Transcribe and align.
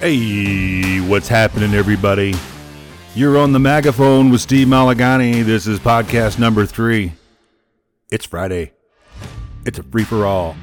Hey, 0.00 1.00
what's 1.00 1.26
happening, 1.26 1.74
everybody? 1.74 2.32
You're 3.16 3.36
on 3.36 3.50
the 3.50 3.58
megaphone 3.58 4.30
with 4.30 4.40
Steve 4.40 4.68
Malugani. 4.68 5.42
This 5.42 5.66
is 5.66 5.80
podcast 5.80 6.38
number 6.38 6.66
three. 6.66 7.14
It's 8.08 8.24
Friday. 8.24 8.70
It's 9.66 9.80
a 9.80 9.82
free 9.82 10.04
for 10.04 10.24
all. 10.24 10.54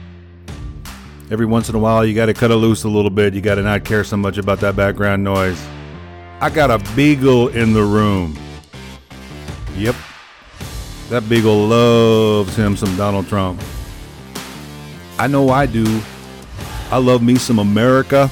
Every 1.29 1.45
once 1.45 1.67
in 1.67 1.75
a 1.75 1.79
while, 1.79 2.05
you 2.05 2.15
got 2.15 2.27
to 2.27 2.33
cut 2.33 2.49
it 2.49 2.55
loose 2.55 2.85
a 2.85 2.87
little 2.87 3.09
bit. 3.09 3.33
You 3.33 3.41
got 3.41 3.55
to 3.55 3.61
not 3.61 3.83
care 3.83 4.05
so 4.05 4.15
much 4.15 4.37
about 4.37 4.61
that 4.61 4.77
background 4.77 5.25
noise. 5.25 5.61
I 6.39 6.49
got 6.49 6.71
a 6.71 6.77
beagle 6.95 7.49
in 7.49 7.73
the 7.73 7.83
room. 7.83 8.39
Yep. 9.75 9.95
That 11.09 11.27
beagle 11.27 11.67
loves 11.67 12.55
him 12.55 12.77
some 12.77 12.95
Donald 12.95 13.27
Trump. 13.27 13.61
I 15.19 15.27
know 15.27 15.49
I 15.49 15.65
do. 15.65 16.01
I 16.89 16.99
love 16.99 17.21
me 17.21 17.35
some 17.35 17.59
America. 17.59 18.31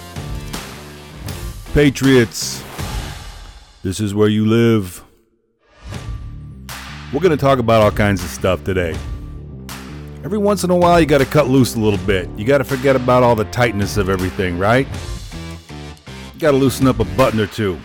Patriots, 1.73 2.63
this 3.81 3.99
is 3.99 4.13
where 4.13 4.27
you 4.27 4.45
live. 4.45 5.03
We're 7.11 7.19
going 7.19 7.35
to 7.35 7.37
talk 7.37 7.57
about 7.57 7.81
all 7.81 7.89
kinds 7.89 8.23
of 8.23 8.29
stuff 8.29 8.63
today. 8.63 8.95
Every 10.23 10.37
once 10.37 10.63
in 10.63 10.69
a 10.69 10.75
while, 10.75 10.99
you 10.99 11.07
got 11.07 11.17
to 11.17 11.25
cut 11.25 11.47
loose 11.47 11.73
a 11.73 11.79
little 11.79 11.97
bit. 12.05 12.29
You 12.37 12.45
got 12.45 12.59
to 12.59 12.63
forget 12.63 12.95
about 12.95 13.23
all 13.23 13.35
the 13.35 13.45
tightness 13.45 13.97
of 13.97 14.07
everything, 14.07 14.59
right? 14.59 14.87
You 16.35 16.39
got 16.39 16.51
to 16.51 16.57
loosen 16.57 16.85
up 16.85 16.99
a 16.99 17.05
button 17.05 17.39
or 17.39 17.47
two. 17.47 17.79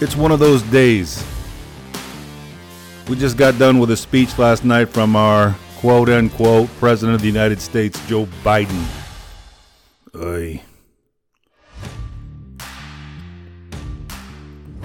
It's 0.00 0.14
one 0.14 0.30
of 0.30 0.38
those 0.38 0.62
days. 0.62 1.24
We 3.08 3.16
just 3.16 3.36
got 3.36 3.58
done 3.58 3.80
with 3.80 3.90
a 3.90 3.96
speech 3.96 4.38
last 4.38 4.64
night 4.64 4.88
from 4.88 5.16
our 5.16 5.56
quote 5.78 6.10
unquote 6.10 6.68
President 6.78 7.16
of 7.16 7.22
the 7.22 7.26
United 7.26 7.60
States, 7.60 8.00
Joe 8.06 8.26
Biden. 8.44 8.86
Oy. 10.14 10.62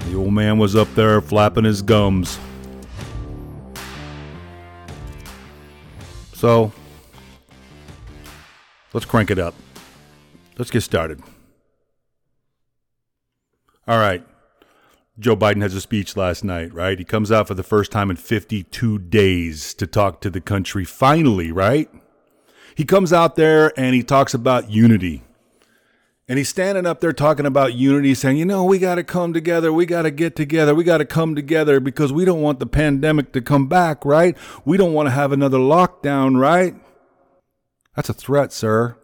The 0.06 0.16
old 0.16 0.32
man 0.32 0.58
was 0.58 0.76
up 0.76 0.92
there 0.94 1.20
flapping 1.20 1.64
his 1.64 1.82
gums. 1.82 2.38
So, 6.32 6.72
let's 8.92 9.06
crank 9.06 9.30
it 9.30 9.38
up. 9.38 9.54
Let's 10.58 10.70
get 10.70 10.82
started. 10.82 11.22
All 13.86 13.98
right. 13.98 14.24
Joe 15.18 15.36
Biden 15.36 15.62
has 15.62 15.74
a 15.74 15.80
speech 15.80 16.16
last 16.16 16.42
night, 16.42 16.74
right? 16.74 16.98
He 16.98 17.04
comes 17.04 17.30
out 17.30 17.46
for 17.46 17.54
the 17.54 17.62
first 17.62 17.92
time 17.92 18.10
in 18.10 18.16
52 18.16 18.98
days 18.98 19.72
to 19.74 19.86
talk 19.86 20.20
to 20.22 20.30
the 20.30 20.40
country, 20.40 20.84
finally, 20.84 21.52
right? 21.52 21.88
He 22.74 22.84
comes 22.84 23.12
out 23.12 23.36
there 23.36 23.72
and 23.78 23.94
he 23.94 24.02
talks 24.02 24.34
about 24.34 24.70
unity. 24.70 25.22
And 26.26 26.38
he's 26.38 26.48
standing 26.48 26.86
up 26.86 27.00
there 27.00 27.12
talking 27.12 27.44
about 27.44 27.74
unity, 27.74 28.14
saying, 28.14 28.38
you 28.38 28.46
know, 28.46 28.64
we 28.64 28.78
got 28.78 28.94
to 28.94 29.04
come 29.04 29.34
together. 29.34 29.72
We 29.72 29.84
got 29.84 30.02
to 30.02 30.10
get 30.10 30.34
together. 30.34 30.74
We 30.74 30.82
got 30.82 30.98
to 30.98 31.04
come 31.04 31.34
together 31.34 31.80
because 31.80 32.14
we 32.14 32.24
don't 32.24 32.40
want 32.40 32.60
the 32.60 32.66
pandemic 32.66 33.32
to 33.32 33.42
come 33.42 33.66
back, 33.66 34.06
right? 34.06 34.34
We 34.64 34.78
don't 34.78 34.94
want 34.94 35.06
to 35.06 35.10
have 35.10 35.32
another 35.32 35.58
lockdown, 35.58 36.40
right? 36.40 36.74
That's 37.94 38.08
a 38.08 38.14
threat, 38.14 38.54
sir. 38.54 38.96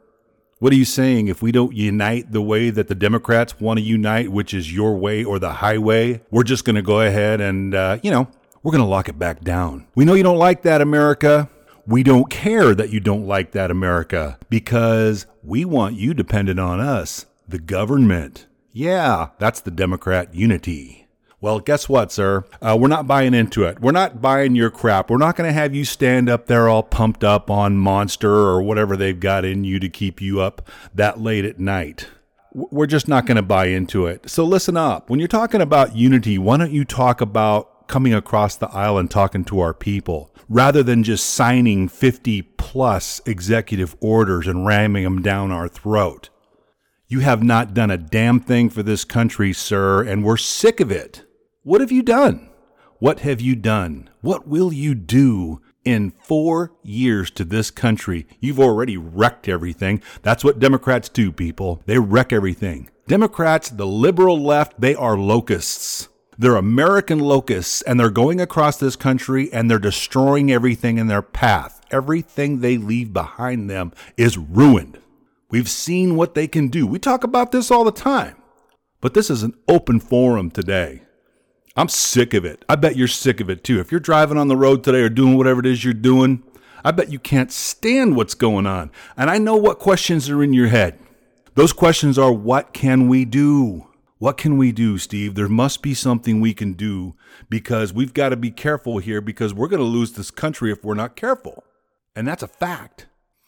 What 0.61 0.73
are 0.73 0.77
you 0.77 0.87
saying? 0.87 1.29
If 1.29 1.43
we 1.43 1.53
don't 1.53 1.75
unite 1.75 2.33
the 2.33 2.43
way 2.43 2.71
that 2.71 2.89
the 2.89 2.95
Democrats 2.95 3.61
want 3.61 3.79
to 3.79 3.85
unite, 3.85 4.31
which 4.31 4.55
is 4.55 4.73
your 4.73 4.97
way 4.97 5.23
or 5.23 5.39
the 5.39 5.53
highway, 5.53 6.23
we're 6.31 6.43
just 6.43 6.65
going 6.65 6.77
to 6.77 6.83
go 6.83 7.01
ahead 7.01 7.43
and, 7.43 7.75
uh, 7.75 7.98
you 8.03 8.11
know, 8.11 8.29
we're 8.63 8.73
going 8.73 8.85
to 8.85 8.89
lock 8.89 9.09
it 9.11 9.19
back 9.19 9.42
down. 9.42 9.86
We 9.95 10.07
know 10.07 10.14
you 10.14 10.23
don't 10.23 10.39
like 10.39 10.63
that, 10.63 10.80
America. 10.80 11.51
We 11.90 12.05
don't 12.05 12.30
care 12.30 12.73
that 12.73 12.90
you 12.90 13.01
don't 13.01 13.27
like 13.27 13.51
that, 13.51 13.68
America, 13.68 14.39
because 14.48 15.27
we 15.42 15.64
want 15.64 15.96
you 15.96 16.14
dependent 16.14 16.61
on 16.61 16.78
us, 16.78 17.27
the 17.48 17.58
government. 17.58 18.46
Yeah, 18.70 19.30
that's 19.40 19.61
the 19.61 19.73
Democrat 19.73 20.33
unity. 20.33 21.08
Well, 21.40 21.58
guess 21.58 21.89
what, 21.89 22.12
sir? 22.12 22.45
Uh, 22.62 22.79
we're 22.80 22.86
not 22.86 23.08
buying 23.08 23.34
into 23.34 23.64
it. 23.64 23.80
We're 23.80 23.90
not 23.90 24.23
buying 24.23 24.55
your 24.55 24.70
crap. 24.70 25.11
We're 25.11 25.17
not 25.17 25.34
going 25.34 25.48
to 25.48 25.52
have 25.52 25.74
you 25.74 25.84
stand 25.84 26.29
up 26.29 26.46
there 26.46 26.68
all 26.68 26.84
pumped 26.84 27.24
up 27.24 27.50
on 27.50 27.77
Monster 27.77 28.30
or 28.30 28.62
whatever 28.62 28.96
they've 28.96 29.18
got 29.18 29.45
in 29.45 29.64
you 29.64 29.80
to 29.80 29.89
keep 29.89 30.20
you 30.20 30.40
up 30.40 30.70
that 30.95 31.20
late 31.20 31.45
at 31.45 31.58
night. 31.58 32.06
We're 32.52 32.86
just 32.86 33.08
not 33.08 33.27
going 33.27 33.34
to 33.34 33.42
buy 33.42 33.67
into 33.67 34.06
it. 34.06 34.30
So 34.30 34.45
listen 34.45 34.77
up. 34.77 35.11
When 35.11 35.18
you're 35.18 35.27
talking 35.27 35.61
about 35.61 35.96
unity, 35.96 36.39
why 36.39 36.56
don't 36.56 36.70
you 36.70 36.84
talk 36.84 37.20
about 37.20 37.70
coming 37.90 38.14
across 38.14 38.55
the 38.55 38.70
aisle 38.70 38.98
and 38.98 39.11
talking 39.11 39.45
to 39.45 39.58
our 39.58 39.74
people 39.74 40.33
rather 40.48 40.80
than 40.80 41.02
just 41.02 41.28
signing 41.28 41.89
50 41.89 42.42
plus 42.42 43.20
executive 43.27 43.96
orders 44.01 44.46
and 44.46 44.64
ramming 44.64 45.02
them 45.02 45.20
down 45.20 45.51
our 45.51 45.67
throat? 45.67 46.30
You 47.08 47.18
have 47.20 47.42
not 47.42 47.74
done 47.74 47.90
a 47.90 47.98
damn 47.98 48.39
thing 48.39 48.70
for 48.70 48.84
this 48.84 49.05
country, 49.05 49.52
sir, 49.52 50.05
and 50.05 50.23
we're 50.23 50.36
sick 50.36 50.79
of 50.79 50.92
it. 50.92 51.24
What 51.64 51.80
have 51.80 51.90
you 51.90 52.05
done? 52.05 52.48
What 53.00 53.20
have 53.20 53.40
you 53.40 53.56
done? 53.56 54.08
What 54.20 54.46
will 54.46 54.73
you 54.73 54.95
do 54.95 55.61
in 55.84 56.12
four 56.12 56.73
years 56.84 57.33
to 57.33 57.45
this 57.45 57.73
country? 57.73 58.29
You've 58.39 58.61
already 58.61 58.96
wrecked 58.96 59.48
everything. 59.48 60.00
That's 60.23 60.45
what 60.45 60.61
Democrats 60.61 61.08
do, 61.08 61.33
people. 61.33 61.83
They 61.86 61.98
wreck 61.98 62.33
everything. 62.33 62.89
Democrats, 63.08 63.70
the 63.70 63.86
liberal 63.89 64.40
left, 64.40 64.80
they 64.80 64.95
are 64.95 65.18
locusts. 65.18 66.10
They're 66.40 66.56
American 66.56 67.18
locusts, 67.18 67.83
and 67.83 68.01
they're 68.01 68.08
going 68.08 68.40
across 68.40 68.78
this 68.78 68.96
country 68.96 69.52
and 69.52 69.70
they're 69.70 69.78
destroying 69.78 70.51
everything 70.51 70.96
in 70.96 71.06
their 71.06 71.20
path. 71.20 71.83
Everything 71.90 72.61
they 72.61 72.78
leave 72.78 73.12
behind 73.12 73.68
them 73.68 73.92
is 74.17 74.39
ruined. 74.39 74.98
We've 75.50 75.68
seen 75.68 76.17
what 76.17 76.34
they 76.34 76.48
can 76.48 76.68
do. 76.68 76.86
We 76.86 76.98
talk 76.98 77.24
about 77.24 77.52
this 77.52 77.70
all 77.70 77.84
the 77.84 77.92
time. 77.92 78.36
But 79.02 79.12
this 79.12 79.29
is 79.29 79.42
an 79.42 79.52
open 79.68 80.00
forum 80.00 80.50
today. 80.50 81.02
I'm 81.77 81.90
sick 81.90 82.33
of 82.33 82.46
it. 82.46 82.64
I 82.70 82.77
bet 82.77 82.96
you're 82.96 83.06
sick 83.06 83.40
of 83.40 83.50
it 83.50 83.62
too. 83.62 83.79
If 83.79 83.90
you're 83.90 84.00
driving 84.00 84.39
on 84.39 84.48
the 84.48 84.56
road 84.56 84.83
today 84.83 85.02
or 85.02 85.11
doing 85.11 85.36
whatever 85.36 85.61
it 85.61 85.67
is 85.67 85.84
you're 85.84 85.92
doing, 85.92 86.42
I 86.83 86.92
bet 86.92 87.12
you 87.12 87.18
can't 87.18 87.52
stand 87.52 88.17
what's 88.17 88.33
going 88.33 88.67
on. 88.67 88.92
And 89.14 89.29
I 89.29 89.36
know 89.36 89.56
what 89.56 89.79
questions 89.79 90.30
are 90.30 90.42
in 90.42 90.55
your 90.55 90.68
head. 90.68 90.98
Those 91.55 91.74
questions 91.74 92.17
are 92.17 92.33
what 92.33 92.73
can 92.73 93.08
we 93.08 93.27
do? 93.27 93.89
What 94.20 94.36
can 94.36 94.58
we 94.58 94.70
do, 94.70 94.98
Steve? 94.98 95.35
There 95.35 95.48
must 95.48 95.81
be 95.81 95.95
something 95.95 96.42
we 96.42 96.53
can 96.53 96.75
do 96.75 97.14
because 97.48 97.95
we've 97.95 98.13
got 98.13 98.29
to 98.29 98.36
be 98.36 98.51
careful 98.51 98.98
here 98.98 99.23
because 99.23 99.55
we're 99.55 99.67
going 99.67 99.81
to 99.81 99.86
lose 99.86 100.13
this 100.13 100.31
country 100.31 100.70
if 100.70 100.85
we're 100.85 100.92
not 100.92 101.17
careful. 101.17 101.64
And 102.14 102.29
that's 102.29 102.42
a 102.42 102.47
fact. 102.47 103.07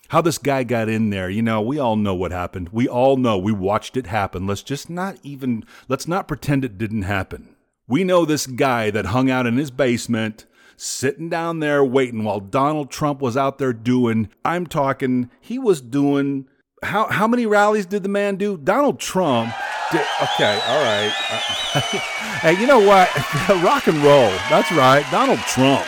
How 0.09 0.23
this 0.23 0.39
guy 0.39 0.65
got 0.65 0.89
in 0.89 1.11
there, 1.11 1.29
you 1.29 1.43
know, 1.43 1.61
we 1.61 1.79
all 1.79 1.97
know 1.97 2.15
what 2.15 2.33
happened. 2.33 2.71
We 2.71 2.89
all 2.89 3.19
know. 3.19 3.37
We 3.37 3.53
watched 3.53 3.99
it 3.99 4.07
happen. 4.07 4.47
Let's 4.47 4.63
just 4.63 4.89
not 4.89 5.19
even, 5.23 5.67
let's 5.89 6.09
not 6.09 6.27
pretend 6.27 6.65
it 6.65 6.79
didn't 6.79 7.03
happen. 7.03 7.55
We 7.87 8.03
know 8.03 8.25
this 8.25 8.47
guy 8.47 8.91
that 8.93 9.07
hung 9.07 9.31
out 9.31 9.47
in 9.47 9.59
his 9.59 9.71
basement, 9.71 10.47
sitting 10.79 11.29
down 11.29 11.61
there 11.61 11.85
waiting 11.85 12.25
while 12.25 12.41
Donald 12.41 12.91
Trump 12.91 13.21
was 13.21 13.37
out 13.37 13.59
there 13.59 13.75
doing, 13.75 14.31
I'm 14.43 14.67
talking, 14.67 15.31
he 15.39 15.59
was 15.59 15.83
doing, 15.83 16.47
how, 16.83 17.09
how 17.09 17.29
many 17.29 17.45
rallies 17.45 17.85
did 17.85 18.05
the 18.05 18.09
man 18.09 18.37
do? 18.37 18.57
Donald 18.57 18.99
Trump. 18.99 19.53
Okay, 19.95 20.61
all 20.67 20.83
right. 20.83 21.11
hey, 22.41 22.59
you 22.59 22.67
know 22.67 22.79
what? 22.79 23.15
Rock 23.63 23.89
and 23.89 23.99
roll. 23.99 24.31
That's 24.49 24.73
right. 24.73 25.05
Donald 25.11 25.41
Trump. 25.41 25.87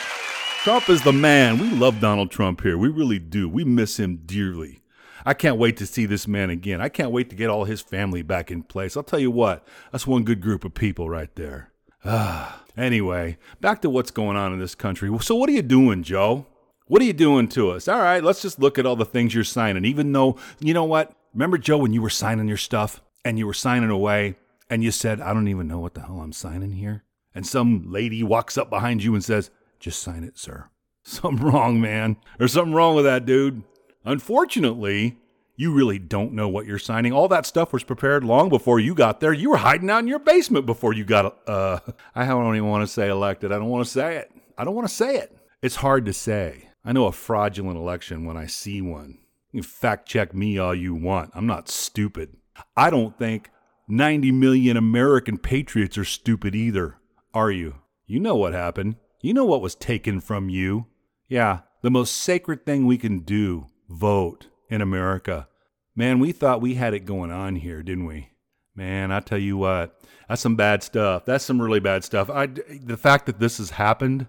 Trump 0.62 0.88
is 0.90 1.02
the 1.02 1.12
man. 1.12 1.58
We 1.58 1.70
love 1.70 2.00
Donald 2.00 2.30
Trump 2.30 2.62
here. 2.62 2.76
We 2.76 2.88
really 2.88 3.18
do. 3.18 3.48
We 3.48 3.64
miss 3.64 3.98
him 3.98 4.22
dearly. 4.26 4.82
I 5.24 5.32
can't 5.32 5.56
wait 5.56 5.78
to 5.78 5.86
see 5.86 6.04
this 6.04 6.28
man 6.28 6.50
again. 6.50 6.82
I 6.82 6.90
can't 6.90 7.10
wait 7.10 7.30
to 7.30 7.36
get 7.36 7.48
all 7.48 7.64
his 7.64 7.80
family 7.80 8.20
back 8.22 8.50
in 8.50 8.62
place. 8.62 8.96
I'll 8.96 9.02
tell 9.02 9.18
you 9.18 9.30
what, 9.30 9.66
that's 9.90 10.06
one 10.06 10.24
good 10.24 10.42
group 10.42 10.64
of 10.64 10.74
people 10.74 11.08
right 11.08 11.34
there. 11.34 11.70
Ah, 12.04 12.62
anyway, 12.76 13.38
back 13.62 13.80
to 13.82 13.90
what's 13.90 14.10
going 14.10 14.36
on 14.36 14.52
in 14.52 14.58
this 14.58 14.74
country. 14.74 15.10
So, 15.20 15.34
what 15.34 15.48
are 15.48 15.52
you 15.52 15.62
doing, 15.62 16.02
Joe? 16.02 16.46
What 16.86 17.00
are 17.00 17.06
you 17.06 17.14
doing 17.14 17.48
to 17.48 17.70
us? 17.70 17.88
All 17.88 18.00
right, 18.00 18.22
let's 18.22 18.42
just 18.42 18.58
look 18.58 18.78
at 18.78 18.84
all 18.84 18.96
the 18.96 19.06
things 19.06 19.34
you're 19.34 19.44
signing. 19.44 19.86
Even 19.86 20.12
though, 20.12 20.36
you 20.60 20.74
know 20.74 20.84
what? 20.84 21.12
Remember, 21.32 21.56
Joe, 21.56 21.78
when 21.78 21.94
you 21.94 22.02
were 22.02 22.10
signing 22.10 22.46
your 22.46 22.58
stuff 22.58 23.00
and 23.24 23.38
you 23.38 23.46
were 23.46 23.54
signing 23.54 23.90
away 23.90 24.36
and 24.70 24.82
you 24.82 24.90
said, 24.90 25.20
I 25.20 25.32
don't 25.32 25.48
even 25.48 25.68
know 25.68 25.78
what 25.78 25.94
the 25.94 26.02
hell 26.02 26.20
I'm 26.20 26.32
signing 26.32 26.72
here? 26.72 27.04
And 27.34 27.46
some 27.46 27.84
lady 27.90 28.22
walks 28.22 28.56
up 28.56 28.70
behind 28.70 29.02
you 29.02 29.14
and 29.14 29.24
says, 29.24 29.50
Just 29.80 30.00
sign 30.02 30.24
it, 30.24 30.38
sir. 30.38 30.68
Something 31.02 31.44
wrong, 31.44 31.80
man. 31.80 32.16
There's 32.38 32.54
something 32.54 32.72
wrong 32.72 32.94
with 32.94 33.04
that, 33.04 33.26
dude. 33.26 33.62
Unfortunately, 34.06 35.18
you 35.56 35.72
really 35.72 35.98
don't 35.98 36.32
know 36.32 36.48
what 36.48 36.64
you're 36.64 36.78
signing. 36.78 37.12
All 37.12 37.28
that 37.28 37.44
stuff 37.44 37.74
was 37.74 37.84
prepared 37.84 38.24
long 38.24 38.48
before 38.48 38.80
you 38.80 38.94
got 38.94 39.20
there. 39.20 39.32
You 39.32 39.50
were 39.50 39.58
hiding 39.58 39.90
out 39.90 39.98
in 39.98 40.08
your 40.08 40.18
basement 40.18 40.64
before 40.64 40.94
you 40.94 41.04
got, 41.04 41.36
uh, 41.46 41.80
I 42.14 42.26
don't 42.26 42.56
even 42.56 42.68
want 42.68 42.82
to 42.82 42.92
say 42.92 43.08
elected. 43.08 43.52
I 43.52 43.56
don't 43.56 43.68
want 43.68 43.84
to 43.84 43.90
say 43.90 44.16
it. 44.16 44.32
I 44.56 44.64
don't 44.64 44.74
want 44.74 44.88
to 44.88 44.94
say 44.94 45.16
it. 45.16 45.36
It's 45.60 45.76
hard 45.76 46.06
to 46.06 46.12
say. 46.12 46.68
I 46.84 46.92
know 46.92 47.06
a 47.06 47.12
fraudulent 47.12 47.78
election 47.78 48.24
when 48.24 48.36
I 48.36 48.46
see 48.46 48.80
one. 48.80 49.18
You 49.52 49.62
fact 49.62 50.08
check 50.08 50.34
me 50.34 50.58
all 50.58 50.74
you 50.74 50.94
want. 50.94 51.30
I'm 51.34 51.46
not 51.46 51.68
stupid. 51.68 52.36
I 52.76 52.90
don't 52.90 53.18
think 53.18 53.50
90 53.88 54.32
million 54.32 54.76
American 54.76 55.38
patriots 55.38 55.98
are 55.98 56.04
stupid 56.04 56.54
either, 56.54 56.96
are 57.32 57.50
you? 57.50 57.76
You 58.06 58.20
know 58.20 58.36
what 58.36 58.52
happened. 58.52 58.96
You 59.20 59.34
know 59.34 59.44
what 59.44 59.62
was 59.62 59.74
taken 59.74 60.20
from 60.20 60.48
you. 60.48 60.86
Yeah, 61.28 61.60
the 61.82 61.90
most 61.90 62.16
sacred 62.16 62.64
thing 62.66 62.86
we 62.86 62.98
can 62.98 63.20
do 63.20 63.66
vote 63.88 64.48
in 64.68 64.80
America. 64.80 65.48
Man, 65.96 66.18
we 66.18 66.32
thought 66.32 66.60
we 66.60 66.74
had 66.74 66.94
it 66.94 67.06
going 67.06 67.30
on 67.30 67.56
here, 67.56 67.82
didn't 67.82 68.06
we? 68.06 68.30
Man, 68.74 69.12
I 69.12 69.20
tell 69.20 69.38
you 69.38 69.56
what, 69.56 70.00
that's 70.28 70.42
some 70.42 70.56
bad 70.56 70.82
stuff. 70.82 71.24
That's 71.24 71.44
some 71.44 71.62
really 71.62 71.80
bad 71.80 72.02
stuff. 72.04 72.28
I, 72.28 72.46
the 72.46 72.96
fact 72.96 73.26
that 73.26 73.38
this 73.38 73.58
has 73.58 73.70
happened 73.70 74.26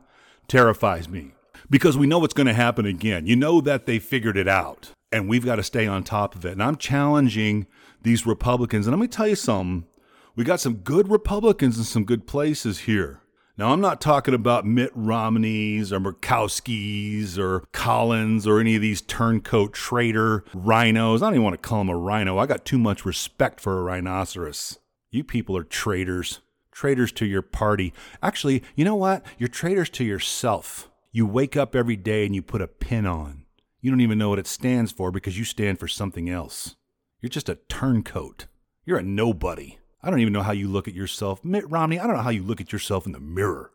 terrifies 0.47 1.09
me 1.09 1.31
because 1.69 1.97
we 1.97 2.07
know 2.07 2.19
what's 2.19 2.33
going 2.33 2.47
to 2.47 2.53
happen 2.53 2.85
again. 2.85 3.25
You 3.25 3.35
know 3.35 3.59
that 3.61 3.85
they 3.85 3.99
figured 3.99 4.37
it 4.37 4.47
out, 4.47 4.91
and 5.11 5.27
we've 5.27 5.45
got 5.45 5.55
to 5.55 5.63
stay 5.63 5.87
on 5.87 6.03
top 6.03 6.35
of 6.35 6.45
it. 6.45 6.51
And 6.51 6.63
I'm 6.63 6.75
challenging 6.75 7.65
these 8.05 8.25
Republicans. 8.25 8.87
And 8.87 8.95
let 8.95 9.01
me 9.01 9.07
tell 9.09 9.27
you 9.27 9.35
something 9.35 9.85
we 10.35 10.43
got 10.43 10.59
some 10.59 10.75
good 10.75 11.09
Republicans 11.09 11.77
in 11.77 11.85
some 11.85 12.03
good 12.03 12.27
places 12.27 12.79
here. 12.79 13.21
Now, 13.57 13.71
I'm 13.71 13.79
not 13.79 14.01
talking 14.01 14.33
about 14.33 14.65
Mitt 14.65 14.91
Romney's 14.93 15.93
or 15.93 15.99
Murkowski's 16.01 17.39
or 17.39 17.61
Collins 17.71 18.45
or 18.45 18.59
any 18.59 18.75
of 18.75 18.81
these 18.81 19.01
turncoat 19.01 19.71
traitor 19.71 20.43
rhinos. 20.53 21.21
I 21.21 21.27
don't 21.27 21.35
even 21.35 21.43
want 21.43 21.53
to 21.53 21.67
call 21.67 21.79
him 21.79 21.89
a 21.89 21.95
rhino. 21.95 22.37
I 22.37 22.47
got 22.47 22.65
too 22.65 22.77
much 22.77 23.05
respect 23.05 23.61
for 23.61 23.79
a 23.79 23.83
rhinoceros. 23.83 24.79
You 25.09 25.23
people 25.23 25.55
are 25.55 25.63
traitors. 25.63 26.41
Traitors 26.73 27.13
to 27.13 27.25
your 27.25 27.41
party. 27.41 27.93
Actually, 28.21 28.61
you 28.75 28.83
know 28.83 28.95
what? 28.95 29.25
You're 29.37 29.47
traitors 29.47 29.89
to 29.91 30.03
yourself. 30.03 30.91
You 31.13 31.25
wake 31.25 31.55
up 31.55 31.73
every 31.77 31.95
day 31.95 32.25
and 32.25 32.35
you 32.35 32.41
put 32.41 32.61
a 32.61 32.67
pin 32.67 33.05
on. 33.05 33.45
You 33.79 33.89
don't 33.89 34.01
even 34.01 34.17
know 34.17 34.27
what 34.27 34.39
it 34.39 34.47
stands 34.47 34.91
for 34.91 35.11
because 35.11 35.39
you 35.39 35.45
stand 35.45 35.79
for 35.79 35.87
something 35.87 36.29
else. 36.29 36.75
You're 37.25 37.31
just 37.31 37.49
a 37.49 37.57
turncoat. 37.69 38.45
You're 38.85 38.99
a 38.99 39.01
nobody. 39.01 39.79
I 40.03 40.11
don't 40.11 40.19
even 40.19 40.31
know 40.31 40.43
how 40.43 40.51
you 40.51 40.67
look 40.67 40.87
at 40.87 40.93
yourself. 40.93 41.43
Mitt 41.43 41.67
Romney, 41.67 41.97
I 41.97 42.05
don't 42.05 42.17
know 42.17 42.21
how 42.21 42.29
you 42.29 42.43
look 42.43 42.61
at 42.61 42.71
yourself 42.71 43.07
in 43.07 43.13
the 43.13 43.19
mirror. 43.19 43.71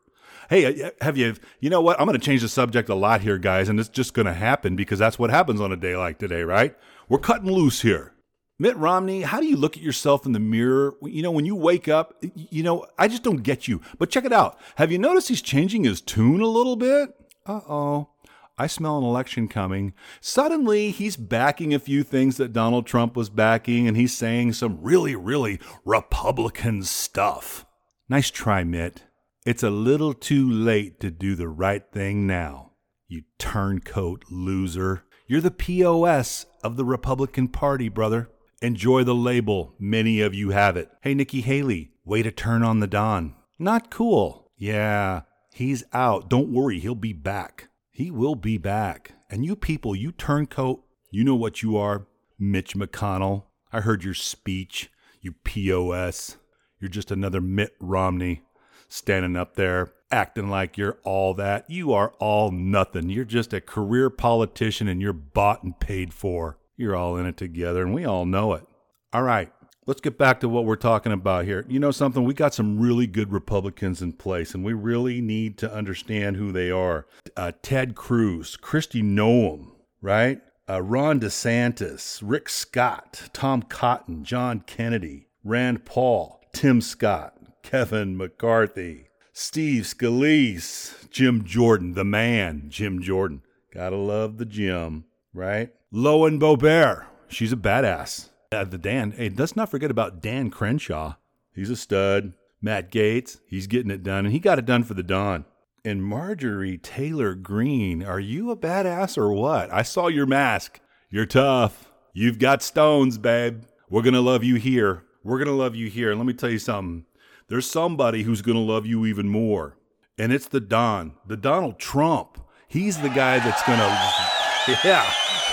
Hey, 0.49 0.85
uh, 0.85 0.91
have 1.01 1.17
you, 1.17 1.35
you 1.59 1.69
know 1.69 1.81
what? 1.81 1.99
I'm 1.99 2.07
going 2.07 2.17
to 2.17 2.25
change 2.25 2.43
the 2.43 2.49
subject 2.49 2.89
a 2.89 2.95
lot 2.95 3.23
here, 3.23 3.39
guys, 3.39 3.69
and 3.69 3.81
it's 3.81 3.89
just 3.89 4.15
going 4.15 4.27
to 4.27 4.35
happen 4.35 4.77
because 4.77 5.01
that's 5.01 5.19
what 5.19 5.31
happens 5.31 5.61
on 5.61 5.73
a 5.73 5.77
day 5.77 5.97
like 5.97 6.19
today, 6.19 6.45
right? 6.45 6.77
We're 7.09 7.19
cutting 7.19 7.51
loose 7.51 7.83
here. 7.83 8.13
Mitt 8.61 8.77
Romney, 8.77 9.23
how 9.23 9.41
do 9.41 9.47
you 9.47 9.57
look 9.57 9.77
at 9.77 9.83
yourself 9.83 10.27
in 10.27 10.31
the 10.31 10.39
mirror? 10.39 10.95
You 11.03 11.25
know, 11.25 11.33
when 11.33 11.45
you 11.45 11.57
wake 11.57 11.89
up, 11.89 12.23
you 12.23 12.63
know, 12.63 12.87
I 12.99 13.09
just 13.09 13.25
don't 13.25 13.43
get 13.43 13.67
you. 13.67 13.81
But 13.99 14.11
check 14.11 14.25
it 14.25 14.33
out. 14.33 14.61
Have 14.77 14.93
you 14.93 14.99
noticed 14.99 15.27
he's 15.27 15.43
changing 15.43 15.83
his 15.83 16.01
tune 16.01 16.41
a 16.41 16.47
little 16.47 16.77
bit? 16.77 17.17
Uh 17.45 17.63
oh. 17.69 18.11
I 18.61 18.67
smell 18.67 18.99
an 18.99 19.05
election 19.05 19.49
coming. 19.49 19.95
Suddenly, 20.21 20.91
he's 20.91 21.17
backing 21.17 21.73
a 21.73 21.79
few 21.79 22.03
things 22.03 22.37
that 22.37 22.53
Donald 22.53 22.85
Trump 22.85 23.17
was 23.17 23.31
backing, 23.31 23.89
and 23.89 23.97
he's 23.97 24.15
saying 24.15 24.53
some 24.53 24.83
really, 24.83 25.17
really 25.17 25.59
Republican 25.87 26.83
stuff. 26.83 27.65
Nice 28.11 28.31
try, 28.31 28.63
Mitt. 28.63 29.05
It's 29.47 29.63
a 29.63 29.71
little 29.71 30.13
too 30.13 30.47
late 30.47 31.01
to 31.01 31.11
do 31.11 31.35
the 31.37 31.49
right 31.49 31.83
thing 31.91 32.27
now. 32.27 32.73
You 33.09 33.23
turncoat 33.39 34.27
loser. 34.31 35.05
You're 35.27 35.41
the 35.41 35.51
POS 35.51 36.45
of 36.63 36.77
the 36.77 36.85
Republican 36.85 37.49
Party, 37.49 37.89
brother. 37.89 38.29
Enjoy 38.61 39.05
the 39.05 39.15
label. 39.15 39.75
Many 39.79 40.21
of 40.21 40.35
you 40.35 40.51
have 40.51 40.77
it. 40.77 40.91
Hey, 41.01 41.15
Nikki 41.15 41.41
Haley, 41.41 41.93
way 42.05 42.23
to 42.23 42.31
turn 42.31 42.63
on 42.63 42.81
the 42.81 42.87
Don. 42.87 43.37
Not 43.59 43.91
cool. 43.91 44.53
Yeah, 44.59 45.23
he's 45.51 45.83
out. 45.95 46.29
Don't 46.29 46.53
worry, 46.53 46.79
he'll 46.79 46.95
be 46.95 47.15
back. 47.15 47.70
He 48.01 48.11
will 48.11 48.35
be 48.35 48.57
back. 48.57 49.13
And 49.29 49.45
you 49.45 49.55
people, 49.55 49.95
you 49.95 50.11
turncoat, 50.11 50.83
you 51.11 51.23
know 51.23 51.35
what 51.35 51.63
you 51.63 51.77
are. 51.77 52.07
Mitch 52.39 52.75
McConnell. 52.75 53.45
I 53.75 53.81
heard 53.81 54.05
your 54.05 54.15
speech, 54.15 54.91
you 55.21 55.33
POS. 55.45 56.39
You're 56.81 56.89
just 56.89 57.11
another 57.11 57.43
Mitt 57.43 57.75
Romney 57.79 58.41
standing 58.89 59.37
up 59.37 59.57
there 59.57 59.93
acting 60.11 60.49
like 60.49 60.79
you're 60.79 60.97
all 61.05 61.35
that. 61.35 61.69
You 61.69 61.93
are 61.93 62.15
all 62.19 62.51
nothing. 62.51 63.11
You're 63.11 63.27
just 63.27 63.53
a 63.53 63.61
career 63.61 64.09
politician 64.09 64.89
and 64.89 65.03
you're 65.03 65.13
bought 65.13 65.63
and 65.63 65.79
paid 65.79 66.15
for. 66.15 66.57
You're 66.79 66.97
all 66.97 67.19
in 67.19 67.27
it 67.27 67.37
together 67.37 67.83
and 67.83 67.93
we 67.93 68.07
all 68.07 68.25
know 68.25 68.55
it. 68.55 68.65
All 69.13 69.25
right 69.25 69.53
let's 69.87 70.01
get 70.01 70.19
back 70.19 70.41
to 70.41 70.49
what 70.49 70.65
we're 70.65 70.77
talking 70.77 71.13
about 71.13 71.45
here. 71.45 71.65
You 71.69 71.79
know 71.79 71.91
something? 71.91 72.25
We 72.25 72.35
got 72.35 72.55
some 72.55 72.79
really 72.79 73.07
good 73.07 73.33
Republicans 73.33 74.03
in 74.03 74.13
place, 74.13 74.55
and 74.55 74.65
we 74.65 74.73
really 74.73 75.21
need 75.21 75.59
to 75.59 75.73
understand 75.73 76.37
who 76.37 76.53
they 76.53 76.71
are. 76.71 77.07
Uh, 77.37 77.53
Ted 77.63 77.95
Cruz, 77.95 78.57
Kristi 78.61 79.03
Noem, 79.03 79.73
right? 80.01 80.41
Uh, 80.69 80.83
Ron 80.83 81.19
DeSantis, 81.19 82.21
Rick 82.23 82.49
Scott, 82.49 83.31
Tom 83.33 83.63
Cotton, 83.63 84.25
John 84.25 84.61
Kennedy, 84.67 85.27
Rand 85.43 85.85
Paul, 85.85 86.41
Tim 86.53 86.81
Scott, 86.81 87.35
Kevin 87.63 88.17
McCarthy, 88.17 89.09
Steve 89.33 89.85
Scalise, 89.85 91.11
Jim 91.11 91.45
Jordan, 91.45 91.95
the 91.95 92.05
man, 92.05 92.67
Jim 92.69 93.03
Jordan. 93.03 93.43
Gotta 93.73 93.97
love 93.97 94.39
the 94.39 94.45
Jim, 94.45 95.05
right? 95.33 95.73
Lauren 95.91 96.39
Boebert, 96.39 97.07
she's 97.29 97.53
a 97.53 97.57
badass. 97.57 98.30
Uh, 98.53 98.65
the 98.65 98.79
Dan, 98.79 99.13
hey, 99.13 99.29
let's 99.29 99.55
not 99.55 99.71
forget 99.71 99.93
about 99.93 100.21
Dan 100.21 100.51
Crenshaw. 100.51 101.15
He's 101.55 101.71
a 101.71 101.77
stud. 101.77 102.33
Matt 102.61 102.91
Gaetz, 102.91 103.39
he's 103.47 103.69
getting 103.69 103.93
it 103.93 104.03
done, 104.03 104.27
and 104.27 104.35
he 104.35 104.41
got 104.41 104.59
it 104.59 104.67
done 104.67 104.83
for 104.83 104.95
the 104.95 105.05
Don. 105.05 105.45
And 105.85 106.05
Marjorie 106.05 106.77
Taylor 106.77 107.35
Greene, 107.37 108.03
are 108.03 108.19
you 108.19 108.51
a 108.51 108.57
badass 108.57 109.17
or 109.17 109.33
what? 109.33 109.73
I 109.73 109.83
saw 109.83 110.09
your 110.09 110.27
mask. 110.27 110.81
You're 111.11 111.27
tough. 111.27 111.93
You've 112.13 112.41
got 112.41 112.61
stones, 112.61 113.19
babe. 113.19 113.63
We're 113.89 114.03
going 114.03 114.15
to 114.15 114.21
love 114.21 114.43
you 114.43 114.57
here. 114.57 115.05
We're 115.23 115.39
going 115.39 115.47
to 115.47 115.55
love 115.55 115.77
you 115.77 115.89
here. 115.89 116.11
And 116.11 116.19
let 116.19 116.27
me 116.27 116.35
tell 116.35 116.51
you 116.51 116.59
something. 116.59 117.05
There's 117.47 117.71
somebody 117.71 118.25
who's 118.25 118.43
going 118.43 118.57
to 118.57 118.73
love 118.73 118.85
you 118.85 119.07
even 119.07 119.29
more. 119.29 119.77
And 120.19 120.33
it's 120.33 120.49
the 120.49 120.61
Don, 120.61 121.13
the 121.25 121.37
Donald 121.37 121.79
Trump. 121.79 122.37
He's 122.67 122.99
the 122.99 123.11
guy 123.11 123.39
that's 123.39 123.63
going 123.63 123.79
to, 123.79 124.79
yeah, 124.85 125.09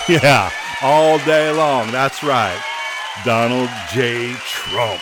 yeah, 0.09 0.51
all 0.81 1.19
day 1.19 1.51
long. 1.51 1.91
That's 1.91 2.23
right. 2.23 2.59
Donald 3.25 3.69
J. 3.91 4.33
Trump. 4.45 5.01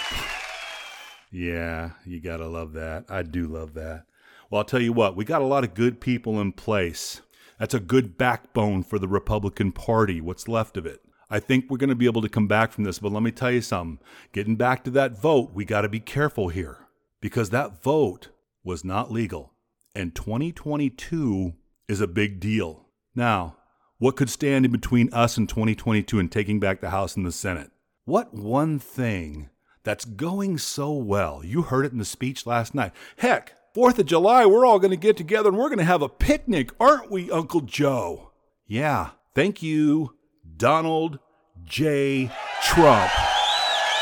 Yeah, 1.32 1.92
you 2.06 2.20
got 2.22 2.38
to 2.38 2.48
love 2.48 2.74
that. 2.74 3.06
I 3.10 3.24
do 3.24 3.48
love 3.48 3.74
that. 3.74 4.06
Well, 4.50 4.60
I'll 4.60 4.66
tell 4.66 4.82
you 4.82 4.94
what, 4.94 5.16
we 5.16 5.26
got 5.26 5.42
a 5.42 5.46
lot 5.46 5.64
of 5.64 5.74
good 5.74 6.00
people 6.00 6.40
in 6.40 6.54
place. 6.54 7.22
That's 7.60 7.74
a 7.74 7.80
good 7.80 8.18
backbone 8.18 8.84
for 8.84 9.00
the 9.00 9.08
Republican 9.08 9.72
Party, 9.72 10.22
what's 10.22 10.48
left 10.48 10.78
of 10.78 10.86
it. 10.86 11.02
I 11.30 11.40
think 11.40 11.66
we're 11.70 11.78
going 11.78 11.90
to 11.90 11.96
be 11.96 12.06
able 12.06 12.22
to 12.22 12.30
come 12.30 12.48
back 12.48 12.72
from 12.72 12.84
this, 12.84 13.00
but 13.00 13.12
let 13.12 13.24
me 13.24 13.32
tell 13.32 13.52
you 13.52 13.62
something. 13.62 14.00
Getting 14.32 14.56
back 14.56 14.84
to 14.84 14.92
that 14.92 15.20
vote, 15.20 15.52
we 15.54 15.66
got 15.66 15.82
to 15.82 15.90
be 15.90 16.00
careful 16.00 16.50
here 16.50 16.88
because 17.20 17.50
that 17.50 17.82
vote 17.82 18.30
was 18.64 18.84
not 18.84 19.12
legal. 19.12 19.54
And 19.94 20.14
2022 20.16 21.54
is 21.88 22.02
a 22.02 22.08
big 22.08 22.40
deal. 22.40 22.86
Now, 23.16 23.58
what 23.98 24.16
could 24.16 24.30
stand 24.30 24.66
in 24.66 24.72
between 24.72 25.12
us 25.14 25.38
and 25.38 25.48
2022 25.50 26.20
and 26.20 26.32
taking 26.32 26.60
back 26.60 26.82
the 26.82 26.90
House 26.92 27.16
and 27.16 27.26
the 27.26 27.32
Senate? 27.32 27.72
What 28.08 28.36
one 28.36 28.78
thing 28.78 29.50
that's 29.84 30.06
going 30.06 30.60
so 30.60 30.92
well? 30.92 31.42
You 31.44 31.64
heard 31.64 31.88
it 31.88 31.92
in 31.92 31.98
the 31.98 32.06
speech 32.06 32.46
last 32.46 32.76
night. 32.76 32.92
Heck, 33.18 33.54
4th 33.74 33.98
of 33.98 34.06
July, 34.06 34.46
we're 34.46 34.64
all 34.64 34.78
going 34.78 34.92
to 34.92 34.96
get 34.96 35.18
together 35.18 35.50
and 35.50 35.58
we're 35.58 35.70
going 35.70 35.80
to 35.80 35.86
have 35.86 36.04
a 36.04 36.10
picnic, 36.10 36.70
aren't 36.80 37.10
we, 37.10 37.32
Uncle 37.32 37.62
Joe? 37.62 38.32
Yeah. 38.68 39.10
Thank 39.34 39.64
you, 39.64 40.14
Donald 40.56 41.18
J. 41.64 42.30
Trump, 42.62 43.10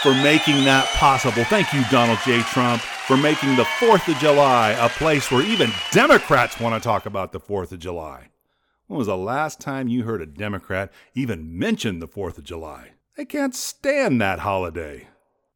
for 0.01 0.13
making 0.15 0.65
that 0.65 0.85
possible. 0.95 1.45
Thank 1.45 1.71
you, 1.71 1.81
Donald 1.89 2.19
J. 2.25 2.41
Trump, 2.41 2.81
for 2.81 3.15
making 3.15 3.55
the 3.55 3.63
4th 3.63 4.13
of 4.13 4.17
July 4.17 4.71
a 4.71 4.89
place 4.89 5.31
where 5.31 5.45
even 5.45 5.71
Democrats 5.91 6.59
want 6.59 6.75
to 6.75 6.85
talk 6.85 7.05
about 7.05 7.31
the 7.31 7.39
4th 7.39 7.71
of 7.71 7.79
July. 7.79 8.31
When 8.87 8.97
was 8.97 9.07
the 9.07 9.15
last 9.15 9.61
time 9.61 9.87
you 9.87 10.03
heard 10.03 10.21
a 10.21 10.25
Democrat 10.25 10.91
even 11.15 11.57
mention 11.57 11.99
the 11.99 12.07
4th 12.09 12.37
of 12.37 12.43
July? 12.43 12.89
They 13.15 13.25
can't 13.25 13.53
stand 13.53 14.19
that 14.21 14.39
holiday. 14.39 15.07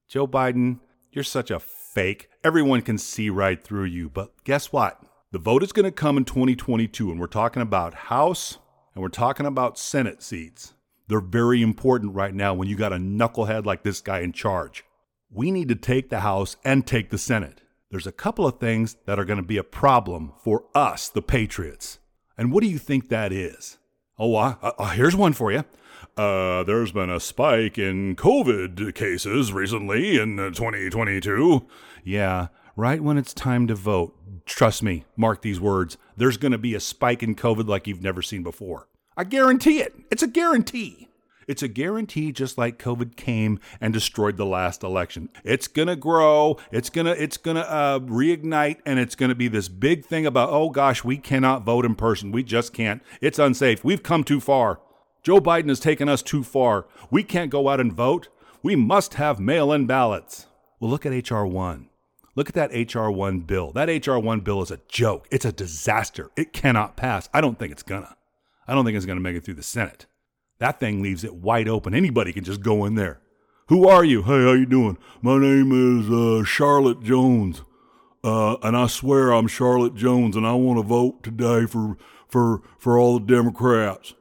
Joe 0.08 0.28
Biden, 0.28 0.80
you're 1.12 1.24
such 1.24 1.50
a 1.50 1.60
fake. 1.60 2.30
Everyone 2.44 2.84
can 2.84 3.00
see 3.00 3.32
right 3.32 3.62
through 3.62 3.86
you. 3.86 4.10
But 4.10 4.44
guess 4.44 4.72
what? 4.72 5.02
The 5.32 5.40
vote 5.40 5.64
is 5.64 5.72
going 5.72 5.86
to 5.86 5.92
come 5.92 6.18
in 6.18 6.26
2022, 6.26 7.10
and 7.10 7.20
we're 7.20 7.26
talking 7.26 7.64
about 7.64 7.94
House 7.96 8.60
and 8.94 9.02
we're 9.02 9.10
talking 9.10 9.48
about 9.48 9.80
Senate 9.80 10.22
seats. 10.22 10.74
They're 11.08 11.20
very 11.20 11.64
important 11.64 12.14
right 12.14 12.34
now 12.34 12.54
when 12.54 12.68
you 12.68 12.76
got 12.76 12.94
a 12.94 12.98
knucklehead 12.98 13.66
like 13.66 13.82
this 13.82 14.02
guy 14.02 14.20
in 14.20 14.34
charge. 14.34 14.84
We 15.32 15.50
need 15.50 15.68
to 15.70 15.76
take 15.76 16.10
the 16.10 16.20
House 16.20 16.58
and 16.64 16.86
take 16.86 17.10
the 17.10 17.18
Senate. 17.18 17.62
There's 17.90 18.08
a 18.08 18.12
couple 18.12 18.46
of 18.46 18.60
things 18.60 18.98
that 19.06 19.18
are 19.18 19.26
going 19.26 19.42
to 19.42 19.44
be 19.44 19.58
a 19.58 19.64
problem 19.64 20.34
for 20.44 20.66
us, 20.76 21.10
the 21.10 21.24
Patriots. 21.24 21.98
And 22.38 22.52
what 22.52 22.62
do 22.62 22.70
you 22.70 22.78
think 22.78 23.10
that 23.10 23.32
is? 23.32 23.80
Oh, 24.20 24.36
uh, 24.36 24.56
uh, 24.62 24.90
here's 24.90 25.16
one 25.16 25.34
for 25.34 25.52
you. 25.52 25.64
Uh, 26.18 26.64
there's 26.64 26.92
been 26.92 27.12
a 27.12 27.20
spike 27.20 27.78
in 27.78 28.16
COVID 28.16 28.96
cases 28.96 29.54
recently 29.54 30.20
in 30.20 30.38
2022. 30.38 31.68
Yeah, 32.04 32.48
right 32.76 33.02
when 33.02 33.20
it's 33.20 33.36
time 33.36 33.68
to 33.68 33.76
vote. 33.76 34.16
Trust 34.48 34.82
me, 34.82 35.06
mark 35.16 35.44
these 35.44 35.62
words. 35.62 35.96
There's 36.16 36.38
going 36.38 36.54
to 36.54 36.58
be 36.58 36.74
a 36.74 36.80
spike 36.80 37.22
in 37.22 37.36
COVID 37.36 37.68
like 37.68 37.86
you've 37.86 38.02
never 38.02 38.24
seen 38.24 38.42
before. 38.42 38.88
I 39.16 39.26
guarantee 39.26 39.80
it. 39.80 39.94
It's 40.10 40.24
a 40.24 40.28
guarantee. 40.28 41.08
It's 41.48 41.62
a 41.62 41.68
guarantee 41.68 42.32
just 42.32 42.58
like 42.58 42.80
COVID 42.80 43.16
came 43.16 43.60
and 43.80 43.94
destroyed 43.94 44.38
the 44.38 44.46
last 44.46 44.82
election. 44.82 45.30
It's 45.44 45.68
going 45.68 45.88
to 45.88 45.96
grow, 45.96 46.58
it's 46.72 46.90
going 46.90 47.06
to 47.06 47.12
it's 47.12 47.38
going 47.38 47.56
to 47.56 47.72
uh, 47.72 48.00
reignite 48.00 48.80
and 48.86 48.98
it's 48.98 49.16
going 49.16 49.30
to 49.30 49.36
be 49.36 49.48
this 49.48 49.70
big 49.70 50.04
thing 50.04 50.26
about 50.26 50.50
oh 50.50 50.72
gosh, 50.72 51.04
we 51.04 51.18
cannot 51.18 51.64
vote 51.64 51.86
in 51.86 51.94
person. 51.94 52.32
We 52.32 52.44
just 52.44 52.74
can't. 52.74 53.04
It's 53.22 53.38
unsafe. 53.38 53.84
We've 53.84 54.02
come 54.02 54.24
too 54.24 54.42
far. 54.42 54.82
Joe 55.28 55.42
Biden 55.42 55.68
has 55.68 55.82
taken 55.82 56.08
us 56.08 56.22
too 56.22 56.42
far. 56.42 56.86
We 57.12 57.22
can't 57.22 57.52
go 57.52 57.68
out 57.68 57.82
and 57.82 57.92
vote. 57.92 58.30
We 58.64 58.78
must 58.78 59.16
have 59.16 59.42
mail 59.42 59.74
in 59.74 59.86
ballots. 59.86 60.46
Well, 60.80 60.90
look 60.90 61.06
at 61.06 61.12
H.R. 61.12 61.46
1. 61.46 61.90
Look 62.36 62.48
at 62.48 62.56
that 62.56 62.70
H.R. 62.72 63.12
1 63.12 63.42
bill. 63.42 63.74
That 63.74 63.90
H.R. 63.90 64.22
1 64.22 64.40
bill 64.40 64.62
is 64.62 64.72
a 64.72 64.80
joke. 64.88 65.28
It's 65.30 65.44
a 65.44 65.52
disaster. 65.52 66.32
It 66.38 66.54
cannot 66.54 66.96
pass. 66.96 67.28
I 67.34 67.42
don't 67.42 67.60
think 67.60 67.74
it's 67.74 67.84
gonna. 67.84 68.16
I 68.70 68.74
don't 68.74 68.86
think 68.86 68.96
it's 68.96 69.06
gonna 69.06 69.20
make 69.20 69.36
it 69.36 69.44
through 69.44 69.56
the 69.56 69.64
Senate. 69.64 70.06
That 70.60 70.80
thing 70.80 71.02
leaves 71.02 71.26
it 71.26 71.36
wide 71.36 71.68
open. 71.68 71.94
Anybody 71.94 72.32
can 72.32 72.46
just 72.46 72.62
go 72.62 72.86
in 72.86 72.96
there. 72.96 73.20
Who 73.68 73.86
are 73.86 74.06
you? 74.06 74.24
Hey, 74.24 74.46
how 74.46 74.54
you 74.54 74.66
doing? 74.66 74.98
My 75.22 75.38
name 75.38 75.74
is 75.74 76.10
uh, 76.10 76.46
Charlotte 76.46 77.04
Jones, 77.04 77.64
uh, 78.24 78.56
and 78.64 78.78
I 78.78 78.88
swear 78.88 79.34
I'm 79.34 79.50
Charlotte 79.50 79.96
Jones, 79.96 80.38
and 80.38 80.48
I 80.48 80.54
want 80.54 80.80
to 80.80 80.84
vote 80.84 81.22
today 81.22 81.66
for 81.66 81.98
for 82.30 82.62
for 82.80 82.98
all 82.98 83.20
the 83.20 83.26
Democrats. 83.26 84.14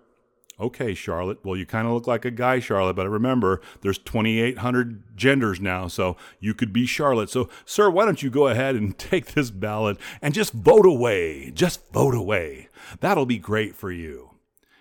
Okay, 0.58 0.94
Charlotte. 0.94 1.44
Well, 1.44 1.54
you 1.54 1.66
kind 1.66 1.86
of 1.86 1.92
look 1.92 2.06
like 2.06 2.25
a 2.25 2.30
guy, 2.30 2.60
Charlotte, 2.60 2.96
but 2.96 3.10
remember, 3.10 3.60
there's 3.82 3.98
2,800 3.98 5.14
genders 5.14 5.60
now, 5.60 5.86
so 5.86 6.16
you 6.40 6.54
could 6.54 6.72
be 6.72 6.86
Charlotte. 6.86 7.28
So, 7.28 7.50
sir, 7.66 7.90
why 7.90 8.06
don't 8.06 8.22
you 8.22 8.30
go 8.30 8.46
ahead 8.48 8.75
and 8.75 8.96
take 8.98 9.34
this 9.34 9.50
ballot 9.50 9.98
and 10.22 10.32
just 10.32 10.54
vote 10.54 10.86
away? 10.86 11.50
Just 11.50 11.92
vote 11.92 12.14
away. 12.14 12.68
That'll 13.00 13.26
be 13.26 13.38
great 13.38 13.76
for 13.76 13.92
you. 13.92 14.30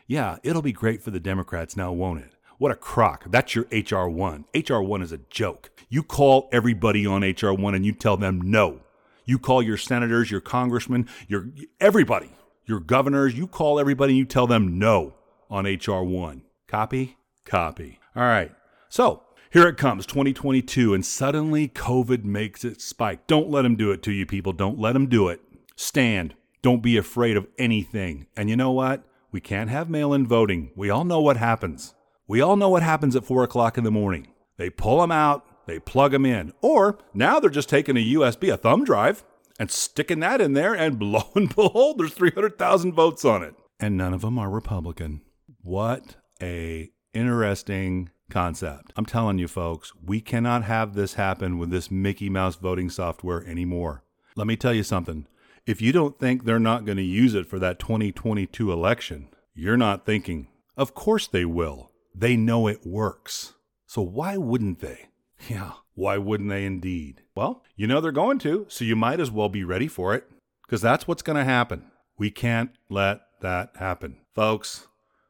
Yeah, 0.08 0.38
it'll 0.44 0.62
be 0.62 0.72
great 0.72 1.02
for 1.02 1.12
the 1.12 1.20
Democrats 1.20 1.76
now, 1.76 1.92
won't 1.92 2.22
it? 2.22 2.32
What 2.58 2.72
a 2.72 2.76
crock. 2.76 3.26
That's 3.30 3.54
your 3.54 3.66
HR 3.70 4.08
1. 4.08 4.46
HR 4.56 4.80
1 4.80 5.02
is 5.02 5.12
a 5.12 5.18
joke. 5.30 5.72
You 5.90 6.04
call 6.04 6.48
everybody 6.54 7.06
on 7.06 7.22
HR 7.22 7.52
1 7.52 7.76
and 7.76 7.86
you 7.86 7.92
tell 7.92 8.16
them 8.16 8.40
no. 8.40 8.80
You 9.26 9.40
call 9.40 9.62
your 9.62 9.76
senators, 9.76 10.32
your 10.32 10.40
congressmen, 10.40 11.10
your 11.28 11.50
everybody, 11.82 12.32
your 12.66 12.80
governors, 12.80 13.34
you 13.34 13.46
call 13.46 13.78
everybody 13.78 14.14
and 14.14 14.20
you 14.20 14.26
tell 14.26 14.48
them 14.48 14.80
no 14.80 15.16
on 15.50 15.66
HR 15.66 16.04
1. 16.04 16.44
Copy? 16.68 17.18
Copy. 17.46 18.00
All 18.16 18.24
right. 18.24 18.52
So, 18.90 19.24
here 19.52 19.68
it 19.68 19.78
comes, 19.78 20.06
2022, 20.06 20.94
and 20.94 21.06
suddenly 21.06 21.68
COVID 21.70 22.24
makes 22.24 22.66
it 22.66 22.82
spike. 22.82 23.28
Don't 23.28 23.50
let 23.50 23.62
them 23.62 23.76
do 23.76 23.92
it 23.92 24.04
to 24.04 24.12
you, 24.12 24.26
people. 24.26 24.52
Don't 24.54 24.80
let 24.80 24.94
them 24.94 25.08
do 25.08 25.30
it. 25.30 25.42
Stand. 25.76 26.36
Don't 26.62 26.82
be 26.82 26.98
afraid 26.98 27.38
of 27.38 27.48
anything. 27.58 28.28
And 28.36 28.50
you 28.50 28.56
know 28.56 28.72
what? 28.72 29.04
We 29.32 29.40
can't 29.40 29.70
have 29.70 29.90
mail 29.90 30.14
in 30.14 30.26
voting. 30.26 30.72
We 30.76 30.90
all 30.90 31.04
know 31.04 31.22
what 31.22 31.38
happens. 31.38 31.94
We 32.28 32.42
all 32.42 32.56
know 32.56 32.70
what 32.70 32.84
happens 32.84 33.16
at 33.16 33.26
4 33.26 33.44
o'clock 33.44 33.78
in 33.78 33.84
the 33.84 33.92
morning. 33.92 34.28
They 34.58 34.70
pull 34.70 35.02
them 35.02 35.12
out, 35.12 35.46
they 35.68 35.80
plug 35.80 36.12
them 36.12 36.26
in. 36.26 36.54
Or 36.62 36.98
now 37.14 37.40
they're 37.40 37.50
just 37.50 37.70
taking 37.70 37.98
a 37.98 38.14
USB, 38.14 38.52
a 38.52 38.58
thumb 38.58 38.84
drive, 38.84 39.24
and 39.60 39.70
sticking 39.70 40.20
that 40.22 40.42
in 40.42 40.54
there, 40.54 40.74
and 40.74 41.02
lo 41.02 41.30
and 41.36 41.54
behold, 41.54 42.00
there's 42.00 42.14
300,000 42.14 42.94
votes 42.94 43.24
on 43.26 43.44
it. 43.44 43.56
And 43.80 43.98
none 43.98 44.14
of 44.14 44.22
them 44.22 44.40
are 44.40 44.50
Republican. 44.50 45.22
What 45.66 46.18
a 46.44 46.92
interesting 47.16 48.12
concept. 48.30 48.94
I'm 48.96 49.08
telling 49.08 49.40
you 49.40 49.48
folks, 49.48 49.92
we 50.00 50.22
cannot 50.22 50.66
have 50.66 50.94
this 50.94 51.16
happen 51.16 51.58
with 51.58 51.72
this 51.72 51.90
Mickey 51.90 52.30
Mouse 52.30 52.56
voting 52.56 52.88
software 52.88 53.44
anymore. 53.48 54.04
Let 54.36 54.46
me 54.46 54.58
tell 54.58 54.76
you 54.76 54.84
something. 54.84 55.26
If 55.66 55.82
you 55.82 55.92
don't 55.92 56.20
think 56.20 56.44
they're 56.44 56.60
not 56.60 56.86
going 56.86 57.00
to 57.00 57.04
use 57.04 57.34
it 57.34 57.48
for 57.48 57.58
that 57.58 57.80
2022 57.80 58.72
election, 58.72 59.30
you're 59.56 59.76
not 59.76 60.06
thinking. 60.06 60.50
Of 60.78 60.94
course 60.94 61.26
they 61.26 61.46
will. 61.46 61.90
They 62.14 62.38
know 62.38 62.68
it 62.68 62.86
works. 62.86 63.56
So 63.88 64.04
why 64.04 64.38
wouldn't 64.38 64.82
they? 64.82 65.08
Yeah, 65.50 65.72
why 65.96 66.20
wouldn't 66.20 66.50
they 66.50 66.64
indeed? 66.64 67.24
Well, 67.36 67.64
you 67.76 67.88
know 67.88 68.02
they're 68.02 68.12
going 68.12 68.38
to, 68.40 68.68
so 68.70 68.86
you 68.86 68.96
might 68.96 69.20
as 69.20 69.32
well 69.32 69.50
be 69.50 69.64
ready 69.64 69.88
for 69.88 70.14
it, 70.14 70.30
because 70.66 70.82
that's 70.82 71.08
what's 71.08 71.24
going 71.24 71.38
to 71.38 71.44
happen. 71.44 71.92
We 72.18 72.30
can't 72.30 72.70
let 72.88 73.22
that 73.42 73.72
happen. 73.78 74.18
Folks, 74.34 74.88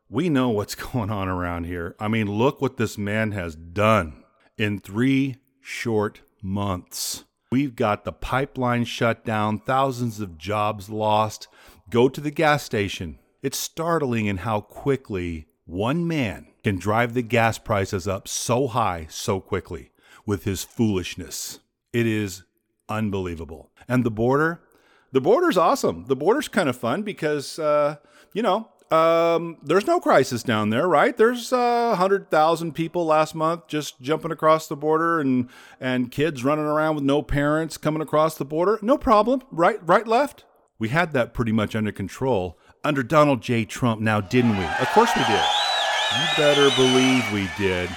we 0.09 0.29
know 0.29 0.49
what's 0.49 0.75
going 0.91 1.09
on 1.09 1.27
around 1.27 1.65
here. 1.65 1.95
I 1.99 2.07
mean, 2.07 2.31
look 2.31 2.61
what 2.61 2.77
this 2.77 2.97
man 2.97 3.31
has 3.31 3.55
done 3.55 4.23
in 4.57 4.79
three 4.79 5.37
short 5.61 6.21
months. 6.41 7.23
We've 7.51 7.75
got 7.75 8.03
the 8.03 8.11
pipeline 8.11 8.85
shut 8.85 9.23
down, 9.23 9.59
thousands 9.59 10.19
of 10.19 10.37
jobs 10.37 10.89
lost. 10.89 11.47
Go 11.89 12.09
to 12.09 12.19
the 12.19 12.31
gas 12.31 12.63
station. 12.63 13.19
It's 13.41 13.57
startling 13.57 14.25
in 14.25 14.37
how 14.37 14.61
quickly 14.61 15.47
one 15.65 16.07
man 16.07 16.47
can 16.63 16.77
drive 16.77 17.13
the 17.13 17.21
gas 17.21 17.57
prices 17.57 18.07
up 18.07 18.27
so 18.27 18.67
high 18.67 19.07
so 19.09 19.39
quickly 19.39 19.91
with 20.25 20.43
his 20.43 20.63
foolishness. 20.63 21.59
It 21.93 22.07
is 22.07 22.43
unbelievable. 22.89 23.71
And 23.87 24.03
the 24.03 24.11
border, 24.11 24.61
the 25.11 25.21
border's 25.21 25.57
awesome. 25.57 26.05
The 26.07 26.15
border's 26.15 26.47
kind 26.47 26.67
of 26.67 26.75
fun 26.75 27.03
because, 27.03 27.59
uh, 27.59 27.97
you 28.33 28.41
know, 28.41 28.69
um, 28.91 29.57
there's 29.63 29.87
no 29.87 29.99
crisis 29.99 30.43
down 30.43 30.69
there, 30.69 30.87
right? 30.87 31.15
There's 31.15 31.51
uh, 31.51 31.87
100,000 31.89 32.73
people 32.73 33.05
last 33.05 33.35
month 33.35 33.67
just 33.67 33.99
jumping 34.01 34.31
across 34.31 34.67
the 34.67 34.75
border 34.75 35.19
and, 35.19 35.49
and 35.79 36.11
kids 36.11 36.43
running 36.43 36.65
around 36.65 36.95
with 36.95 37.03
no 37.03 37.21
parents 37.21 37.77
coming 37.77 38.01
across 38.01 38.35
the 38.35 38.45
border. 38.45 38.79
No 38.81 38.97
problem, 38.97 39.41
right? 39.51 39.79
Right, 39.81 40.07
left? 40.07 40.45
We 40.77 40.89
had 40.89 41.13
that 41.13 41.33
pretty 41.33 41.51
much 41.51 41.75
under 41.75 41.91
control 41.91 42.59
under 42.85 43.01
Donald 43.01 43.41
J. 43.41 43.65
Trump 43.65 43.99
now, 43.99 44.21
didn't 44.21 44.57
we? 44.57 44.63
Of 44.63 44.87
course 44.89 45.09
we 45.15 45.23
did. 45.23 45.43
You 46.13 46.27
better 46.37 46.69
believe 46.75 47.23
we 47.33 47.49
did. 47.57 47.89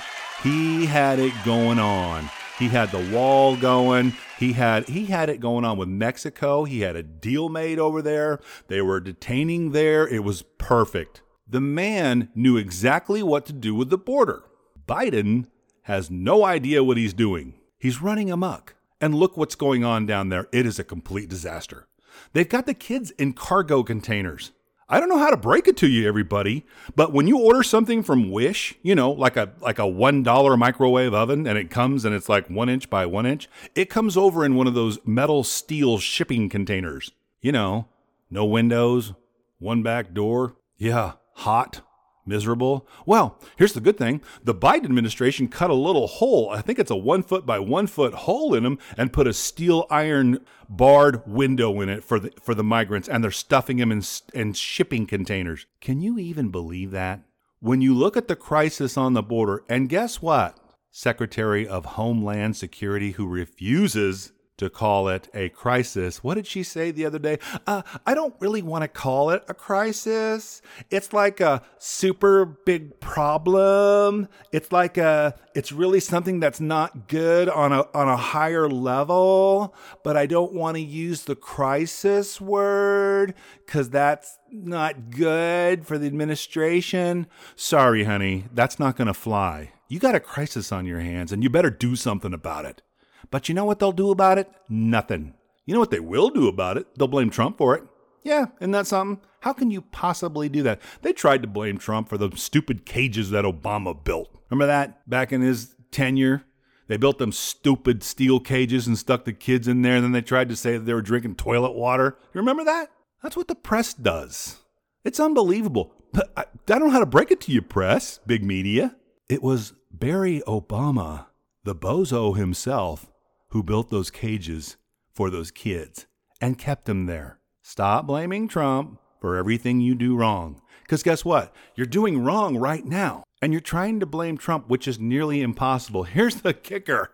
He 0.42 0.86
had 0.86 1.18
it 1.18 1.32
going 1.44 1.78
on. 1.78 2.30
He 2.58 2.66
had 2.66 2.90
the 2.90 3.08
wall 3.14 3.56
going. 3.56 4.14
He 4.38 4.52
had 4.54 4.88
he 4.88 5.06
had 5.06 5.30
it 5.30 5.38
going 5.38 5.64
on 5.64 5.78
with 5.78 5.88
Mexico. 5.88 6.64
He 6.64 6.80
had 6.80 6.96
a 6.96 7.04
deal 7.04 7.48
made 7.48 7.78
over 7.78 8.02
there. 8.02 8.40
They 8.66 8.82
were 8.82 8.98
detaining 8.98 9.70
there. 9.70 10.08
It 10.08 10.24
was 10.24 10.42
perfect. 10.42 11.22
The 11.48 11.60
man 11.60 12.30
knew 12.34 12.56
exactly 12.56 13.22
what 13.22 13.46
to 13.46 13.52
do 13.52 13.76
with 13.76 13.90
the 13.90 13.96
border. 13.96 14.42
Biden 14.86 15.46
has 15.82 16.10
no 16.10 16.44
idea 16.44 16.82
what 16.82 16.96
he's 16.96 17.14
doing. 17.14 17.54
He's 17.78 18.02
running 18.02 18.30
amok. 18.30 18.74
And 19.00 19.14
look 19.14 19.36
what's 19.36 19.54
going 19.54 19.84
on 19.84 20.06
down 20.06 20.28
there. 20.28 20.48
It 20.52 20.66
is 20.66 20.80
a 20.80 20.84
complete 20.84 21.28
disaster. 21.28 21.86
They've 22.32 22.48
got 22.48 22.66
the 22.66 22.74
kids 22.74 23.12
in 23.12 23.34
cargo 23.34 23.84
containers. 23.84 24.50
I 24.90 25.00
don't 25.00 25.10
know 25.10 25.18
how 25.18 25.30
to 25.30 25.36
break 25.36 25.68
it 25.68 25.76
to 25.78 25.86
you, 25.86 26.08
everybody, 26.08 26.64
but 26.96 27.12
when 27.12 27.26
you 27.26 27.38
order 27.38 27.62
something 27.62 28.02
from 28.02 28.30
Wish, 28.30 28.74
you 28.82 28.94
know, 28.94 29.10
like 29.10 29.36
a 29.36 29.52
like 29.60 29.78
a 29.78 29.86
one 29.86 30.22
dollar 30.22 30.56
microwave 30.56 31.12
oven, 31.12 31.46
and 31.46 31.58
it 31.58 31.70
comes 31.70 32.06
and 32.06 32.14
it's 32.14 32.28
like 32.28 32.48
one 32.48 32.70
inch 32.70 32.88
by 32.88 33.04
one 33.04 33.26
inch, 33.26 33.50
it 33.74 33.90
comes 33.90 34.16
over 34.16 34.46
in 34.46 34.54
one 34.54 34.66
of 34.66 34.72
those 34.72 34.98
metal 35.04 35.44
steel 35.44 35.98
shipping 35.98 36.48
containers. 36.48 37.12
You 37.42 37.52
know, 37.52 37.86
no 38.30 38.46
windows, 38.46 39.12
one 39.58 39.82
back 39.82 40.14
door. 40.14 40.56
Yeah, 40.78 41.12
hot, 41.34 41.82
miserable. 42.28 42.86
Well, 43.06 43.38
here's 43.56 43.72
the 43.72 43.80
good 43.80 43.96
thing 43.96 44.20
the 44.44 44.54
Biden 44.54 44.84
administration 44.84 45.48
cut 45.48 45.70
a 45.70 45.74
little 45.74 46.06
hole. 46.06 46.50
I 46.50 46.60
think 46.60 46.78
it's 46.78 46.90
a 46.90 46.96
one 46.96 47.22
foot 47.22 47.46
by 47.46 47.58
one 47.58 47.86
foot 47.86 48.14
hole 48.14 48.54
in 48.54 48.62
them 48.62 48.78
and 48.96 49.12
put 49.12 49.26
a 49.26 49.32
steel 49.32 49.86
iron 49.90 50.44
barred 50.68 51.26
window 51.26 51.80
in 51.80 51.88
it 51.88 52.04
for 52.04 52.20
the, 52.20 52.32
for 52.40 52.54
the 52.54 52.64
migrants, 52.64 53.08
and 53.08 53.24
they're 53.24 53.30
stuffing 53.30 53.78
them 53.78 53.90
in, 53.90 54.02
in 54.34 54.52
shipping 54.52 55.06
containers. 55.06 55.66
Can 55.80 56.00
you 56.00 56.18
even 56.18 56.50
believe 56.50 56.90
that? 56.90 57.22
When 57.60 57.80
you 57.80 57.94
look 57.94 58.16
at 58.16 58.28
the 58.28 58.36
crisis 58.36 58.96
on 58.96 59.14
the 59.14 59.22
border, 59.22 59.64
and 59.68 59.88
guess 59.88 60.22
what? 60.22 60.58
Secretary 60.90 61.66
of 61.66 61.84
Homeland 61.84 62.56
Security, 62.56 63.12
who 63.12 63.26
refuses 63.26 64.32
to 64.58 64.68
call 64.68 65.08
it 65.08 65.28
a 65.34 65.48
crisis. 65.48 66.22
What 66.22 66.34
did 66.34 66.46
she 66.46 66.62
say 66.62 66.90
the 66.90 67.06
other 67.06 67.18
day? 67.18 67.38
Uh, 67.66 67.82
I 68.06 68.14
don't 68.14 68.34
really 68.40 68.62
want 68.62 68.82
to 68.82 68.88
call 68.88 69.30
it 69.30 69.42
a 69.48 69.54
crisis. 69.54 70.60
It's 70.90 71.12
like 71.12 71.40
a 71.40 71.62
super 71.78 72.44
big 72.44 73.00
problem. 73.00 74.28
It's 74.52 74.70
like 74.70 74.98
a, 74.98 75.34
it's 75.54 75.72
really 75.72 76.00
something 76.00 76.40
that's 76.40 76.60
not 76.60 77.08
good 77.08 77.48
on 77.48 77.72
a, 77.72 77.86
on 77.94 78.08
a 78.08 78.16
higher 78.16 78.68
level, 78.68 79.74
but 80.04 80.16
I 80.16 80.26
don't 80.26 80.52
want 80.52 80.76
to 80.76 80.82
use 80.82 81.22
the 81.22 81.36
crisis 81.36 82.40
word 82.40 83.34
because 83.64 83.90
that's 83.90 84.38
not 84.50 85.10
good 85.10 85.86
for 85.86 85.98
the 85.98 86.06
administration. 86.06 87.26
Sorry, 87.56 88.04
honey, 88.04 88.44
that's 88.52 88.78
not 88.78 88.96
going 88.96 89.06
to 89.08 89.14
fly. 89.14 89.72
You 89.88 89.98
got 89.98 90.14
a 90.14 90.20
crisis 90.20 90.70
on 90.70 90.84
your 90.84 91.00
hands 91.00 91.32
and 91.32 91.42
you 91.42 91.48
better 91.48 91.70
do 91.70 91.96
something 91.96 92.34
about 92.34 92.64
it. 92.64 92.82
But 93.30 93.48
you 93.48 93.54
know 93.54 93.64
what 93.64 93.78
they'll 93.78 93.92
do 93.92 94.10
about 94.10 94.38
it? 94.38 94.50
Nothing. 94.68 95.34
You 95.66 95.74
know 95.74 95.80
what 95.80 95.90
they 95.90 96.00
will 96.00 96.30
do 96.30 96.48
about 96.48 96.76
it? 96.76 96.86
They'll 96.96 97.08
blame 97.08 97.30
Trump 97.30 97.58
for 97.58 97.74
it. 97.74 97.84
Yeah, 98.24 98.46
isn't 98.60 98.72
that 98.72 98.86
something? 98.86 99.20
How 99.40 99.52
can 99.52 99.70
you 99.70 99.82
possibly 99.82 100.48
do 100.48 100.62
that? 100.62 100.80
They 101.02 101.12
tried 101.12 101.42
to 101.42 101.48
blame 101.48 101.78
Trump 101.78 102.08
for 102.08 102.18
the 102.18 102.30
stupid 102.36 102.84
cages 102.84 103.30
that 103.30 103.44
Obama 103.44 104.02
built. 104.02 104.28
Remember 104.50 104.66
that 104.66 105.08
back 105.08 105.32
in 105.32 105.40
his 105.40 105.74
tenure? 105.90 106.44
They 106.88 106.96
built 106.96 107.18
them 107.18 107.32
stupid 107.32 108.02
steel 108.02 108.40
cages 108.40 108.86
and 108.86 108.98
stuck 108.98 109.24
the 109.24 109.32
kids 109.34 109.68
in 109.68 109.82
there, 109.82 109.96
and 109.96 110.04
then 110.04 110.12
they 110.12 110.22
tried 110.22 110.48
to 110.48 110.56
say 110.56 110.78
that 110.78 110.84
they 110.84 110.94
were 110.94 111.02
drinking 111.02 111.36
toilet 111.36 111.72
water. 111.72 112.16
You 112.32 112.40
remember 112.40 112.64
that? 112.64 112.90
That's 113.22 113.36
what 113.36 113.48
the 113.48 113.54
press 113.54 113.92
does. 113.92 114.58
It's 115.04 115.20
unbelievable. 115.20 115.92
But 116.12 116.32
I, 116.36 116.42
I 116.42 116.46
don't 116.66 116.86
know 116.86 116.90
how 116.90 117.00
to 117.00 117.06
break 117.06 117.30
it 117.30 117.40
to 117.42 117.52
you, 117.52 117.60
press, 117.60 118.20
big 118.26 118.42
media. 118.42 118.96
It 119.28 119.42
was 119.42 119.74
Barry 119.90 120.42
Obama, 120.46 121.26
the 121.64 121.74
bozo 121.74 122.36
himself, 122.36 123.10
who 123.50 123.62
built 123.62 123.90
those 123.90 124.10
cages 124.10 124.76
for 125.14 125.30
those 125.30 125.50
kids 125.50 126.06
and 126.40 126.58
kept 126.58 126.84
them 126.84 127.06
there. 127.06 127.38
Stop 127.62 128.06
blaming 128.06 128.48
Trump. 128.48 129.00
for 129.20 129.36
everything 129.36 129.80
you 129.80 129.96
do 129.96 130.16
wrong. 130.16 130.62
Because 130.82 131.02
guess 131.02 131.24
what? 131.24 131.52
You're 131.74 131.86
doing 131.86 132.22
wrong 132.22 132.56
right 132.56 132.84
now. 132.84 133.24
And 133.42 133.52
you're 133.52 133.60
trying 133.60 134.00
to 134.00 134.06
blame 134.06 134.38
Trump, 134.38 134.68
which 134.68 134.86
is 134.86 134.98
nearly 134.98 135.42
impossible. 135.42 136.02
Here's 136.04 136.36
the 136.36 136.54
kicker 136.54 137.10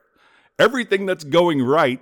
everything 0.59 1.07
that's 1.07 1.25
going 1.25 1.63
right, 1.63 2.01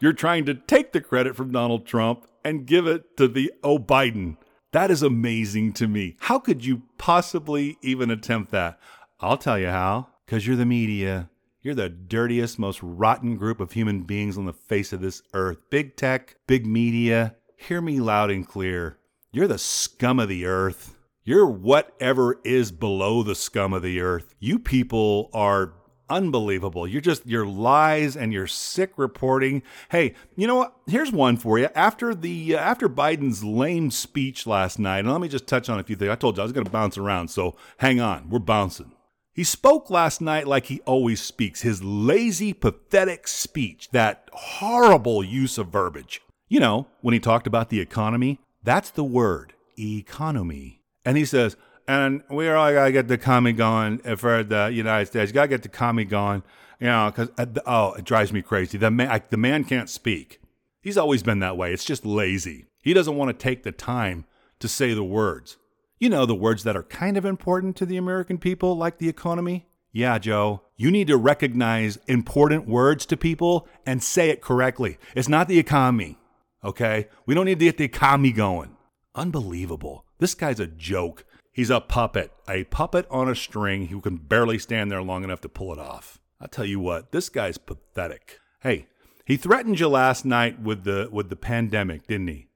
you're 0.00 0.12
trying 0.12 0.46
to 0.46 0.54
take 0.54 0.92
the 0.92 1.00
credit 1.00 1.36
from 1.36 1.52
Donald 1.52 1.86
Trump 1.86 2.26
and 2.44 2.66
give 2.66 2.86
it 2.86 3.16
to 3.16 3.28
the 3.28 3.52
oh 3.62 3.78
Biden. 3.78 4.36
That 4.72 4.90
is 4.90 5.02
amazing 5.02 5.72
to 5.74 5.88
me. 5.88 6.16
How 6.20 6.38
could 6.38 6.64
you 6.64 6.82
possibly 6.96 7.76
even 7.82 8.10
attempt 8.10 8.52
that? 8.52 8.78
I'll 9.18 9.36
tell 9.36 9.58
you 9.58 9.68
how. 9.68 10.08
Because 10.24 10.46
you're 10.46 10.56
the 10.56 10.64
media. 10.64 11.29
You're 11.62 11.74
the 11.74 11.90
dirtiest, 11.90 12.58
most 12.58 12.82
rotten 12.82 13.36
group 13.36 13.60
of 13.60 13.72
human 13.72 14.04
beings 14.04 14.38
on 14.38 14.46
the 14.46 14.52
face 14.54 14.94
of 14.94 15.02
this 15.02 15.22
earth. 15.34 15.58
Big 15.68 15.94
tech, 15.94 16.36
big 16.46 16.64
media. 16.64 17.36
Hear 17.54 17.82
me 17.82 18.00
loud 18.00 18.30
and 18.30 18.48
clear. 18.48 18.96
You're 19.30 19.46
the 19.46 19.58
scum 19.58 20.18
of 20.18 20.30
the 20.30 20.46
earth. 20.46 20.96
You're 21.22 21.46
whatever 21.46 22.40
is 22.44 22.72
below 22.72 23.22
the 23.22 23.34
scum 23.34 23.74
of 23.74 23.82
the 23.82 24.00
earth. 24.00 24.34
You 24.38 24.58
people 24.58 25.28
are 25.34 25.74
unbelievable. 26.08 26.88
You're 26.88 27.02
just 27.02 27.26
your 27.26 27.44
lies 27.44 28.16
and 28.16 28.32
your 28.32 28.46
sick 28.46 28.92
reporting. 28.96 29.62
Hey, 29.90 30.14
you 30.36 30.46
know 30.46 30.56
what? 30.56 30.74
Here's 30.86 31.12
one 31.12 31.36
for 31.36 31.58
you. 31.58 31.68
After 31.74 32.14
the 32.14 32.56
uh, 32.56 32.58
after 32.58 32.88
Biden's 32.88 33.44
lame 33.44 33.90
speech 33.90 34.46
last 34.46 34.78
night, 34.78 35.00
and 35.00 35.12
let 35.12 35.20
me 35.20 35.28
just 35.28 35.46
touch 35.46 35.68
on 35.68 35.78
a 35.78 35.84
few 35.84 35.94
things. 35.94 36.10
I 36.10 36.14
told 36.14 36.38
you 36.38 36.42
I 36.42 36.44
was 36.44 36.52
going 36.52 36.64
to 36.64 36.72
bounce 36.72 36.96
around, 36.96 37.28
so 37.28 37.54
hang 37.76 38.00
on. 38.00 38.30
We're 38.30 38.38
bouncing. 38.38 38.92
He 39.32 39.44
spoke 39.44 39.90
last 39.90 40.20
night 40.20 40.46
like 40.46 40.66
he 40.66 40.80
always 40.80 41.20
speaks. 41.20 41.62
His 41.62 41.82
lazy, 41.82 42.52
pathetic 42.52 43.28
speech, 43.28 43.88
that 43.90 44.28
horrible 44.32 45.22
use 45.22 45.56
of 45.56 45.68
verbiage. 45.68 46.20
You 46.48 46.60
know, 46.60 46.88
when 47.00 47.14
he 47.14 47.20
talked 47.20 47.46
about 47.46 47.68
the 47.68 47.80
economy, 47.80 48.40
that's 48.62 48.90
the 48.90 49.04
word, 49.04 49.54
economy. 49.78 50.82
And 51.04 51.16
he 51.16 51.24
says, 51.24 51.56
and 51.86 52.22
we 52.28 52.48
all 52.48 52.72
got 52.72 52.84
to 52.86 52.92
get 52.92 53.08
the 53.08 53.14
economy 53.14 53.52
going 53.52 53.98
for 54.16 54.42
the 54.42 54.70
United 54.72 55.06
States. 55.06 55.30
You 55.30 55.34
Got 55.34 55.42
to 55.42 55.48
get 55.48 55.62
the 55.62 55.68
economy 55.68 56.04
going, 56.04 56.42
you 56.78 56.86
know, 56.86 57.10
because, 57.10 57.30
uh, 57.38 57.46
oh, 57.66 57.94
it 57.94 58.04
drives 58.04 58.32
me 58.32 58.42
crazy. 58.42 58.78
The 58.78 58.90
man, 58.90 59.08
I, 59.08 59.22
the 59.28 59.36
man 59.36 59.64
can't 59.64 59.88
speak. 59.88 60.40
He's 60.80 60.98
always 60.98 61.22
been 61.22 61.40
that 61.40 61.56
way. 61.56 61.72
It's 61.72 61.84
just 61.84 62.04
lazy. 62.04 62.66
He 62.82 62.94
doesn't 62.94 63.16
want 63.16 63.28
to 63.28 63.42
take 63.42 63.62
the 63.62 63.72
time 63.72 64.24
to 64.60 64.68
say 64.68 64.94
the 64.94 65.04
words. 65.04 65.56
You 66.00 66.08
know, 66.08 66.24
the 66.24 66.34
words 66.34 66.64
that 66.64 66.78
are 66.78 66.82
kind 66.82 67.18
of 67.18 67.26
important 67.26 67.76
to 67.76 67.84
the 67.84 67.98
American 67.98 68.38
people, 68.38 68.74
like 68.74 68.96
the 68.96 69.10
economy. 69.10 69.66
Yeah, 69.92 70.16
Joe, 70.18 70.62
you 70.74 70.90
need 70.90 71.08
to 71.08 71.18
recognize 71.18 71.98
important 72.06 72.66
words 72.66 73.04
to 73.04 73.18
people 73.18 73.68
and 73.84 74.02
say 74.02 74.30
it 74.30 74.40
correctly. 74.40 74.96
It's 75.14 75.28
not 75.28 75.46
the 75.46 75.58
economy, 75.58 76.16
okay? 76.64 77.08
We 77.26 77.34
don't 77.34 77.44
need 77.44 77.58
to 77.58 77.66
get 77.66 77.76
the 77.76 77.84
economy 77.84 78.32
going. 78.32 78.78
Unbelievable. 79.14 80.06
This 80.18 80.34
guy's 80.34 80.58
a 80.58 80.66
joke. 80.66 81.26
He's 81.52 81.68
a 81.68 81.82
puppet, 81.82 82.32
a 82.48 82.64
puppet 82.64 83.06
on 83.10 83.28
a 83.28 83.34
string 83.34 83.88
who 83.88 84.00
can 84.00 84.16
barely 84.16 84.58
stand 84.58 84.90
there 84.90 85.02
long 85.02 85.22
enough 85.22 85.42
to 85.42 85.50
pull 85.50 85.70
it 85.70 85.78
off. 85.78 86.18
I 86.40 86.46
tell 86.46 86.64
you 86.64 86.80
what, 86.80 87.12
this 87.12 87.28
guy's 87.28 87.58
pathetic. 87.58 88.38
Hey, 88.60 88.86
he 89.26 89.36
threatened 89.36 89.78
you 89.78 89.88
last 89.88 90.24
night 90.24 90.62
with 90.62 90.84
the 90.84 91.10
with 91.12 91.28
the 91.28 91.36
pandemic, 91.36 92.06
didn't 92.06 92.28
he? 92.28 92.48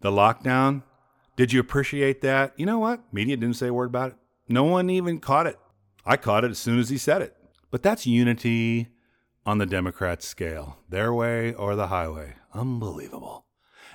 The 0.00 0.12
lockdown. 0.12 0.84
Did 1.36 1.52
you 1.52 1.60
appreciate 1.60 2.20
that? 2.20 2.52
You 2.56 2.66
know 2.66 2.78
what? 2.78 3.12
Media 3.12 3.36
didn't 3.36 3.56
say 3.56 3.68
a 3.68 3.74
word 3.74 3.86
about 3.86 4.12
it. 4.12 4.16
No 4.48 4.64
one 4.64 4.88
even 4.90 5.18
caught 5.18 5.46
it. 5.46 5.58
I 6.06 6.16
caught 6.16 6.44
it 6.44 6.50
as 6.50 6.58
soon 6.58 6.78
as 6.78 6.90
he 6.90 6.98
said 6.98 7.22
it. 7.22 7.36
But 7.70 7.82
that's 7.82 8.06
unity 8.06 8.88
on 9.44 9.58
the 9.58 9.66
Democrats' 9.66 10.26
scale. 10.26 10.78
Their 10.88 11.12
way 11.12 11.52
or 11.54 11.74
the 11.74 11.88
highway. 11.88 12.36
Unbelievable. 12.52 13.46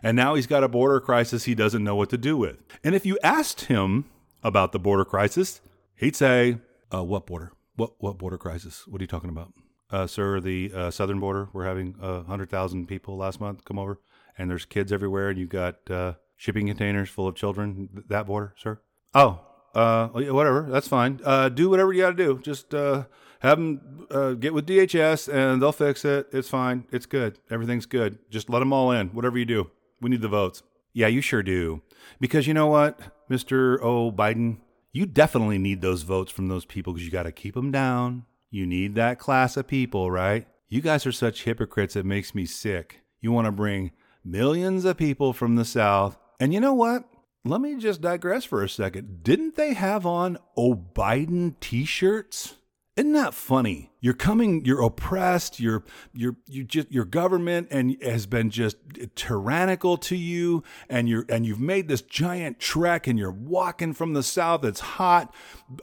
And 0.04 0.16
now 0.16 0.36
he's 0.36 0.48
got 0.48 0.64
a 0.64 0.68
border 0.68 1.00
crisis 1.00 1.46
he 1.46 1.56
doesn't 1.56 1.84
know 1.84 1.96
what 1.96 2.10
to 2.10 2.18
do 2.18 2.38
with. 2.38 2.64
And 2.84 2.96
if 2.96 3.06
you 3.06 3.18
asked 3.24 3.66
him 3.66 4.06
about 4.44 4.72
the 4.72 4.80
border 4.80 5.06
crisis, 5.06 5.62
he'd 5.96 6.16
say, 6.16 6.58
uh, 6.94 7.04
"What 7.04 7.26
border? 7.26 7.52
What 7.76 7.94
what 8.00 8.18
border 8.18 8.38
crisis? 8.38 8.88
What 8.88 9.02
are 9.02 9.04
you 9.04 9.08
talking 9.08 9.30
about, 9.30 9.54
uh, 9.92 10.08
sir? 10.08 10.40
The 10.40 10.72
uh, 10.74 10.92
southern 10.92 11.20
border. 11.20 11.50
We're 11.52 11.66
having 11.66 11.96
uh, 12.02 12.24
hundred 12.24 12.50
thousand 12.50 12.88
people 12.88 13.18
last 13.18 13.42
month 13.42 13.66
come 13.66 13.78
over, 13.78 14.00
and 14.38 14.50
there's 14.50 14.66
kids 14.66 14.92
everywhere, 14.94 15.30
and 15.30 15.38
you've 15.38 15.50
got 15.50 15.90
uh, 15.90 16.14
shipping 16.40 16.68
containers 16.68 17.10
full 17.10 17.28
of 17.28 17.36
children. 17.36 18.04
That 18.08 18.26
border, 18.26 18.56
sir? 18.58 18.80
Oh, 19.14 19.42
uh, 19.76 20.08
whatever. 20.08 20.68
That's 20.70 20.88
fine. 20.88 21.20
Uh, 21.24 21.50
do 21.50 21.70
whatever 21.70 21.94
you 21.94 22.02
got 22.02 22.12
to 22.12 22.16
do. 22.16 22.40
Just 22.40 22.74
uh, 22.74 23.04
have 23.42 23.58
them 23.60 24.08
uh, 24.10 24.32
get 24.32 24.54
with 24.54 24.66
DHS, 24.66 25.32
and 25.32 25.62
they'll 25.62 25.74
fix 25.74 26.06
it. 26.06 26.28
It's 26.32 26.50
fine. 26.50 26.86
It's 26.92 27.06
good. 27.06 27.38
Everything's 27.52 27.86
good. 27.86 28.18
Just 28.32 28.50
let 28.50 28.60
them 28.60 28.74
all 28.74 28.92
in. 28.92 29.10
Whatever 29.10 29.38
you 29.38 29.46
do, 29.46 29.70
we 30.02 30.10
need 30.10 30.22
the 30.22 30.30
votes. 30.30 30.64
Yeah, 30.94 31.08
you 31.08 31.22
sure 31.22 31.44
do. 31.44 31.82
Because 32.20 32.48
you 32.48 32.54
know 32.54 32.68
what, 32.68 33.00
Mr. 33.30 33.80
O. 33.82 34.12
Biden, 34.12 34.58
you 34.94 35.06
definitely 35.06 35.60
need 35.60 35.82
those 35.82 36.04
votes 36.04 36.32
from 36.32 36.48
those 36.48 36.66
people 36.66 36.94
because 36.94 37.06
you 37.06 37.12
got 37.12 37.24
to 37.24 37.32
keep 37.32 37.54
them 37.54 37.72
down. 37.72 38.26
You 38.50 38.66
need 38.66 38.96
that 38.96 39.20
class 39.20 39.58
of 39.58 39.68
people, 39.68 40.10
right? 40.10 40.48
You 40.70 40.82
guys 40.82 41.06
are 41.06 41.12
such 41.12 41.44
hypocrites, 41.44 41.96
it 41.96 42.06
makes 42.06 42.34
me 42.34 42.46
sick. 42.46 43.02
You 43.22 43.32
want 43.32 43.46
to 43.46 43.52
bring 43.52 43.92
millions 44.24 44.86
of 44.86 44.98
people 44.98 45.34
from 45.34 45.56
the 45.56 45.66
South. 45.66 46.18
And 46.40 46.54
you 46.54 46.60
know 46.60 46.74
what? 46.74 47.04
Let 47.46 47.62
me 47.62 47.76
just 47.76 48.02
digress 48.02 48.46
for 48.46 48.64
a 48.64 48.70
second. 48.70 49.24
Didn't 49.24 49.56
they 49.56 49.74
have 49.74 50.06
on 50.06 50.38
O. 50.58 50.76
Biden 50.76 51.56
t 51.60 51.86
shirts? 51.86 52.56
Isn't 52.96 53.14
that 53.14 53.34
funny? 53.34 53.92
You're 54.02 54.14
coming, 54.14 54.66
you're 54.66 54.82
oppressed, 54.82 55.58
you're 55.58 55.86
you're 56.12 56.36
you 56.48 56.66
just 56.66 56.92
your 56.92 57.06
government 57.06 57.70
and 57.72 57.96
has 58.04 58.26
been 58.26 58.50
just 58.50 58.76
tyrannical 59.16 59.96
to 59.98 60.18
you 60.18 60.64
and 60.90 61.08
you're 61.08 61.26
and 61.30 61.46
you've 61.46 61.62
made 61.62 61.88
this 61.88 62.02
giant 62.02 62.60
trek 62.60 63.08
and 63.08 63.18
you're 63.18 63.32
walking 63.32 63.94
from 63.94 64.14
the 64.14 64.24
south, 64.24 64.66
it's 64.66 64.82
hot, 64.82 65.34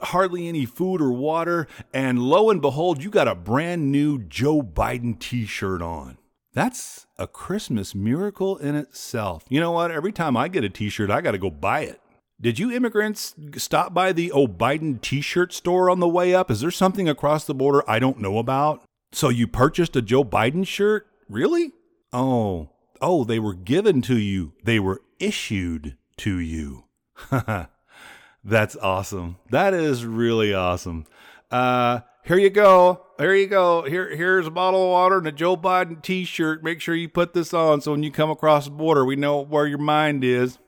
hardly 0.03 0.47
any 0.47 0.65
food 0.65 1.01
or 1.01 1.11
water, 1.11 1.67
and 1.91 2.19
lo 2.19 2.51
and 2.51 2.61
behold, 2.61 3.03
you 3.03 3.09
got 3.09 3.27
a 3.27 3.33
brand 3.33 3.91
new 3.91 4.19
Joe 4.19 4.61
Biden 4.61 5.19
t-shirt 5.19 5.81
on. 5.81 6.19
That's 6.57 7.05
a 7.19 7.27
Christmas 7.27 7.93
miracle 7.93 8.57
in 8.57 8.73
itself. 8.73 9.43
You 9.47 9.59
know 9.59 9.73
what? 9.73 9.91
Every 9.91 10.11
time 10.11 10.35
I 10.35 10.47
get 10.47 10.63
a 10.63 10.69
t-shirt, 10.69 11.11
I 11.11 11.21
got 11.21 11.33
to 11.33 11.37
go 11.37 11.51
buy 11.51 11.81
it. 11.81 12.01
Did 12.41 12.57
you 12.57 12.71
immigrants 12.71 13.35
stop 13.57 13.93
by 13.93 14.11
the 14.11 14.31
Oh 14.31 14.47
Biden 14.47 14.99
t 14.99 15.21
shirt 15.21 15.53
store 15.53 15.87
on 15.87 15.99
the 15.99 16.07
way 16.07 16.33
up? 16.33 16.49
Is 16.49 16.61
there 16.61 16.71
something 16.71 17.07
across 17.07 17.45
the 17.45 17.53
border 17.53 17.87
I 17.87 17.99
don't 17.99 18.17
know 18.17 18.39
about? 18.39 18.81
So 19.11 19.29
you 19.29 19.45
purchased 19.45 19.95
a 19.95 20.01
Joe 20.01 20.23
Biden 20.23 20.65
shirt? 20.65 21.05
Really? 21.29 21.73
Oh, 22.11 22.71
oh, 22.99 23.23
they 23.23 23.37
were 23.37 23.53
given 23.53 24.01
to 24.01 24.17
you. 24.17 24.53
They 24.63 24.79
were 24.79 25.03
issued 25.19 25.95
to 26.17 26.39
you. 26.39 26.85
That's 28.43 28.75
awesome. 28.77 29.37
That 29.51 29.75
is 29.75 30.07
really 30.07 30.55
awesome. 30.55 31.05
Uh, 31.51 31.99
here 32.27 32.37
you 32.37 32.49
go. 32.49 33.01
Here 33.17 33.33
you 33.33 33.47
go. 33.47 33.83
Here, 33.83 34.13
here's 34.15 34.47
a 34.47 34.51
bottle 34.51 34.83
of 34.83 34.89
water 34.89 35.17
and 35.17 35.27
a 35.27 35.31
Joe 35.31 35.55
Biden 35.55 36.01
T-shirt. 36.01 36.61
Make 36.61 36.81
sure 36.81 36.93
you 36.93 37.07
put 37.07 37.33
this 37.33 37.53
on 37.53 37.79
so 37.79 37.91
when 37.91 38.03
you 38.03 38.11
come 38.11 38.29
across 38.29 38.65
the 38.65 38.71
border, 38.71 39.05
we 39.05 39.15
know 39.15 39.39
where 39.39 39.65
your 39.65 39.77
mind 39.77 40.23
is. 40.23 40.59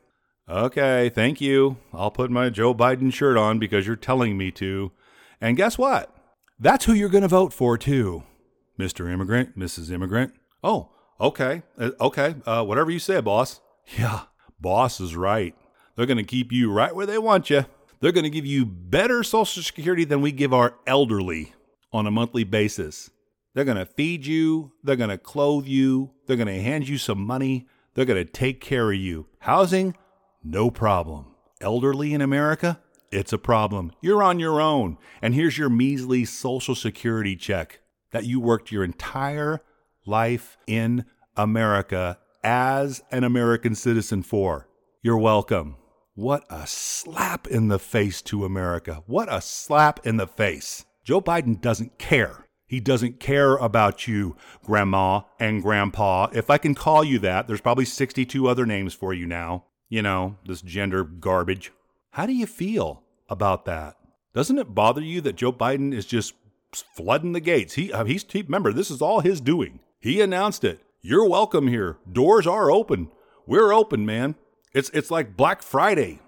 Okay, 0.48 1.10
thank 1.10 1.41
you. 1.41 1.78
I'll 1.93 2.12
put 2.12 2.32
my 2.32 2.50
Joe 2.50 2.74
Biden 2.74 3.13
shirt 3.13 3.38
on 3.38 3.60
because 3.60 3.86
you're 3.86 3.98
telling 3.98 4.38
me 4.38 4.52
to. 4.52 4.91
And 5.41 5.58
guess 5.58 5.78
what? 5.78 6.15
That's 6.60 6.86
who 6.86 6.93
you're 6.93 7.10
going 7.10 7.24
to 7.24 7.28
vote 7.28 7.54
for, 7.54 7.78
too. 7.78 8.24
Mr. 8.80 9.12
Immigrant, 9.12 9.60
Mrs. 9.60 9.91
Immigrant. 9.91 10.34
Oh, 10.63 10.89
okay. 11.19 11.63
Uh, 11.78 11.91
okay. 12.00 12.36
Uh, 12.45 12.63
whatever 12.63 12.89
you 12.89 13.00
say, 13.00 13.19
boss. 13.19 13.60
Yeah, 13.98 14.22
boss 14.60 15.00
is 15.02 15.15
right. 15.15 15.56
They're 15.95 16.06
going 16.06 16.17
to 16.17 16.24
keep 16.24 16.52
you 16.52 16.72
right 16.72 16.95
where 16.95 17.06
they 17.06 17.17
want 17.17 17.50
you. 17.50 17.65
They're 18.02 18.12
going 18.14 18.24
to 18.24 18.30
give 18.30 18.46
you 18.46 18.66
better 18.66 19.24
Social 19.24 19.62
Security 19.62 20.06
than 20.06 20.22
we 20.22 20.32
give 20.32 20.54
our 20.54 20.76
elderly 20.88 21.54
on 21.92 22.08
a 22.08 22.12
monthly 22.12 22.44
basis. 22.44 23.10
They're 23.54 23.66
going 23.66 23.78
to 23.78 23.86
feed 23.86 24.26
you. 24.26 24.72
They're 24.84 24.96
going 24.96 25.10
to 25.10 25.18
clothe 25.18 25.66
you. 25.66 26.12
They're 26.26 26.38
going 26.38 26.48
to 26.48 26.62
hand 26.62 26.88
you 26.88 26.98
some 26.98 27.26
money. 27.26 27.68
They're 27.94 28.06
going 28.06 28.24
to 28.26 28.32
take 28.32 28.62
care 28.62 28.92
of 28.92 28.98
you. 28.98 29.28
Housing, 29.40 29.96
no 30.44 30.72
problem. 30.72 31.36
Elderly 31.60 32.14
in 32.14 32.22
America? 32.22 32.80
It's 33.12 33.34
a 33.34 33.38
problem. 33.38 33.92
You're 34.02 34.24
on 34.24 34.40
your 34.40 34.62
own. 34.62 34.98
And 35.22 35.34
here's 35.34 35.58
your 35.58 35.70
measly 35.70 36.24
Social 36.24 36.76
Security 36.76 37.36
check 37.36 37.82
that 38.12 38.26
you 38.26 38.40
worked 38.40 38.72
your 38.72 38.84
entire 38.84 39.62
life 40.06 40.58
in 40.68 41.06
America 41.36 42.18
as 42.44 43.02
an 43.12 43.24
American 43.24 43.76
citizen 43.76 44.24
for. 44.24 44.70
You're 45.02 45.18
welcome. 45.18 45.76
What 46.20 46.44
a 46.50 46.68
slap 46.68 47.48
in 47.48 47.70
the 47.70 47.80
face 47.80 48.22
to 48.24 48.44
America. 48.44 49.04
What 49.06 49.32
a 49.32 49.40
slap 49.40 50.06
in 50.06 50.18
the 50.18 50.28
face. 50.28 50.86
Joe 51.04 51.22
Biden 51.22 51.62
doesn't 51.62 51.98
care. 51.98 52.46
He 52.68 52.82
doesn't 52.82 53.22
care 53.22 53.56
about 53.56 54.06
you, 54.06 54.36
Grandma 54.64 55.22
and 55.40 55.64
Grandpa. 55.64 56.28
If 56.34 56.50
I 56.50 56.58
can 56.58 56.76
call 56.76 57.06
you 57.06 57.20
that, 57.20 57.48
there's 57.48 57.62
probably 57.62 57.86
62 57.86 58.48
other 58.48 58.66
names 58.66 58.94
for 58.94 59.14
you 59.14 59.26
now 59.26 59.64
you 59.90 60.02
know, 60.02 60.38
this 60.46 60.62
gender 60.62 61.04
garbage. 61.04 61.72
How 62.12 62.26
do 62.26 62.34
you 62.34 62.46
feel 62.46 63.04
about 63.28 63.66
that? 63.66 63.96
Doesn't 64.34 64.60
it 64.60 64.76
bother 64.76 65.02
you 65.02 65.20
that 65.22 65.36
Joe 65.36 65.52
Biden 65.52 65.94
is 65.94 66.06
just 66.06 66.34
flooding 66.72 67.34
the 67.34 67.40
gates? 67.40 67.74
He, 67.74 67.92
uh, 67.92 68.06
he's, 68.06 68.26
he, 68.30 68.44
remember, 68.44 68.72
this 68.72 68.92
is 68.92 69.02
all 69.02 69.22
his 69.22 69.42
doing. 69.42 69.80
He 70.00 70.22
announced 70.22 70.64
it. 70.64 70.82
You're 71.02 71.28
welcome 71.28 71.68
here. 71.68 71.98
Doors 72.10 72.46
are 72.46 72.70
open. 72.70 73.10
We're 73.48 73.74
open, 73.74 74.06
man. 74.06 74.36
It's 74.74 74.90
it's 74.92 75.10
like 75.10 75.36
Black 75.36 75.62
Friday 75.62 76.20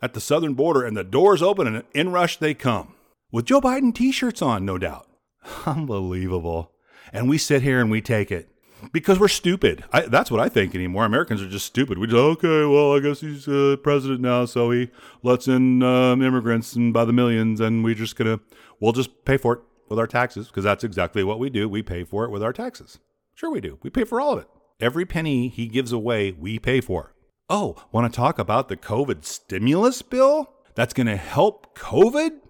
at 0.00 0.14
the 0.14 0.20
southern 0.20 0.54
border, 0.54 0.84
and 0.84 0.96
the 0.96 1.04
doors 1.04 1.42
open 1.42 1.66
and 1.66 1.84
in 1.92 2.12
rush 2.12 2.36
they 2.36 2.54
come 2.54 2.94
with 3.32 3.46
Joe 3.46 3.60
Biden 3.60 3.94
T-shirts 3.94 4.40
on, 4.40 4.64
no 4.64 4.78
doubt. 4.78 5.08
Unbelievable. 5.66 6.72
And 7.12 7.28
we 7.28 7.38
sit 7.38 7.62
here 7.62 7.80
and 7.80 7.90
we 7.90 8.00
take 8.00 8.30
it 8.30 8.48
because 8.92 9.18
we're 9.18 9.28
stupid. 9.28 9.84
I, 9.92 10.02
that's 10.02 10.30
what 10.30 10.40
I 10.40 10.48
think 10.48 10.74
anymore. 10.74 11.04
Americans 11.04 11.42
are 11.42 11.48
just 11.48 11.66
stupid. 11.66 11.98
We 11.98 12.06
just 12.06 12.16
okay. 12.16 12.64
Well, 12.64 12.94
I 12.94 13.00
guess 13.00 13.20
he's 13.20 13.48
uh, 13.48 13.76
president 13.82 14.20
now, 14.20 14.44
so 14.44 14.70
he 14.70 14.90
lets 15.22 15.48
in 15.48 15.82
um, 15.82 16.22
immigrants 16.22 16.74
and 16.74 16.92
by 16.92 17.04
the 17.04 17.12
millions, 17.12 17.60
and 17.60 17.82
we 17.82 17.94
just 17.94 18.16
gonna 18.16 18.40
we'll 18.80 18.92
just 18.92 19.24
pay 19.24 19.36
for 19.36 19.54
it 19.54 19.60
with 19.88 19.98
our 19.98 20.06
taxes 20.06 20.46
because 20.46 20.64
that's 20.64 20.84
exactly 20.84 21.24
what 21.24 21.38
we 21.38 21.50
do. 21.50 21.68
We 21.68 21.82
pay 21.82 22.04
for 22.04 22.24
it 22.24 22.30
with 22.30 22.42
our 22.42 22.52
taxes. 22.52 22.98
Sure, 23.34 23.50
we 23.50 23.60
do. 23.60 23.78
We 23.82 23.90
pay 23.90 24.04
for 24.04 24.20
all 24.20 24.34
of 24.34 24.40
it. 24.40 24.48
Every 24.80 25.06
penny 25.06 25.48
he 25.48 25.66
gives 25.66 25.90
away, 25.92 26.32
we 26.32 26.58
pay 26.58 26.80
for. 26.80 27.14
Oh, 27.50 27.76
want 27.92 28.12
to 28.12 28.14
talk 28.14 28.38
about 28.38 28.68
the 28.68 28.76
COVID 28.76 29.24
stimulus 29.24 30.02
bill? 30.02 30.52
That's 30.74 30.92
going 30.92 31.06
to 31.06 31.16
help 31.16 31.74
COVID? 31.78 32.40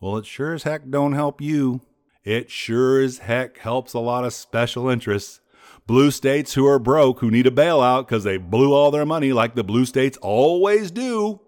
Well, 0.00 0.16
it 0.16 0.26
sure 0.26 0.54
as 0.54 0.64
heck 0.64 0.90
don't 0.90 1.12
help 1.12 1.40
you. 1.40 1.82
It 2.24 2.50
sure 2.50 3.00
as 3.00 3.18
heck 3.18 3.58
helps 3.58 3.94
a 3.94 4.00
lot 4.00 4.24
of 4.24 4.32
special 4.32 4.88
interests. 4.88 5.40
Blue 5.86 6.10
states 6.10 6.54
who 6.54 6.66
are 6.66 6.80
broke, 6.80 7.20
who 7.20 7.30
need 7.30 7.46
a 7.46 7.52
bailout 7.52 8.08
because 8.08 8.24
they 8.24 8.38
blew 8.38 8.74
all 8.74 8.90
their 8.90 9.06
money 9.06 9.32
like 9.32 9.54
the 9.54 9.62
blue 9.62 9.84
states 9.84 10.18
always 10.20 10.90
do. 10.90 11.40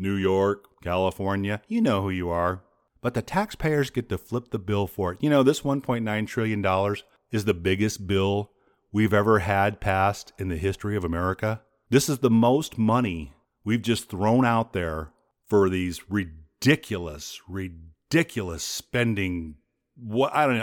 New 0.00 0.16
York, 0.16 0.64
California, 0.82 1.62
you 1.68 1.80
know 1.80 2.02
who 2.02 2.10
you 2.10 2.28
are. 2.28 2.64
But 3.00 3.14
the 3.14 3.22
taxpayers 3.22 3.90
get 3.90 4.08
to 4.08 4.18
flip 4.18 4.50
the 4.50 4.58
bill 4.58 4.88
for 4.88 5.12
it. 5.12 5.22
You 5.22 5.30
know, 5.30 5.44
this 5.44 5.60
$1.9 5.60 6.26
trillion 6.26 6.96
is 7.30 7.44
the 7.44 7.54
biggest 7.54 8.08
bill 8.08 8.50
we've 8.90 9.14
ever 9.14 9.38
had 9.38 9.80
passed 9.80 10.32
in 10.38 10.48
the 10.48 10.56
history 10.56 10.96
of 10.96 11.04
America. 11.04 11.62
This 11.90 12.10
is 12.10 12.18
the 12.18 12.30
most 12.30 12.76
money 12.76 13.32
we've 13.64 13.80
just 13.80 14.10
thrown 14.10 14.44
out 14.44 14.74
there 14.74 15.10
for 15.48 15.70
these 15.70 16.10
ridiculous, 16.10 17.40
ridiculous 17.48 18.62
spending. 18.62 19.54
What 19.96 20.34
I 20.34 20.46
don't 20.46 20.58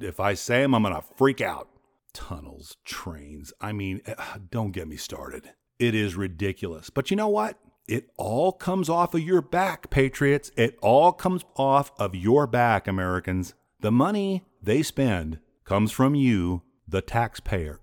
know. 0.00 0.06
if 0.08 0.18
I 0.18 0.34
say 0.34 0.62
them, 0.62 0.74
I'm 0.74 0.82
gonna 0.82 1.04
freak 1.16 1.40
out. 1.40 1.68
Tunnels, 2.12 2.76
trains. 2.84 3.52
I 3.60 3.72
mean, 3.72 4.00
eh, 4.04 4.14
don't 4.50 4.72
get 4.72 4.88
me 4.88 4.96
started. 4.96 5.50
It 5.78 5.94
is 5.94 6.16
ridiculous. 6.16 6.90
But 6.90 7.08
you 7.08 7.16
know 7.16 7.28
what? 7.28 7.56
It 7.86 8.10
all 8.16 8.50
comes 8.50 8.88
off 8.88 9.14
of 9.14 9.20
your 9.20 9.42
back, 9.42 9.90
Patriots. 9.90 10.50
It 10.56 10.76
all 10.82 11.12
comes 11.12 11.44
off 11.56 11.92
of 12.00 12.16
your 12.16 12.48
back, 12.48 12.88
Americans. 12.88 13.54
The 13.78 13.92
money 13.92 14.42
they 14.60 14.82
spend 14.82 15.38
comes 15.64 15.92
from 15.92 16.16
you, 16.16 16.62
the 16.88 17.00
taxpayer 17.00 17.80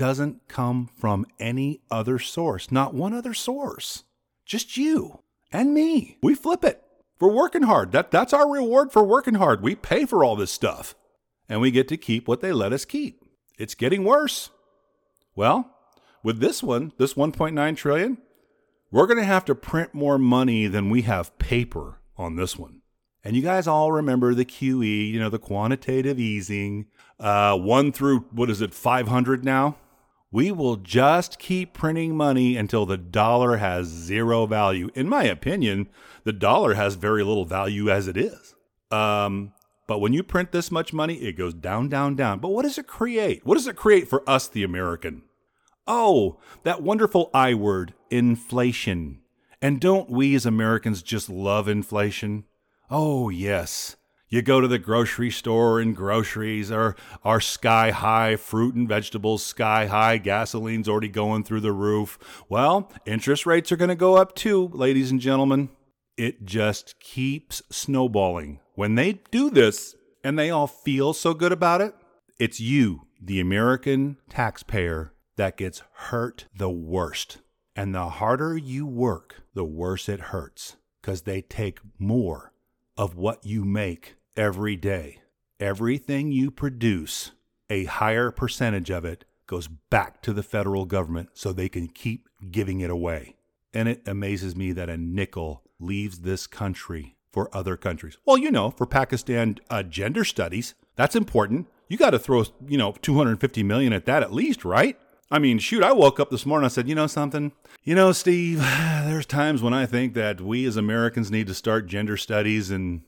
doesn't 0.00 0.48
come 0.48 0.88
from 0.98 1.26
any 1.38 1.82
other 1.90 2.18
source, 2.18 2.72
not 2.72 2.94
one 2.94 3.12
other 3.12 3.34
source. 3.34 4.04
Just 4.46 4.78
you 4.78 5.20
and 5.52 5.74
me. 5.74 6.16
We 6.22 6.34
flip 6.34 6.64
it. 6.64 6.82
We're 7.20 7.30
working 7.30 7.64
hard. 7.64 7.92
That, 7.92 8.10
that's 8.10 8.32
our 8.32 8.50
reward 8.50 8.92
for 8.92 9.04
working 9.04 9.34
hard. 9.34 9.60
We 9.60 9.74
pay 9.74 10.06
for 10.06 10.24
all 10.24 10.36
this 10.36 10.50
stuff. 10.50 10.94
And 11.50 11.60
we 11.60 11.70
get 11.70 11.86
to 11.88 11.98
keep 11.98 12.26
what 12.26 12.40
they 12.40 12.50
let 12.50 12.72
us 12.72 12.86
keep. 12.86 13.22
It's 13.58 13.74
getting 13.74 14.04
worse. 14.04 14.48
Well, 15.36 15.70
with 16.22 16.40
this 16.40 16.62
one, 16.62 16.94
this 16.96 17.12
1.9 17.12 17.76
trillion, 17.76 18.16
we're 18.90 19.06
going 19.06 19.18
to 19.18 19.24
have 19.24 19.44
to 19.44 19.54
print 19.54 19.92
more 19.92 20.16
money 20.16 20.66
than 20.66 20.88
we 20.88 21.02
have 21.02 21.38
paper 21.38 22.00
on 22.16 22.36
this 22.36 22.56
one. 22.56 22.80
And 23.22 23.36
you 23.36 23.42
guys 23.42 23.66
all 23.66 23.92
remember 23.92 24.32
the 24.32 24.46
QE, 24.46 25.10
you 25.10 25.20
know, 25.20 25.28
the 25.28 25.38
quantitative 25.38 26.18
easing, 26.18 26.86
uh, 27.18 27.54
one 27.58 27.92
through, 27.92 28.20
what 28.30 28.48
is 28.48 28.62
it, 28.62 28.72
500 28.72 29.44
now? 29.44 29.76
We 30.32 30.52
will 30.52 30.76
just 30.76 31.38
keep 31.38 31.72
printing 31.74 32.16
money 32.16 32.56
until 32.56 32.86
the 32.86 32.96
dollar 32.96 33.56
has 33.56 33.86
zero 33.86 34.46
value. 34.46 34.88
In 34.94 35.08
my 35.08 35.24
opinion, 35.24 35.88
the 36.24 36.32
dollar 36.32 36.74
has 36.74 36.94
very 36.94 37.24
little 37.24 37.44
value 37.44 37.90
as 37.90 38.06
it 38.06 38.16
is. 38.16 38.54
Um, 38.90 39.52
but 39.86 39.98
when 39.98 40.12
you 40.12 40.22
print 40.22 40.52
this 40.52 40.70
much 40.70 40.92
money, 40.92 41.14
it 41.16 41.36
goes 41.36 41.54
down, 41.54 41.88
down, 41.88 42.14
down. 42.14 42.38
But 42.38 42.50
what 42.50 42.62
does 42.62 42.78
it 42.78 42.86
create? 42.86 43.44
What 43.44 43.56
does 43.56 43.66
it 43.66 43.74
create 43.76 44.08
for 44.08 44.28
us, 44.28 44.46
the 44.46 44.62
American? 44.62 45.22
Oh, 45.86 46.38
that 46.62 46.82
wonderful 46.82 47.30
I 47.34 47.54
word, 47.54 47.94
inflation. 48.08 49.22
And 49.60 49.80
don't 49.80 50.08
we 50.08 50.36
as 50.36 50.46
Americans 50.46 51.02
just 51.02 51.28
love 51.28 51.66
inflation? 51.66 52.44
Oh, 52.88 53.30
yes. 53.30 53.96
You 54.32 54.42
go 54.42 54.60
to 54.60 54.68
the 54.68 54.78
grocery 54.78 55.32
store 55.32 55.80
and 55.80 55.96
groceries 55.96 56.70
are, 56.70 56.94
are 57.24 57.40
sky 57.40 57.90
high, 57.90 58.36
fruit 58.36 58.76
and 58.76 58.88
vegetables 58.88 59.42
sky 59.42 59.86
high, 59.86 60.18
gasoline's 60.18 60.88
already 60.88 61.08
going 61.08 61.42
through 61.42 61.62
the 61.62 61.72
roof. 61.72 62.16
Well, 62.48 62.92
interest 63.04 63.44
rates 63.44 63.72
are 63.72 63.76
going 63.76 63.88
to 63.88 63.96
go 63.96 64.16
up 64.16 64.36
too, 64.36 64.68
ladies 64.68 65.10
and 65.10 65.20
gentlemen. 65.20 65.70
It 66.16 66.44
just 66.44 67.00
keeps 67.00 67.60
snowballing. 67.70 68.60
When 68.76 68.94
they 68.94 69.14
do 69.32 69.50
this 69.50 69.96
and 70.22 70.38
they 70.38 70.50
all 70.50 70.68
feel 70.68 71.12
so 71.12 71.34
good 71.34 71.50
about 71.50 71.80
it, 71.80 71.92
it's 72.38 72.60
you, 72.60 73.08
the 73.20 73.40
American 73.40 74.18
taxpayer, 74.28 75.12
that 75.34 75.56
gets 75.56 75.82
hurt 75.92 76.46
the 76.56 76.70
worst. 76.70 77.38
And 77.74 77.92
the 77.92 78.08
harder 78.10 78.56
you 78.56 78.86
work, 78.86 79.42
the 79.54 79.64
worse 79.64 80.08
it 80.08 80.20
hurts 80.20 80.76
because 81.00 81.22
they 81.22 81.42
take 81.42 81.80
more 81.98 82.52
of 82.96 83.16
what 83.16 83.44
you 83.44 83.64
make 83.64 84.14
every 84.40 84.74
day. 84.74 85.18
Everything 85.60 86.32
you 86.32 86.50
produce, 86.50 87.32
a 87.68 87.84
higher 87.84 88.30
percentage 88.30 88.88
of 88.88 89.04
it 89.04 89.26
goes 89.46 89.68
back 89.68 90.22
to 90.22 90.32
the 90.32 90.42
federal 90.42 90.86
government 90.86 91.28
so 91.34 91.52
they 91.52 91.68
can 91.68 91.86
keep 91.86 92.26
giving 92.50 92.80
it 92.80 92.88
away. 92.88 93.36
And 93.74 93.86
it 93.86 94.00
amazes 94.06 94.56
me 94.56 94.72
that 94.72 94.88
a 94.88 94.96
nickel 94.96 95.62
leaves 95.78 96.20
this 96.20 96.46
country 96.46 97.16
for 97.30 97.54
other 97.54 97.76
countries. 97.76 98.16
Well, 98.24 98.38
you 98.38 98.50
know, 98.50 98.70
for 98.70 98.86
Pakistan 98.86 99.58
uh, 99.68 99.82
gender 99.82 100.24
studies, 100.24 100.74
that's 100.96 101.14
important. 101.14 101.68
You 101.88 101.98
got 101.98 102.10
to 102.10 102.18
throw, 102.18 102.44
you 102.66 102.78
know, 102.78 102.92
250 103.02 103.62
million 103.62 103.92
at 103.92 104.06
that 104.06 104.22
at 104.22 104.32
least, 104.32 104.64
right? 104.64 104.98
I 105.30 105.38
mean, 105.38 105.58
shoot, 105.58 105.84
I 105.84 105.92
woke 105.92 106.18
up 106.18 106.30
this 106.30 106.46
morning, 106.46 106.64
I 106.64 106.68
said, 106.68 106.88
you 106.88 106.94
know 106.94 107.06
something? 107.06 107.52
You 107.84 107.94
know, 107.94 108.12
Steve, 108.12 108.58
there's 109.04 109.26
times 109.26 109.62
when 109.62 109.74
I 109.74 109.84
think 109.84 110.14
that 110.14 110.40
we 110.40 110.64
as 110.64 110.78
Americans 110.78 111.30
need 111.30 111.46
to 111.48 111.54
start 111.54 111.86
gender 111.86 112.16
studies 112.16 112.70
and 112.70 113.02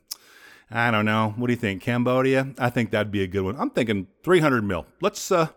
I 0.72 0.90
don't 0.90 1.04
know. 1.04 1.34
What 1.36 1.48
do 1.48 1.52
you 1.52 1.58
think? 1.58 1.82
Cambodia? 1.82 2.54
I 2.58 2.70
think 2.70 2.90
that'd 2.90 3.12
be 3.12 3.22
a 3.22 3.26
good 3.26 3.42
one. 3.42 3.56
I'm 3.58 3.70
thinking 3.70 4.06
300 4.22 4.64
mil. 4.64 4.86
Let's 5.00 5.30
uh 5.30 5.48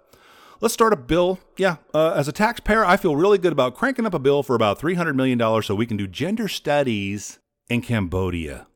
let's 0.61 0.73
start 0.73 0.93
a 0.93 0.97
bill. 0.97 1.39
Yeah, 1.57 1.77
uh, 1.93 2.11
as 2.15 2.27
a 2.27 2.31
taxpayer, 2.31 2.85
I 2.85 2.97
feel 2.97 3.15
really 3.15 3.37
good 3.37 3.53
about 3.53 3.75
cranking 3.75 4.05
up 4.05 4.13
a 4.13 4.19
bill 4.19 4.43
for 4.43 4.55
about 4.55 4.79
300 4.79 5.15
million 5.15 5.37
dollars 5.37 5.65
so 5.65 5.75
we 5.75 5.85
can 5.85 5.97
do 5.97 6.07
gender 6.07 6.47
studies 6.47 7.39
in 7.69 7.81
Cambodia. 7.81 8.67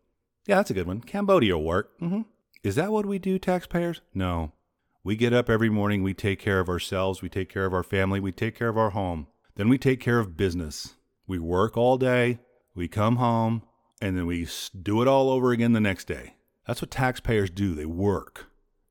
Yeah, 0.45 0.55
that's 0.55 0.71
a 0.71 0.73
good 0.73 0.87
one. 0.87 1.01
Cambodia 1.01 1.57
will 1.57 1.65
work. 1.65 1.99
Mm-hmm. 1.99 2.21
Is 2.63 2.75
that 2.75 2.91
what 2.91 3.05
we 3.05 3.19
do, 3.19 3.37
taxpayers? 3.37 4.01
No. 4.13 4.53
We 5.03 5.15
get 5.15 5.33
up 5.33 5.49
every 5.49 5.69
morning, 5.69 6.03
we 6.03 6.13
take 6.13 6.39
care 6.39 6.59
of 6.59 6.67
ourselves, 6.67 7.21
we 7.21 7.29
take 7.29 7.49
care 7.49 7.65
of 7.65 7.73
our 7.73 7.83
family, 7.83 8.19
we 8.19 8.31
take 8.31 8.55
care 8.55 8.67
of 8.67 8.77
our 8.77 8.89
home. 8.89 9.27
Then 9.55 9.69
we 9.69 9.77
take 9.77 10.01
care 10.01 10.19
of 10.19 10.35
business. 10.35 10.95
We 11.25 11.39
work 11.39 11.77
all 11.77 11.97
day, 11.97 12.39
we 12.75 12.87
come 12.87 13.15
home, 13.15 13.63
and 14.01 14.17
then 14.17 14.25
we 14.25 14.47
do 14.81 15.01
it 15.01 15.07
all 15.07 15.29
over 15.29 15.51
again 15.51 15.73
the 15.73 15.79
next 15.79 16.05
day. 16.05 16.35
That's 16.67 16.81
what 16.81 16.91
taxpayers 16.91 17.49
do. 17.49 17.73
They 17.73 17.85
work 17.85 18.47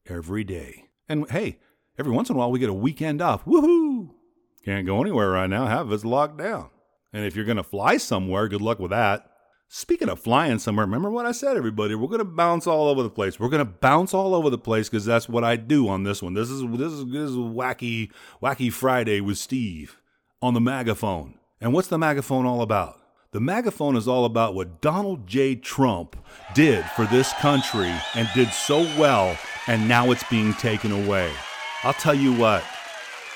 every 0.06 0.44
day. 0.44 0.86
And 1.08 1.30
hey, 1.30 1.58
every 1.98 2.12
once 2.12 2.28
in 2.28 2.36
a 2.36 2.38
while 2.38 2.50
we 2.50 2.58
get 2.58 2.70
a 2.70 2.74
weekend 2.74 3.22
off. 3.22 3.44
Woohoo! 3.44 4.10
Can't 4.64 4.86
go 4.86 5.00
anywhere 5.00 5.30
right 5.30 5.48
now. 5.48 5.66
Half 5.66 5.82
of 5.82 5.92
it's 5.92 6.04
locked 6.04 6.38
down. 6.38 6.70
And 7.12 7.24
if 7.24 7.34
you're 7.34 7.44
going 7.44 7.56
to 7.56 7.62
fly 7.62 7.96
somewhere, 7.96 8.48
good 8.48 8.60
luck 8.60 8.78
with 8.78 8.90
that. 8.90 9.30
Speaking 9.70 10.08
of 10.08 10.18
flying 10.18 10.58
somewhere, 10.58 10.86
remember 10.86 11.10
what 11.10 11.26
I 11.26 11.32
said, 11.32 11.56
everybody? 11.56 11.94
We're 11.94 12.08
going 12.08 12.18
to 12.18 12.24
bounce 12.24 12.66
all 12.66 12.88
over 12.88 13.02
the 13.02 13.10
place. 13.10 13.38
We're 13.38 13.50
going 13.50 13.64
to 13.64 13.70
bounce 13.70 14.14
all 14.14 14.34
over 14.34 14.48
the 14.48 14.58
place 14.58 14.88
because 14.88 15.04
that's 15.04 15.28
what 15.28 15.44
I 15.44 15.56
do 15.56 15.88
on 15.88 16.04
this 16.04 16.22
one. 16.22 16.32
This 16.34 16.48
is 16.48 16.62
this 16.62 16.92
is 16.92 17.04
this 17.04 17.30
is 17.30 17.36
wacky 17.36 18.10
wacky 18.42 18.72
Friday 18.72 19.20
with 19.20 19.36
Steve 19.36 20.00
on 20.40 20.54
the 20.54 20.60
megaphone. 20.60 21.34
And 21.60 21.74
what's 21.74 21.88
the 21.88 21.98
megaphone 21.98 22.46
all 22.46 22.62
about? 22.62 22.97
The 23.30 23.40
megaphone 23.40 23.94
is 23.94 24.08
all 24.08 24.24
about 24.24 24.54
what 24.54 24.80
Donald 24.80 25.26
J. 25.26 25.54
Trump 25.54 26.16
did 26.54 26.82
for 26.96 27.04
this 27.04 27.30
country 27.34 27.92
and 28.14 28.26
did 28.34 28.48
so 28.48 28.80
well, 28.98 29.36
and 29.66 29.86
now 29.86 30.10
it's 30.12 30.24
being 30.30 30.54
taken 30.54 30.92
away. 30.92 31.30
I'll 31.84 31.92
tell 31.92 32.14
you 32.14 32.32
what, 32.32 32.64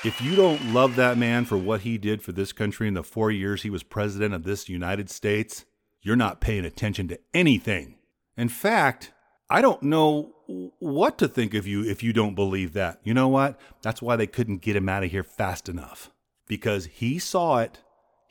if 0.03 0.19
you 0.19 0.35
don't 0.35 0.73
love 0.73 0.95
that 0.95 1.19
man 1.19 1.45
for 1.45 1.57
what 1.57 1.81
he 1.81 1.99
did 1.99 2.23
for 2.23 2.31
this 2.31 2.51
country 2.51 2.87
in 2.87 2.95
the 2.95 3.03
four 3.03 3.29
years 3.29 3.61
he 3.61 3.69
was 3.69 3.83
president 3.83 4.33
of 4.33 4.45
this 4.45 4.67
United 4.67 5.11
States, 5.11 5.65
you're 6.01 6.15
not 6.15 6.41
paying 6.41 6.65
attention 6.65 7.07
to 7.09 7.19
anything. 7.31 7.93
In 8.35 8.49
fact, 8.49 9.11
I 9.47 9.61
don't 9.61 9.83
know 9.83 10.33
what 10.79 11.19
to 11.19 11.27
think 11.27 11.53
of 11.53 11.67
you 11.67 11.83
if 11.85 12.01
you 12.01 12.13
don't 12.13 12.33
believe 12.33 12.73
that. 12.73 12.99
You 13.03 13.13
know 13.13 13.27
what? 13.27 13.59
That's 13.83 14.01
why 14.01 14.15
they 14.15 14.25
couldn't 14.25 14.63
get 14.63 14.75
him 14.75 14.89
out 14.89 15.03
of 15.03 15.11
here 15.11 15.23
fast 15.23 15.69
enough. 15.69 16.09
Because 16.47 16.87
he 16.87 17.19
saw 17.19 17.59
it 17.59 17.82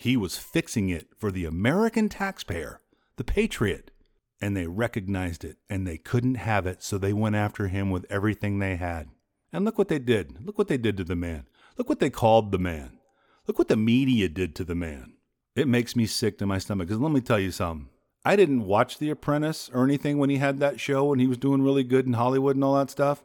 he 0.03 0.17
was 0.17 0.37
fixing 0.37 0.89
it 0.89 1.07
for 1.17 1.31
the 1.31 1.45
American 1.45 2.09
taxpayer, 2.09 2.81
the 3.17 3.25
patriot, 3.25 3.93
and 4.41 4.57
they 4.57 4.67
recognized 4.67 5.45
it 5.45 5.59
and 5.71 5.87
they 5.87 5.97
couldn't 5.97 6.35
have 6.35 6.67
it, 6.67 6.83
so 6.83 6.99
they 6.99 7.13
went 7.13 7.37
after 7.37 7.69
him 7.69 7.89
with 7.89 8.05
everything 8.11 8.59
they 8.59 8.75
had. 8.75 9.09
And 9.53 9.65
look 9.65 9.79
what 9.79 9.87
they 9.87 10.01
did. 10.01 10.45
Look 10.45 10.59
what 10.59 10.67
they 10.67 10.77
did 10.77 10.97
to 10.97 11.05
the 11.05 11.15
man. 11.15 11.47
Look 11.79 11.89
what 11.89 12.01
they 12.01 12.11
called 12.11 12.51
the 12.51 12.59
man. 12.59 12.99
Look 13.47 13.59
what 13.59 13.69
the 13.69 13.77
media 13.77 14.29
did 14.29 14.57
to 14.57 14.65
the 14.65 14.75
man. 14.75 15.13
It 15.55 15.69
makes 15.69 15.95
me 15.95 16.07
sick 16.07 16.37
to 16.39 16.47
my 16.47 16.59
stomach. 16.59 16.89
Because 16.89 17.01
let 17.01 17.13
me 17.13 17.21
tell 17.21 17.39
you 17.39 17.53
something. 17.53 17.89
I 18.25 18.35
didn't 18.35 18.67
watch 18.67 18.99
The 18.99 19.11
Apprentice 19.11 19.71
or 19.73 19.85
anything 19.85 20.19
when 20.19 20.31
he 20.31 20.39
had 20.39 20.59
that 20.59 20.81
show 20.81 21.13
and 21.13 21.21
he 21.21 21.29
was 21.29 21.39
doing 21.39 21.63
really 21.63 21.85
good 21.85 22.07
in 22.07 22.15
Hollywood 22.15 22.57
and 22.57 22.65
all 22.65 22.75
that 22.75 22.91
stuff. 22.91 23.23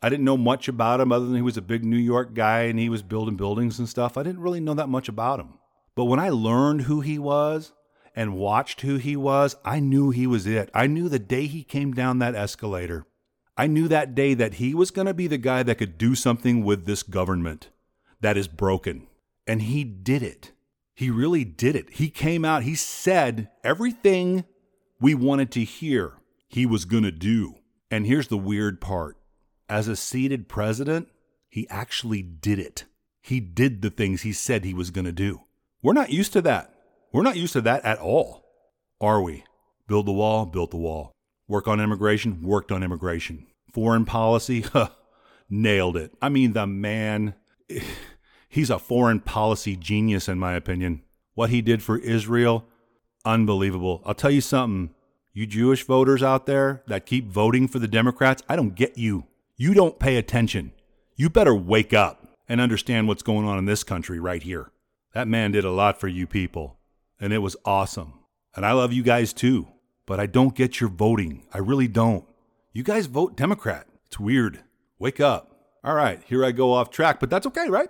I 0.00 0.08
didn't 0.08 0.24
know 0.24 0.36
much 0.36 0.68
about 0.68 1.00
him 1.00 1.10
other 1.10 1.26
than 1.26 1.34
he 1.34 1.42
was 1.42 1.56
a 1.56 1.62
big 1.62 1.84
New 1.84 1.96
York 1.96 2.34
guy 2.34 2.62
and 2.62 2.78
he 2.78 2.88
was 2.88 3.02
building 3.02 3.36
buildings 3.36 3.80
and 3.80 3.88
stuff. 3.88 4.16
I 4.16 4.22
didn't 4.22 4.42
really 4.42 4.60
know 4.60 4.74
that 4.74 4.88
much 4.88 5.08
about 5.08 5.40
him. 5.40 5.54
But 5.96 6.04
when 6.04 6.20
I 6.20 6.28
learned 6.28 6.82
who 6.82 7.00
he 7.00 7.18
was 7.18 7.72
and 8.14 8.36
watched 8.36 8.82
who 8.82 8.96
he 8.98 9.16
was, 9.16 9.56
I 9.64 9.80
knew 9.80 10.10
he 10.10 10.26
was 10.26 10.46
it. 10.46 10.70
I 10.72 10.86
knew 10.86 11.08
the 11.08 11.18
day 11.18 11.46
he 11.46 11.64
came 11.64 11.92
down 11.92 12.18
that 12.18 12.34
escalator. 12.34 13.06
I 13.56 13.66
knew 13.66 13.88
that 13.88 14.14
day 14.14 14.34
that 14.34 14.54
he 14.54 14.74
was 14.74 14.90
going 14.90 15.06
to 15.06 15.14
be 15.14 15.26
the 15.26 15.38
guy 15.38 15.62
that 15.62 15.78
could 15.78 15.96
do 15.96 16.14
something 16.14 16.62
with 16.62 16.84
this 16.84 17.02
government 17.02 17.70
that 18.20 18.36
is 18.36 18.46
broken. 18.46 19.06
And 19.46 19.62
he 19.62 19.82
did 19.82 20.22
it. 20.22 20.52
He 20.94 21.10
really 21.10 21.44
did 21.44 21.74
it. 21.74 21.94
He 21.94 22.10
came 22.10 22.44
out, 22.44 22.62
he 22.62 22.74
said 22.74 23.50
everything 23.64 24.44
we 25.00 25.14
wanted 25.14 25.50
to 25.52 25.64
hear 25.64 26.14
he 26.48 26.66
was 26.66 26.84
going 26.84 27.02
to 27.02 27.12
do. 27.12 27.56
And 27.90 28.06
here's 28.06 28.28
the 28.28 28.38
weird 28.38 28.80
part 28.80 29.16
as 29.68 29.88
a 29.88 29.96
seated 29.96 30.48
president, 30.48 31.08
he 31.48 31.68
actually 31.68 32.22
did 32.22 32.58
it. 32.58 32.84
He 33.20 33.40
did 33.40 33.82
the 33.82 33.90
things 33.90 34.22
he 34.22 34.32
said 34.32 34.64
he 34.64 34.74
was 34.74 34.90
going 34.90 35.04
to 35.04 35.12
do. 35.12 35.42
We're 35.86 35.92
not 35.92 36.10
used 36.10 36.32
to 36.32 36.42
that. 36.42 36.74
We're 37.12 37.22
not 37.22 37.36
used 37.36 37.52
to 37.52 37.60
that 37.60 37.84
at 37.84 38.00
all. 38.00 38.44
Are 39.00 39.22
we? 39.22 39.44
Build 39.86 40.06
the 40.06 40.12
wall, 40.12 40.44
built 40.44 40.72
the 40.72 40.76
wall. 40.76 41.12
Work 41.46 41.68
on 41.68 41.78
immigration, 41.78 42.42
worked 42.42 42.72
on 42.72 42.82
immigration. 42.82 43.46
Foreign 43.72 44.04
policy, 44.04 44.60
huh, 44.72 44.88
nailed 45.48 45.96
it. 45.96 46.10
I 46.20 46.28
mean, 46.28 46.54
the 46.54 46.66
man, 46.66 47.36
he's 48.48 48.68
a 48.68 48.80
foreign 48.80 49.20
policy 49.20 49.76
genius, 49.76 50.26
in 50.26 50.40
my 50.40 50.54
opinion. 50.54 51.02
What 51.34 51.50
he 51.50 51.62
did 51.62 51.84
for 51.84 51.98
Israel, 51.98 52.64
unbelievable. 53.24 54.02
I'll 54.04 54.12
tell 54.12 54.32
you 54.32 54.40
something, 54.40 54.92
you 55.34 55.46
Jewish 55.46 55.84
voters 55.84 56.20
out 56.20 56.46
there 56.46 56.82
that 56.88 57.06
keep 57.06 57.28
voting 57.28 57.68
for 57.68 57.78
the 57.78 57.86
Democrats, 57.86 58.42
I 58.48 58.56
don't 58.56 58.74
get 58.74 58.98
you. 58.98 59.28
You 59.56 59.72
don't 59.72 60.00
pay 60.00 60.16
attention. 60.16 60.72
You 61.14 61.30
better 61.30 61.54
wake 61.54 61.94
up 61.94 62.26
and 62.48 62.60
understand 62.60 63.06
what's 63.06 63.22
going 63.22 63.46
on 63.46 63.56
in 63.56 63.66
this 63.66 63.84
country 63.84 64.18
right 64.18 64.42
here. 64.42 64.72
That 65.16 65.28
man 65.28 65.52
did 65.52 65.64
a 65.64 65.70
lot 65.70 65.98
for 65.98 66.08
you 66.08 66.26
people, 66.26 66.76
and 67.18 67.32
it 67.32 67.38
was 67.38 67.56
awesome. 67.64 68.20
And 68.54 68.66
I 68.66 68.72
love 68.72 68.92
you 68.92 69.02
guys 69.02 69.32
too, 69.32 69.66
but 70.04 70.20
I 70.20 70.26
don't 70.26 70.54
get 70.54 70.78
your 70.78 70.90
voting. 70.90 71.46
I 71.54 71.56
really 71.56 71.88
don't. 71.88 72.26
You 72.74 72.82
guys 72.82 73.06
vote 73.06 73.34
Democrat. 73.34 73.86
It's 74.04 74.20
weird. 74.20 74.62
Wake 74.98 75.18
up. 75.18 75.58
All 75.82 75.94
right, 75.94 76.22
here 76.26 76.44
I 76.44 76.52
go 76.52 76.74
off 76.74 76.90
track, 76.90 77.18
but 77.18 77.30
that's 77.30 77.46
okay, 77.46 77.70
right? 77.70 77.88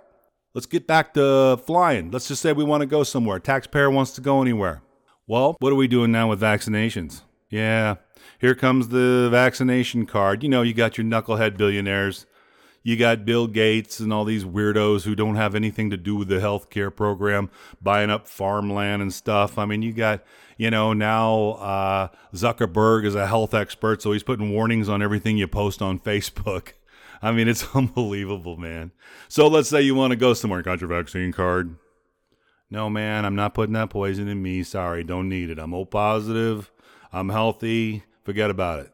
Let's 0.53 0.67
get 0.67 0.87
back 0.87 1.13
to 1.15 1.57
flying. 1.65 2.11
Let's 2.11 2.29
just 2.29 2.41
say 2.41 2.53
we 2.53 2.63
want 2.63 2.79
to 2.79 2.87
go 2.87 3.03
somewhere. 3.03 3.39
Taxpayer 3.39 3.89
wants 3.89 4.11
to 4.11 4.21
go 4.21 4.41
anywhere. 4.41 4.81
Well, 5.27 5.57
what 5.59 5.73
are 5.73 5.75
we 5.75 5.89
doing 5.89 6.13
now 6.13 6.29
with 6.29 6.39
vaccinations? 6.39 7.23
Yeah, 7.49 7.95
here 8.39 8.55
comes 8.55 8.87
the 8.87 9.27
vaccination 9.29 10.05
card. 10.05 10.43
You 10.43 10.47
know, 10.47 10.61
you 10.61 10.73
got 10.73 10.97
your 10.97 11.05
knucklehead 11.05 11.57
billionaires 11.57 12.25
you 12.87 12.95
got 12.95 13.25
Bill 13.25 13.47
Gates 13.47 13.99
and 13.99 14.13
all 14.13 14.23
these 14.23 14.45
weirdos 14.45 15.03
who 15.03 15.13
don't 15.13 15.35
have 15.35 15.55
anything 15.55 15.89
to 15.89 15.97
do 15.97 16.15
with 16.15 16.29
the 16.29 16.35
healthcare 16.35 16.95
program 16.95 17.49
buying 17.81 18.09
up 18.09 18.29
farmland 18.29 19.01
and 19.01 19.13
stuff. 19.13 19.57
I 19.57 19.65
mean, 19.65 19.81
you 19.81 19.91
got, 19.91 20.23
you 20.55 20.71
know, 20.71 20.93
now 20.93 21.49
uh, 21.59 22.07
Zuckerberg 22.33 23.03
is 23.03 23.13
a 23.13 23.27
health 23.27 23.53
expert, 23.53 24.01
so 24.01 24.13
he's 24.13 24.23
putting 24.23 24.53
warnings 24.53 24.87
on 24.87 25.01
everything 25.01 25.37
you 25.37 25.49
post 25.49 25.81
on 25.81 25.99
Facebook. 26.09 26.75
I 27.21 27.33
mean, 27.33 27.49
it's 27.49 27.67
unbelievable, 27.75 28.55
man. 28.55 28.93
So 29.27 29.49
let's 29.49 29.67
say 29.67 29.81
you 29.81 29.93
want 29.93 30.11
to 30.11 30.17
go 30.17 30.33
somewhere, 30.33 30.61
got 30.61 30.79
your 30.79 30.87
vaccine 30.87 31.33
card. 31.33 31.75
No, 32.69 32.89
man, 32.89 33.25
I'm 33.25 33.35
not 33.35 33.53
putting 33.53 33.73
that 33.73 33.89
poison 33.89 34.29
in 34.29 34.41
me. 34.41 34.63
Sorry, 34.63 35.03
don't 35.03 35.27
need 35.27 35.49
it. 35.49 35.59
I'm 35.59 35.73
O 35.73 35.83
positive. 35.83 36.71
I'm 37.11 37.27
healthy. 37.27 38.03
Forget 38.23 38.49
about 38.49 38.79
it. 38.79 38.93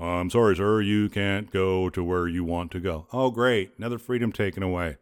I'm 0.00 0.30
sorry, 0.30 0.56
sir, 0.56 0.80
you 0.80 1.08
can't 1.10 1.50
go 1.50 1.90
to 1.90 2.02
where 2.02 2.26
you 2.26 2.42
want 2.42 2.70
to 2.72 2.80
go. 2.80 3.06
Oh, 3.12 3.30
great. 3.30 3.72
Another 3.76 3.98
freedom 3.98 4.32
taken 4.32 4.62
away. 4.62 4.96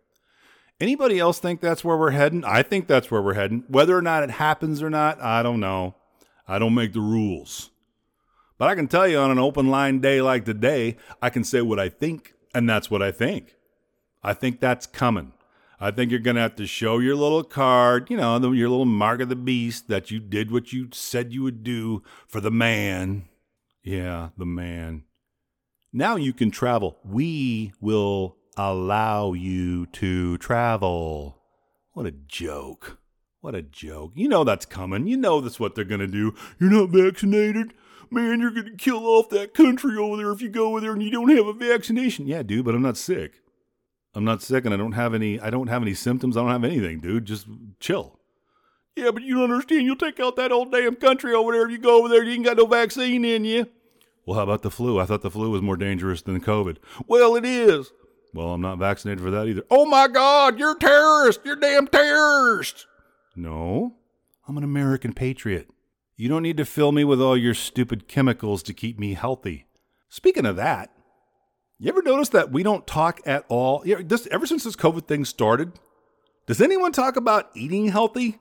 Anybody 0.80 1.18
else 1.18 1.38
think 1.38 1.60
that's 1.60 1.84
where 1.84 1.96
we're 1.96 2.10
heading? 2.10 2.44
I 2.44 2.62
think 2.62 2.86
that's 2.86 3.10
where 3.10 3.22
we're 3.22 3.34
heading. 3.34 3.64
Whether 3.68 3.96
or 3.96 4.02
not 4.02 4.22
it 4.22 4.30
happens 4.30 4.82
or 4.82 4.90
not, 4.90 5.20
I 5.20 5.42
don't 5.42 5.60
know. 5.60 5.94
I 6.46 6.58
don't 6.58 6.74
make 6.74 6.92
the 6.92 7.00
rules. 7.00 7.70
But 8.58 8.68
I 8.68 8.74
can 8.74 8.88
tell 8.88 9.06
you 9.06 9.18
on 9.18 9.30
an 9.30 9.38
open 9.38 9.68
line 9.68 10.00
day 10.00 10.20
like 10.20 10.44
today, 10.44 10.96
I 11.22 11.30
can 11.30 11.44
say 11.44 11.62
what 11.62 11.78
I 11.78 11.88
think, 11.88 12.34
and 12.54 12.68
that's 12.68 12.90
what 12.90 13.02
I 13.02 13.12
think. 13.12 13.54
I 14.22 14.34
think 14.34 14.58
that's 14.58 14.86
coming. 14.86 15.32
I 15.80 15.92
think 15.92 16.10
you're 16.10 16.18
going 16.18 16.34
to 16.34 16.42
have 16.42 16.56
to 16.56 16.66
show 16.66 16.98
your 16.98 17.14
little 17.14 17.44
card, 17.44 18.10
you 18.10 18.16
know, 18.16 18.36
your 18.52 18.68
little 18.68 18.84
mark 18.84 19.20
of 19.20 19.28
the 19.28 19.36
beast 19.36 19.86
that 19.88 20.10
you 20.10 20.18
did 20.18 20.50
what 20.50 20.72
you 20.72 20.88
said 20.92 21.32
you 21.32 21.44
would 21.44 21.62
do 21.62 22.02
for 22.26 22.40
the 22.40 22.50
man. 22.50 23.27
Yeah, 23.88 24.28
the 24.36 24.44
man. 24.44 25.04
Now 25.94 26.16
you 26.16 26.34
can 26.34 26.50
travel. 26.50 26.98
We 27.02 27.72
will 27.80 28.36
allow 28.54 29.32
you 29.32 29.86
to 29.86 30.36
travel. 30.36 31.38
What 31.94 32.04
a 32.04 32.10
joke. 32.10 32.98
What 33.40 33.54
a 33.54 33.62
joke. 33.62 34.12
You 34.14 34.28
know 34.28 34.44
that's 34.44 34.66
coming. 34.66 35.06
You 35.06 35.16
know 35.16 35.40
that's 35.40 35.58
what 35.58 35.74
they're 35.74 35.84
going 35.86 36.02
to 36.02 36.06
do. 36.06 36.34
You're 36.60 36.70
not 36.70 36.90
vaccinated? 36.90 37.72
Man, 38.10 38.40
you're 38.40 38.50
going 38.50 38.66
to 38.66 38.76
kill 38.76 39.06
off 39.06 39.30
that 39.30 39.54
country 39.54 39.96
over 39.96 40.18
there 40.18 40.32
if 40.32 40.42
you 40.42 40.50
go 40.50 40.66
over 40.66 40.82
there 40.82 40.92
and 40.92 41.02
you 41.02 41.10
don't 41.10 41.34
have 41.34 41.46
a 41.46 41.54
vaccination. 41.54 42.26
Yeah, 42.26 42.42
dude, 42.42 42.66
but 42.66 42.74
I'm 42.74 42.82
not 42.82 42.98
sick. 42.98 43.40
I'm 44.14 44.24
not 44.24 44.42
sick 44.42 44.66
and 44.66 44.74
I 44.74 44.76
don't 44.76 44.92
have 44.92 45.14
any 45.14 45.40
I 45.40 45.48
don't 45.48 45.68
have 45.68 45.80
any 45.80 45.94
symptoms. 45.94 46.36
I 46.36 46.40
don't 46.40 46.50
have 46.50 46.64
anything, 46.64 47.00
dude. 47.00 47.24
Just 47.24 47.46
chill. 47.80 48.18
Yeah, 48.98 49.12
but 49.12 49.22
you 49.22 49.36
don't 49.36 49.50
understand. 49.50 49.86
You'll 49.86 49.96
take 49.96 50.20
out 50.20 50.36
that 50.36 50.52
old 50.52 50.72
damn 50.72 50.96
country 50.96 51.32
over 51.32 51.52
there 51.52 51.64
if 51.64 51.70
you 51.70 51.78
go 51.78 52.00
over 52.00 52.08
there. 52.08 52.22
You 52.22 52.32
ain't 52.32 52.44
got 52.44 52.58
no 52.58 52.66
vaccine 52.66 53.24
in 53.24 53.46
you. 53.46 53.66
Well, 54.28 54.36
how 54.36 54.42
about 54.42 54.60
the 54.60 54.70
flu? 54.70 55.00
I 55.00 55.06
thought 55.06 55.22
the 55.22 55.30
flu 55.30 55.48
was 55.48 55.62
more 55.62 55.78
dangerous 55.78 56.20
than 56.20 56.38
COVID. 56.42 56.76
Well, 57.06 57.34
it 57.34 57.46
is. 57.46 57.92
Well, 58.34 58.48
I'm 58.52 58.60
not 58.60 58.78
vaccinated 58.78 59.24
for 59.24 59.30
that 59.30 59.48
either. 59.48 59.62
Oh 59.70 59.86
my 59.86 60.06
God, 60.06 60.58
you're 60.58 60.72
a 60.72 60.78
terrorist. 60.78 61.40
You're 61.46 61.56
damn 61.56 61.86
terrorist. 61.86 62.86
No, 63.34 63.94
I'm 64.46 64.58
an 64.58 64.64
American 64.64 65.14
patriot. 65.14 65.70
You 66.18 66.28
don't 66.28 66.42
need 66.42 66.58
to 66.58 66.66
fill 66.66 66.92
me 66.92 67.04
with 67.04 67.22
all 67.22 67.38
your 67.38 67.54
stupid 67.54 68.06
chemicals 68.06 68.62
to 68.64 68.74
keep 68.74 68.98
me 68.98 69.14
healthy. 69.14 69.64
Speaking 70.10 70.44
of 70.44 70.56
that, 70.56 70.90
you 71.78 71.88
ever 71.88 72.02
notice 72.02 72.28
that 72.28 72.52
we 72.52 72.62
don't 72.62 72.86
talk 72.86 73.22
at 73.24 73.46
all? 73.48 73.82
Ever 73.86 74.44
since 74.44 74.64
this 74.64 74.76
COVID 74.76 75.06
thing 75.06 75.24
started, 75.24 75.72
does 76.46 76.60
anyone 76.60 76.92
talk 76.92 77.16
about 77.16 77.48
eating 77.54 77.86
healthy? 77.86 78.40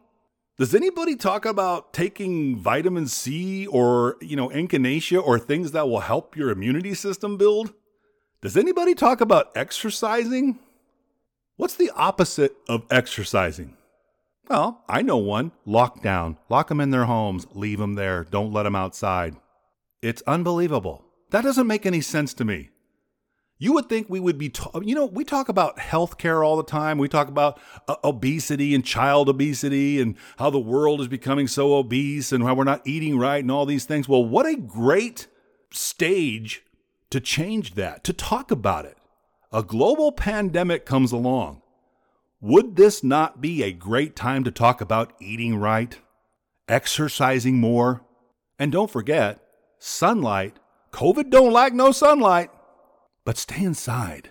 Does 0.58 0.74
anybody 0.74 1.15
talk 1.15 1.46
about 1.46 1.93
taking 1.93 2.58
vitamin 2.58 3.06
C 3.06 3.67
or, 3.67 4.17
you 4.22 4.36
know, 4.36 4.50
echinacea 4.50 5.22
or 5.22 5.38
things 5.38 5.72
that 5.74 5.88
will 5.88 6.00
help 6.00 6.36
your 6.36 6.50
immunity 6.50 6.96
system 6.96 7.38
build? 7.38 7.74
Does 8.41 8.58
anybody 8.58 8.96
talk 8.96 9.22
about 9.22 9.56
exercising? 9.56 10.58
What's 11.58 11.76
the 11.76 11.91
opposite 11.91 12.56
of 12.67 12.86
exercising? 12.89 13.78
Well, 14.50 14.84
I 14.89 15.04
know 15.04 15.17
one 15.17 15.52
lockdown. 15.67 16.38
Lock 16.50 16.70
them 16.70 16.82
in 16.82 16.89
their 16.89 17.06
homes, 17.06 17.46
leave 17.54 17.78
them 17.78 17.93
there, 17.93 18.24
don't 18.24 18.52
let 18.52 18.63
them 18.63 18.76
outside. 18.76 19.36
It's 20.02 20.24
unbelievable. 20.26 21.06
That 21.30 21.43
doesn't 21.43 21.67
make 21.67 21.86
any 21.86 22.02
sense 22.02 22.34
to 22.34 22.46
me. 22.46 22.72
You 23.60 23.74
would 23.74 23.89
think 23.89 24.08
we 24.08 24.20
would 24.20 24.38
be, 24.38 24.50
ta- 24.50 24.80
you 24.84 24.93
know, 24.93 25.06
we 25.06 25.24
talk 25.24 25.50
about 25.50 25.78
healthcare 25.78 26.46
all 26.46 26.58
the 26.58 26.63
time. 26.63 27.00
We 27.00 27.08
talk 27.08 27.28
about 27.28 27.60
uh, 27.88 27.96
obesity 28.04 28.76
and 28.76 28.86
child 28.86 29.30
obesity 29.30 30.00
and 30.00 30.15
how 30.38 30.52
the 30.52 30.60
world 30.60 31.02
is 31.02 31.08
becoming 31.08 31.48
so 31.48 31.76
obese 31.76 32.32
and 32.32 32.43
how 32.43 32.54
we're 32.54 32.65
not 32.65 32.86
eating 32.86 33.17
right 33.17 33.43
and 33.43 33.52
all 33.52 33.65
these 33.65 33.86
things. 33.86 34.08
Well, 34.08 34.24
what 34.24 34.46
a 34.46 34.56
great 34.56 35.28
stage 35.72 36.63
to 37.10 37.20
change 37.20 37.74
that, 37.76 38.04
to 38.04 38.13
talk 38.13 38.52
about 38.52 38.86
it. 38.86 38.98
A 39.52 39.63
global 39.63 40.12
pandemic 40.12 40.86
comes 40.86 41.12
along. 41.12 41.62
Would 42.41 42.76
this 42.76 43.04
not 43.04 43.41
be 43.41 43.63
a 43.63 43.72
great 43.72 44.15
time 44.15 44.43
to 44.43 44.52
talk 44.52 44.82
about 44.82 45.13
eating 45.20 45.56
right, 45.56 45.98
exercising 46.67 47.58
more? 47.58 48.04
And 48.60 48.72
don't 48.72 48.91
forget, 48.91 49.39
sunlight. 49.80 50.58
COVID 50.91 51.32
don't 51.32 51.54
like 51.54 51.74
no 51.74 51.91
sunlight. 51.91 52.52
But 53.28 53.38
stay 53.38 53.62
inside. 53.62 54.30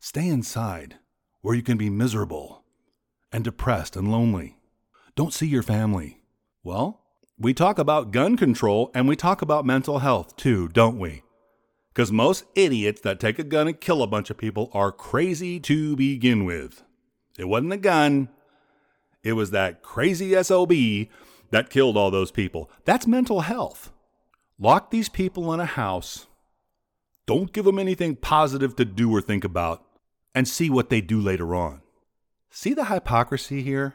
Stay 0.00 0.28
inside 0.28 0.96
where 1.40 1.54
you 1.54 1.62
can 1.62 1.78
be 1.78 1.88
miserable 1.88 2.62
and 3.32 3.42
depressed 3.42 3.96
and 3.96 4.12
lonely. 4.12 4.58
Don't 5.16 5.32
see 5.32 5.46
your 5.46 5.62
family. 5.62 6.20
Well, 6.62 7.00
we 7.38 7.54
talk 7.54 7.78
about 7.78 8.10
gun 8.10 8.36
control 8.36 8.90
and 8.92 9.08
we 9.08 9.16
talk 9.16 9.40
about 9.40 9.64
mental 9.64 10.00
health 10.00 10.36
too, 10.36 10.68
don't 10.68 10.98
we? 10.98 11.22
Because 11.88 12.12
most 12.12 12.44
idiots 12.54 13.00
that 13.00 13.18
take 13.18 13.38
a 13.38 13.44
gun 13.44 13.66
and 13.66 13.80
kill 13.80 14.02
a 14.02 14.06
bunch 14.06 14.28
of 14.28 14.36
people 14.36 14.70
are 14.74 14.92
crazy 14.92 15.58
to 15.60 15.96
begin 15.96 16.44
with. 16.44 16.82
It 17.38 17.48
wasn't 17.48 17.72
a 17.72 17.78
gun, 17.78 18.28
it 19.22 19.32
was 19.32 19.52
that 19.52 19.80
crazy 19.80 20.34
SOB 20.42 20.74
that 21.50 21.70
killed 21.70 21.96
all 21.96 22.10
those 22.10 22.30
people. 22.30 22.70
That's 22.84 23.06
mental 23.06 23.40
health. 23.40 23.90
Lock 24.58 24.90
these 24.90 25.08
people 25.08 25.50
in 25.54 25.60
a 25.60 25.64
house 25.64 26.26
don't 27.26 27.52
give 27.52 27.64
them 27.64 27.78
anything 27.78 28.16
positive 28.16 28.76
to 28.76 28.84
do 28.84 29.14
or 29.14 29.20
think 29.20 29.44
about 29.44 29.84
and 30.34 30.46
see 30.46 30.68
what 30.68 30.90
they 30.90 31.00
do 31.00 31.20
later 31.20 31.54
on. 31.54 31.80
See 32.50 32.74
the 32.74 32.86
hypocrisy 32.86 33.62
here? 33.62 33.94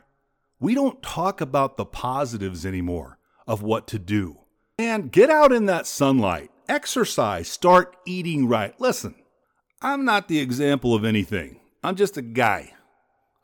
We 0.60 0.76
don't 0.76 1.02
talk 1.02 1.40
about 1.40 1.78
the 1.78 1.86
positives 1.86 2.66
anymore 2.66 3.18
of 3.48 3.62
what 3.62 3.88
to 3.88 4.00
do. 4.00 4.40
And 4.78 5.12
get 5.12 5.30
out 5.30 5.52
in 5.52 5.66
that 5.68 5.88
sunlight, 5.88 6.52
exercise, 6.68 7.48
start 7.48 7.96
eating 8.06 8.48
right. 8.48 8.80
Listen, 8.80 9.16
I'm 9.82 10.06
not 10.06 10.28
the 10.28 10.40
example 10.40 10.94
of 10.94 11.06
anything. 11.06 11.60
I'm 11.84 11.96
just 11.96 12.18
a 12.18 12.22
guy. 12.22 12.74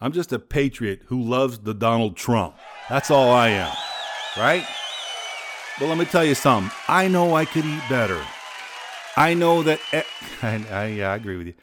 I'm 0.01 0.11
just 0.11 0.33
a 0.33 0.39
patriot 0.39 1.03
who 1.05 1.21
loves 1.21 1.59
the 1.59 1.73
Donald 1.73 2.17
Trump. 2.17 2.55
That's 2.89 3.09
all 3.09 3.31
I 3.31 3.49
am, 3.49 3.73
right? 4.37 4.65
But 5.79 5.87
let 5.87 5.97
me 5.97 6.05
tell 6.05 6.25
you 6.25 6.35
something. 6.35 6.71
I 6.87 7.07
know 7.07 7.35
I 7.35 7.45
could 7.45 7.65
eat 7.65 7.83
better. 7.89 8.21
I 9.15 9.33
know 9.33 9.63
that. 9.63 9.79
I, 10.41 10.65
I, 10.69 10.85
yeah, 10.87 11.11
I 11.11 11.15
agree 11.15 11.37
with 11.37 11.47
you. 11.47 11.53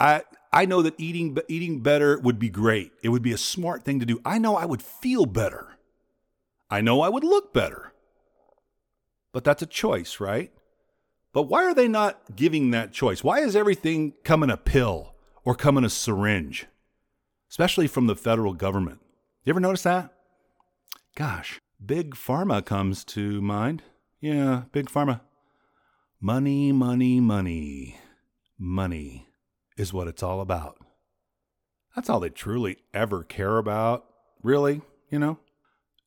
I 0.00 0.22
I 0.52 0.66
know 0.66 0.82
that 0.82 0.98
eating 0.98 1.36
eating 1.48 1.80
better 1.80 2.18
would 2.18 2.38
be 2.38 2.50
great. 2.50 2.92
It 3.02 3.08
would 3.08 3.22
be 3.22 3.32
a 3.32 3.38
smart 3.38 3.84
thing 3.84 4.00
to 4.00 4.06
do. 4.06 4.20
I 4.24 4.38
know 4.38 4.56
I 4.56 4.66
would 4.66 4.82
feel 4.82 5.26
better. 5.26 5.78
I 6.70 6.80
know 6.80 7.00
I 7.00 7.08
would 7.08 7.24
look 7.24 7.52
better. 7.52 7.92
But 9.32 9.44
that's 9.44 9.62
a 9.62 9.66
choice, 9.66 10.20
right? 10.20 10.52
But 11.32 11.44
why 11.44 11.64
are 11.64 11.74
they 11.74 11.88
not 11.88 12.36
giving 12.36 12.70
that 12.70 12.92
choice? 12.92 13.24
Why 13.24 13.40
is 13.40 13.56
everything 13.56 14.12
come 14.24 14.42
in 14.42 14.50
a 14.50 14.58
pill 14.58 15.14
or 15.44 15.54
come 15.54 15.78
in 15.78 15.84
a 15.84 15.90
syringe? 15.90 16.66
Especially 17.50 17.86
from 17.86 18.06
the 18.06 18.16
federal 18.16 18.52
government. 18.52 19.00
You 19.44 19.52
ever 19.52 19.60
notice 19.60 19.82
that? 19.82 20.12
Gosh, 21.14 21.60
big 21.84 22.14
pharma 22.14 22.64
comes 22.64 23.04
to 23.04 23.40
mind. 23.40 23.82
Yeah, 24.20 24.64
big 24.72 24.86
pharma. 24.86 25.20
Money, 26.24 26.70
money, 26.70 27.18
money. 27.18 27.98
Money 28.56 29.26
is 29.76 29.92
what 29.92 30.06
it's 30.06 30.22
all 30.22 30.40
about. 30.40 30.78
That's 31.96 32.08
all 32.08 32.20
they 32.20 32.28
truly 32.28 32.76
ever 32.94 33.24
care 33.24 33.58
about, 33.58 34.04
really, 34.40 34.82
you 35.10 35.18
know? 35.18 35.40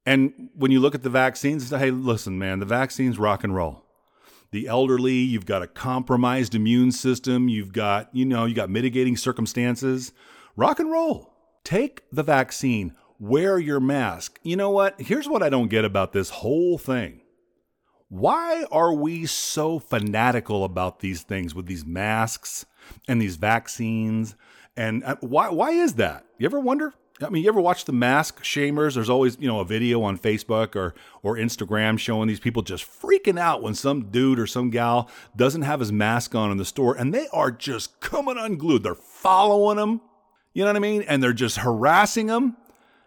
And 0.06 0.52
when 0.56 0.72
you 0.72 0.80
look 0.80 0.96
at 0.96 1.04
the 1.04 1.10
vaccines, 1.10 1.70
hey, 1.70 1.92
listen, 1.92 2.40
man, 2.40 2.60
the 2.60 2.66
vaccines 2.66 3.20
rock 3.20 3.44
and 3.44 3.54
roll. 3.54 3.84
The 4.52 4.70
elderly, 4.70 5.16
you've 5.16 5.46
got 5.46 5.64
a 5.64 5.68
compromised 5.68 6.56
immune 6.56 6.94
system, 6.94 7.50
you've 7.50 7.74
got, 7.74 8.08
you 8.16 8.24
know, 8.24 8.46
you 8.46 8.56
got 8.56 8.70
mitigating 8.70 9.18
circumstances. 9.18 10.14
Rock 10.56 10.80
and 10.80 10.90
roll. 10.90 11.34
Take 11.66 12.04
the 12.10 12.24
vaccine, 12.24 12.96
wear 13.20 13.60
your 13.60 13.82
mask. 13.82 14.40
You 14.44 14.56
know 14.56 14.70
what? 14.70 15.02
Here's 15.02 15.28
what 15.28 15.44
I 15.44 15.50
don't 15.50 15.68
get 15.68 15.84
about 15.84 16.14
this 16.14 16.30
whole 16.30 16.78
thing. 16.78 17.20
Why 18.10 18.66
are 18.72 18.94
we 18.94 19.26
so 19.26 19.80
fanatical 19.80 20.64
about 20.64 21.00
these 21.00 21.24
things 21.24 21.56
with 21.56 21.66
these 21.66 21.86
masks 21.86 22.66
and 23.08 23.22
these 23.22 23.36
vaccines? 23.36 24.36
And 24.78 25.04
uh, 25.04 25.16
why 25.22 25.50
why 25.50 25.72
is 25.72 25.96
that? 25.96 26.26
You 26.38 26.46
ever 26.46 26.60
wonder? 26.60 26.94
I 27.22 27.30
mean, 27.30 27.44
you 27.44 27.50
ever 27.50 27.62
watch 27.62 27.86
the 27.86 27.94
mask 27.94 28.44
shamers? 28.44 28.96
There's 28.96 29.10
always, 29.10 29.38
you 29.40 29.48
know, 29.48 29.62
a 29.62 29.66
video 29.66 30.04
on 30.04 30.20
Facebook 30.20 30.76
or 30.76 30.94
or 31.24 31.36
Instagram 31.36 31.98
showing 31.98 32.28
these 32.28 32.40
people 32.40 32.62
just 32.62 32.86
freaking 32.86 33.40
out 33.40 33.64
when 33.64 33.74
some 33.74 34.12
dude 34.12 34.38
or 34.38 34.46
some 34.46 34.70
gal 34.70 35.10
doesn't 35.36 35.64
have 35.64 35.80
his 35.80 35.92
mask 35.92 36.36
on 36.36 36.52
in 36.52 36.58
the 36.58 36.66
store 36.66 36.96
and 36.96 37.14
they 37.14 37.28
are 37.30 37.52
just 37.52 38.00
coming 38.02 38.38
unglued. 38.38 38.84
They're 38.84 38.96
following 38.96 39.78
them. 39.78 40.02
You 40.54 40.64
know 40.64 40.70
what 40.70 40.78
I 40.78 40.80
mean? 40.80 41.02
And 41.04 41.24
they're 41.24 41.34
just 41.34 41.58
harassing 41.58 42.28
them. 42.28 42.58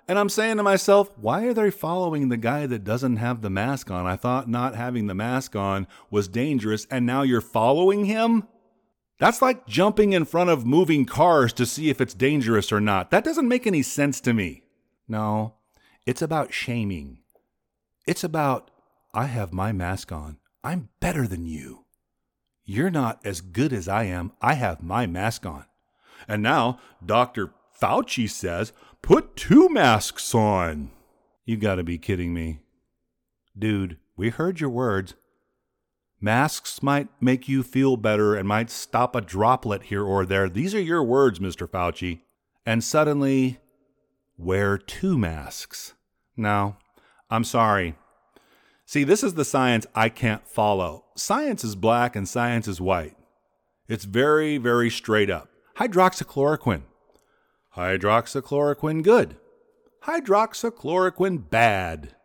And 0.09 0.19
I'm 0.19 0.31
saying 0.31 0.57
to 0.57 0.63
myself, 0.63 1.11
why 1.19 1.45
are 1.45 1.53
they 1.53 1.71
following 1.71 2.31
the 2.31 2.39
guy 2.39 2.67
that 2.67 2.83
doesn't 2.83 3.19
have 3.19 3.43
the 3.43 3.51
mask 3.51 3.91
on? 3.91 4.07
I 4.07 4.17
thought 4.17 4.49
not 4.49 4.75
having 4.75 5.07
the 5.07 5.15
mask 5.15 5.55
on 5.55 5.87
was 6.11 6.29
dangerous, 6.29 6.87
and 6.91 7.05
now 7.05 7.23
you're 7.23 7.43
following 7.43 8.07
him? 8.07 8.49
That's 9.19 9.43
like 9.43 9.67
jumping 9.67 10.15
in 10.15 10.25
front 10.25 10.49
of 10.49 10.65
moving 10.65 11.05
cars 11.05 11.53
to 11.55 11.67
see 11.67 11.91
if 11.91 12.01
it's 12.01 12.15
dangerous 12.15 12.73
or 12.73 12.81
not. 12.81 13.11
That 13.11 13.25
doesn't 13.25 13.49
make 13.49 13.67
any 13.67 13.83
sense 13.83 14.21
to 14.23 14.33
me. 14.33 14.63
No, 15.07 15.57
it's 16.07 16.23
about 16.23 16.55
shaming. 16.55 17.19
It's 18.07 18.25
about, 18.25 18.71
I 19.13 19.27
have 19.27 19.53
my 19.53 19.73
mask 19.73 20.11
on. 20.11 20.39
I'm 20.65 20.89
better 21.01 21.27
than 21.27 21.45
you. 21.45 21.85
You're 22.65 22.91
not 22.91 23.21
as 23.25 23.41
good 23.43 23.75
as 23.75 23.89
I 23.89 24.05
am. 24.05 24.33
I 24.41 24.55
have 24.55 24.83
my 24.83 25.07
mask 25.07 25.45
on. 25.45 25.67
And 26.27 26.43
now 26.43 26.79
Dr. 27.05 27.53
Fauci 27.81 28.29
says 28.29 28.73
Put 29.03 29.37
two 29.37 29.69
masks 29.69 30.35
on. 30.35 30.91
You 31.45 31.57
gotta 31.57 31.83
be 31.83 31.99
kidding 31.99 32.35
me. 32.35 32.61
Dude, 33.59 33.99
we 34.17 34.31
heard 34.31 34.61
your 34.61 34.71
words. 34.71 35.15
Masks 36.21 36.83
might 36.83 37.09
make 37.21 37.49
you 37.49 37.63
feel 37.63 37.97
better 37.97 38.35
and 38.35 38.49
might 38.49 38.71
stop 38.71 39.15
a 39.15 39.21
droplet 39.21 39.85
here 39.85 40.03
or 40.03 40.27
there. 40.27 40.49
These 40.49 40.75
are 40.75 40.81
your 40.81 41.03
words, 41.03 41.39
Mr. 41.39 41.69
Fauci. 41.69 42.23
And 42.67 42.83
suddenly, 42.83 43.61
wear 44.37 44.77
two 44.77 45.17
masks. 45.17 45.95
No, 46.37 46.77
I'm 47.31 47.45
sorry. 47.45 47.95
See, 48.85 49.05
this 49.05 49.23
is 49.23 49.35
the 49.35 49.45
science 49.45 49.87
I 49.95 50.09
can't 50.09 50.47
follow. 50.47 51.05
Science 51.15 51.63
is 51.63 51.77
black 51.77 52.17
and 52.17 52.29
science 52.29 52.67
is 52.67 52.81
white. 52.81 53.17
It's 53.87 54.05
very, 54.05 54.59
very 54.59 54.91
straight 54.91 55.31
up. 55.31 55.49
Hydroxychloroquine. 55.77 56.83
Hydroxychloroquine 57.79 59.05
good. 59.05 59.37
Hydroxychloroquine 60.03 61.49
bad. 61.49 62.17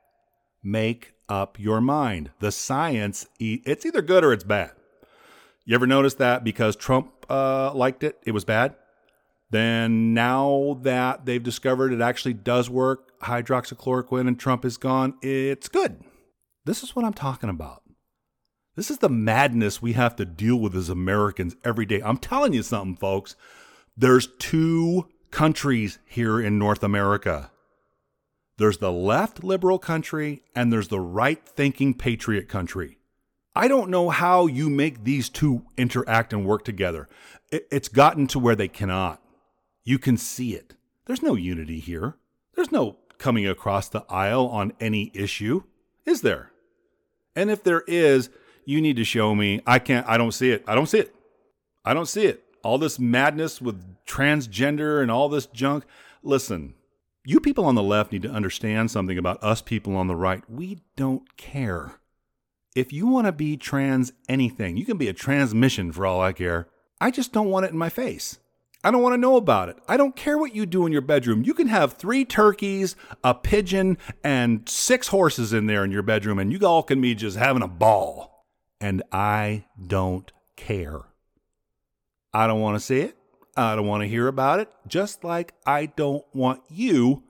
Make 0.63 1.13
up 1.29 1.59
your 1.59 1.79
mind. 1.79 2.31
The 2.39 2.51
science, 2.51 3.27
it's 3.39 3.85
either 3.85 4.01
good 4.01 4.23
or 4.23 4.33
it's 4.33 4.43
bad. 4.43 4.71
You 5.63 5.75
ever 5.75 5.85
notice 5.85 6.15
that 6.15 6.43
because 6.43 6.75
Trump 6.75 7.27
uh, 7.29 7.71
liked 7.71 8.03
it, 8.03 8.17
it 8.25 8.31
was 8.31 8.45
bad? 8.45 8.73
Then 9.51 10.15
now 10.15 10.79
that 10.81 11.27
they've 11.27 11.43
discovered 11.43 11.93
it 11.93 12.01
actually 12.01 12.33
does 12.33 12.67
work, 12.67 13.19
hydroxychloroquine 13.19 14.27
and 14.27 14.39
Trump 14.39 14.65
is 14.65 14.77
gone, 14.77 15.13
it's 15.21 15.69
good. 15.69 16.03
This 16.65 16.81
is 16.81 16.95
what 16.95 17.05
I'm 17.05 17.13
talking 17.13 17.51
about. 17.51 17.83
This 18.75 18.89
is 18.89 18.97
the 18.97 19.09
madness 19.09 19.83
we 19.83 19.93
have 19.93 20.15
to 20.15 20.25
deal 20.25 20.55
with 20.55 20.75
as 20.75 20.89
Americans 20.89 21.55
every 21.63 21.85
day. 21.85 22.01
I'm 22.03 22.17
telling 22.17 22.53
you 22.53 22.63
something, 22.63 22.97
folks. 22.97 23.35
There's 23.95 24.29
two 24.39 25.09
countries 25.33 25.97
here 26.05 26.39
in 26.39 26.59
North 26.59 26.83
America. 26.83 27.51
There's 28.57 28.77
the 28.77 28.91
left 28.91 29.43
liberal 29.43 29.79
country 29.79 30.43
and 30.55 30.71
there's 30.71 30.89
the 30.89 30.99
right 30.99 31.43
thinking 31.43 31.95
patriot 31.95 32.47
country. 32.47 32.99
I 33.55 33.67
don't 33.67 33.89
know 33.89 34.09
how 34.09 34.45
you 34.45 34.69
make 34.69 35.03
these 35.03 35.29
two 35.29 35.63
interact 35.75 36.33
and 36.33 36.45
work 36.45 36.63
together. 36.63 37.09
It's 37.51 37.89
gotten 37.89 38.27
to 38.27 38.39
where 38.39 38.55
they 38.55 38.67
cannot. 38.67 39.21
You 39.83 39.97
can 39.97 40.17
see 40.17 40.53
it. 40.53 40.75
There's 41.05 41.23
no 41.23 41.33
unity 41.33 41.79
here. 41.79 42.15
There's 42.55 42.71
no 42.71 42.97
coming 43.17 43.47
across 43.47 43.89
the 43.89 44.05
aisle 44.09 44.47
on 44.47 44.73
any 44.79 45.11
issue, 45.15 45.63
is 46.05 46.21
there? 46.21 46.51
And 47.35 47.49
if 47.49 47.63
there 47.63 47.83
is, 47.87 48.29
you 48.65 48.81
need 48.81 48.97
to 48.97 49.03
show 49.03 49.33
me. 49.33 49.61
I 49.65 49.79
can't, 49.79 50.07
I 50.07 50.17
don't 50.17 50.31
see 50.31 50.51
it. 50.51 50.63
I 50.67 50.75
don't 50.75 50.85
see 50.85 50.99
it. 50.99 51.15
I 51.83 51.95
don't 51.95 52.07
see 52.07 52.25
it 52.25 52.42
all 52.63 52.77
this 52.77 52.97
madness 52.97 53.61
with 53.61 53.83
transgender 54.05 55.01
and 55.01 55.11
all 55.11 55.29
this 55.29 55.45
junk. 55.47 55.85
Listen, 56.23 56.73
you 57.25 57.39
people 57.39 57.65
on 57.65 57.75
the 57.75 57.83
left 57.83 58.11
need 58.11 58.23
to 58.23 58.29
understand 58.29 58.91
something 58.91 59.17
about 59.17 59.43
us 59.43 59.61
people 59.61 59.95
on 59.95 60.07
the 60.07 60.15
right. 60.15 60.43
We 60.49 60.79
don't 60.95 61.37
care. 61.37 61.99
If 62.75 62.91
you 62.91 63.07
want 63.07 63.27
to 63.27 63.31
be 63.31 63.55
trans 63.55 64.13
anything, 64.27 64.77
you 64.77 64.85
can 64.85 64.97
be 64.97 65.07
a 65.07 65.13
transmission 65.13 65.91
for 65.91 66.05
all 66.05 66.21
I 66.21 66.33
care. 66.33 66.67
I 66.99 67.11
just 67.11 67.31
don't 67.31 67.49
want 67.49 67.65
it 67.65 67.71
in 67.71 67.77
my 67.77 67.89
face. 67.89 68.39
I 68.83 68.91
don't 68.91 69.01
want 69.01 69.13
to 69.13 69.17
know 69.17 69.37
about 69.37 69.69
it. 69.69 69.77
I 69.87 69.95
don't 69.95 70.15
care 70.15 70.37
what 70.37 70.53
you 70.53 70.65
do 70.65 70.85
in 70.85 70.91
your 70.91 71.01
bedroom. 71.01 71.43
You 71.43 71.53
can 71.53 71.67
have 71.67 71.93
three 71.93 72.25
turkeys, 72.25 72.97
a 73.23 73.33
pigeon, 73.33 73.97
and 74.23 74.67
six 74.67 75.07
horses 75.07 75.53
in 75.53 75.67
there 75.67 75.85
in 75.85 75.91
your 75.91 76.01
bedroom, 76.01 76.39
and 76.39 76.51
you 76.51 76.59
all 76.67 76.83
can 76.83 76.99
be 76.99 77.15
just 77.15 77.37
having 77.37 77.61
a 77.61 77.67
ball. 77.67 78.45
And 78.81 79.01
I 79.13 79.63
don't 79.87 80.29
care. 80.57 81.03
I 82.33 82.47
don't 82.47 82.61
want 82.61 82.75
to 82.75 82.79
see 82.79 82.99
it. 82.99 83.17
I 83.55 83.75
don't 83.75 83.87
want 83.87 84.01
to 84.01 84.07
hear 84.07 84.27
about 84.27 84.59
it, 84.59 84.71
just 84.87 85.23
like 85.23 85.53
I 85.65 85.85
don't 85.85 86.25
want 86.33 86.61
you 86.69 87.23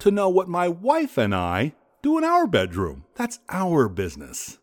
to 0.00 0.10
know 0.10 0.28
what 0.28 0.48
my 0.48 0.68
wife 0.68 1.16
and 1.16 1.34
I 1.34 1.74
do 2.02 2.18
in 2.18 2.24
our 2.24 2.48
bedroom. 2.48 3.04
That's 3.14 3.38
our 3.48 3.88
business. 3.88 4.58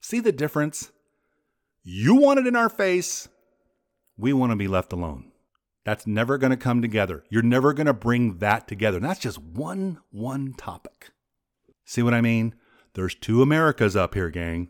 See 0.00 0.20
the 0.20 0.30
difference? 0.30 0.92
You 1.82 2.14
want 2.14 2.38
it 2.38 2.46
in 2.46 2.54
our 2.54 2.68
face. 2.68 3.28
We 4.16 4.32
want 4.32 4.52
to 4.52 4.56
be 4.56 4.68
left 4.68 4.92
alone. 4.92 5.32
That's 5.84 6.06
never 6.06 6.38
going 6.38 6.50
to 6.50 6.56
come 6.56 6.82
together. 6.82 7.24
You're 7.30 7.42
never 7.42 7.72
going 7.72 7.86
to 7.86 7.94
bring 7.94 8.38
that 8.38 8.68
together. 8.68 8.98
And 8.98 9.06
that's 9.06 9.18
just 9.18 9.38
one 9.38 9.98
one 10.10 10.54
topic. 10.54 11.10
See 11.84 12.02
what 12.02 12.14
I 12.14 12.20
mean? 12.20 12.54
There's 12.94 13.14
two 13.14 13.42
Americas 13.42 13.96
up 13.96 14.14
here, 14.14 14.30
gang. 14.30 14.68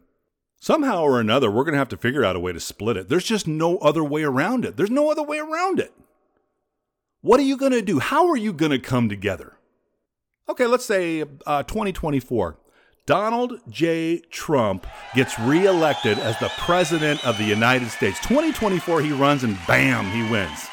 Somehow 0.61 1.03
or 1.03 1.19
another, 1.19 1.51
we're 1.51 1.65
going 1.65 1.73
to 1.73 1.79
have 1.79 1.89
to 1.89 1.97
figure 1.97 2.23
out 2.23 2.37
a 2.37 2.41
way 2.41 2.53
to 2.53 2.61
split 2.61 2.99
it. 2.99 3.09
There's 3.09 3.25
just 3.25 3.49
no 3.49 3.79
other 3.79 4.05
way 4.05 4.23
around 4.23 4.67
it. 4.67 4.77
There's 4.77 4.91
no 4.91 5.11
other 5.11 5.23
way 5.23 5.39
around 5.39 5.81
it. 5.81 5.91
What 7.23 7.41
are 7.41 7.45
you 7.45 7.57
going 7.57 7.73
to 7.73 7.81
do? 7.81 7.99
How 7.99 8.29
are 8.29 8.37
you 8.37 8.53
going 8.53 8.71
to 8.71 8.79
come 8.79 9.09
together? 9.09 9.55
Okay, 10.51 10.67
let's 10.67 10.85
say 10.85 11.25
uh, 11.47 11.63
2024. 11.63 12.59
Donald 13.07 13.59
J. 13.71 14.19
Trump 14.31 14.87
gets 15.15 15.39
reelected 15.39 16.19
as 16.19 16.39
the 16.39 16.51
President 16.59 17.27
of 17.27 17.39
the 17.39 17.45
United 17.45 17.89
States. 17.89 18.19
2024, 18.21 19.01
he 19.01 19.13
runs 19.13 19.43
and 19.43 19.59
bam, 19.67 20.05
he 20.11 20.31
wins. 20.31 20.69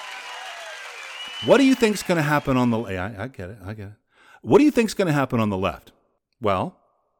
What 1.45 1.59
do 1.59 1.63
you 1.63 1.75
think 1.75 1.95
is 1.95 2.03
going 2.03 2.17
to 2.17 2.23
happen 2.23 2.57
on 2.57 2.71
the. 2.71 2.81
I, 2.81 3.23
I 3.23 3.27
get 3.27 3.51
it. 3.51 3.57
I 3.65 3.73
get 3.73 3.87
it. 3.87 3.93
What 4.41 4.57
do 4.57 4.65
you 4.65 4.71
think's 4.71 4.93
going 4.93 5.07
to 5.07 5.13
happen 5.13 5.39
on 5.39 5.49
the 5.49 5.57
left? 5.57 5.93
Well, 6.41 6.77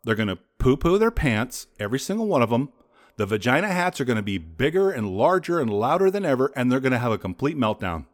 they're 0.07 0.15
going 0.15 0.29
to 0.29 0.39
poo 0.57 0.77
poo 0.77 0.97
their 0.97 1.11
pants, 1.11 1.67
every 1.81 1.99
single 1.99 2.27
one 2.27 2.41
of 2.41 2.49
them. 2.49 2.69
The 3.17 3.25
vagina 3.25 3.67
hats 3.67 3.99
are 3.99 4.05
going 4.05 4.15
to 4.15 4.23
be 4.23 4.37
bigger 4.37 4.89
and 4.89 5.17
larger 5.17 5.59
and 5.59 5.69
louder 5.69 6.09
than 6.09 6.23
ever, 6.23 6.53
and 6.55 6.71
they're 6.71 6.79
going 6.79 6.93
to 6.93 6.97
have 6.97 7.11
a 7.11 7.17
complete 7.17 7.57
meltdown. 7.57 8.05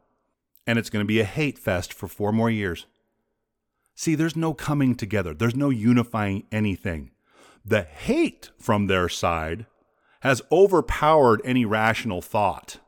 And 0.66 0.80
it's 0.80 0.90
going 0.90 1.04
to 1.04 1.08
be 1.08 1.20
a 1.20 1.24
hate 1.24 1.60
fest 1.60 1.94
for 1.94 2.08
four 2.08 2.32
more 2.32 2.50
years. 2.50 2.88
See, 3.94 4.16
there's 4.16 4.36
no 4.36 4.56
coming 4.56 4.96
together, 4.96 5.36
there's 5.36 5.56
no 5.56 5.70
unifying 5.70 6.48
anything. 6.52 7.12
The 7.64 7.84
hate 7.84 8.50
from 8.58 8.88
their 8.88 9.08
side 9.08 9.68
has 10.22 10.42
overpowered 10.52 11.42
any 11.46 11.64
rational 11.64 12.24
thought. 12.24 12.80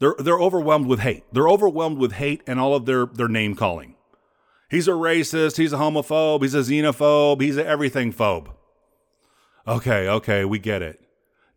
They're, 0.00 0.16
they're 0.18 0.38
overwhelmed 0.38 0.86
with 0.86 1.00
hate. 1.00 1.24
They're 1.32 1.48
overwhelmed 1.48 1.96
with 1.96 2.12
hate 2.12 2.42
and 2.46 2.60
all 2.60 2.74
of 2.74 2.84
their, 2.84 3.06
their 3.06 3.28
name 3.28 3.54
calling. 3.54 3.96
He's 4.70 4.86
a 4.86 4.92
racist. 4.92 5.56
He's 5.56 5.72
a 5.72 5.78
homophobe. 5.78 6.42
He's 6.42 6.54
a 6.54 6.58
xenophobe. 6.58 7.40
He's 7.40 7.56
a 7.56 7.66
everything 7.66 8.12
phobe. 8.12 8.52
Okay, 9.66 10.08
okay, 10.08 10.44
we 10.44 10.60
get 10.60 10.80
it. 10.80 11.00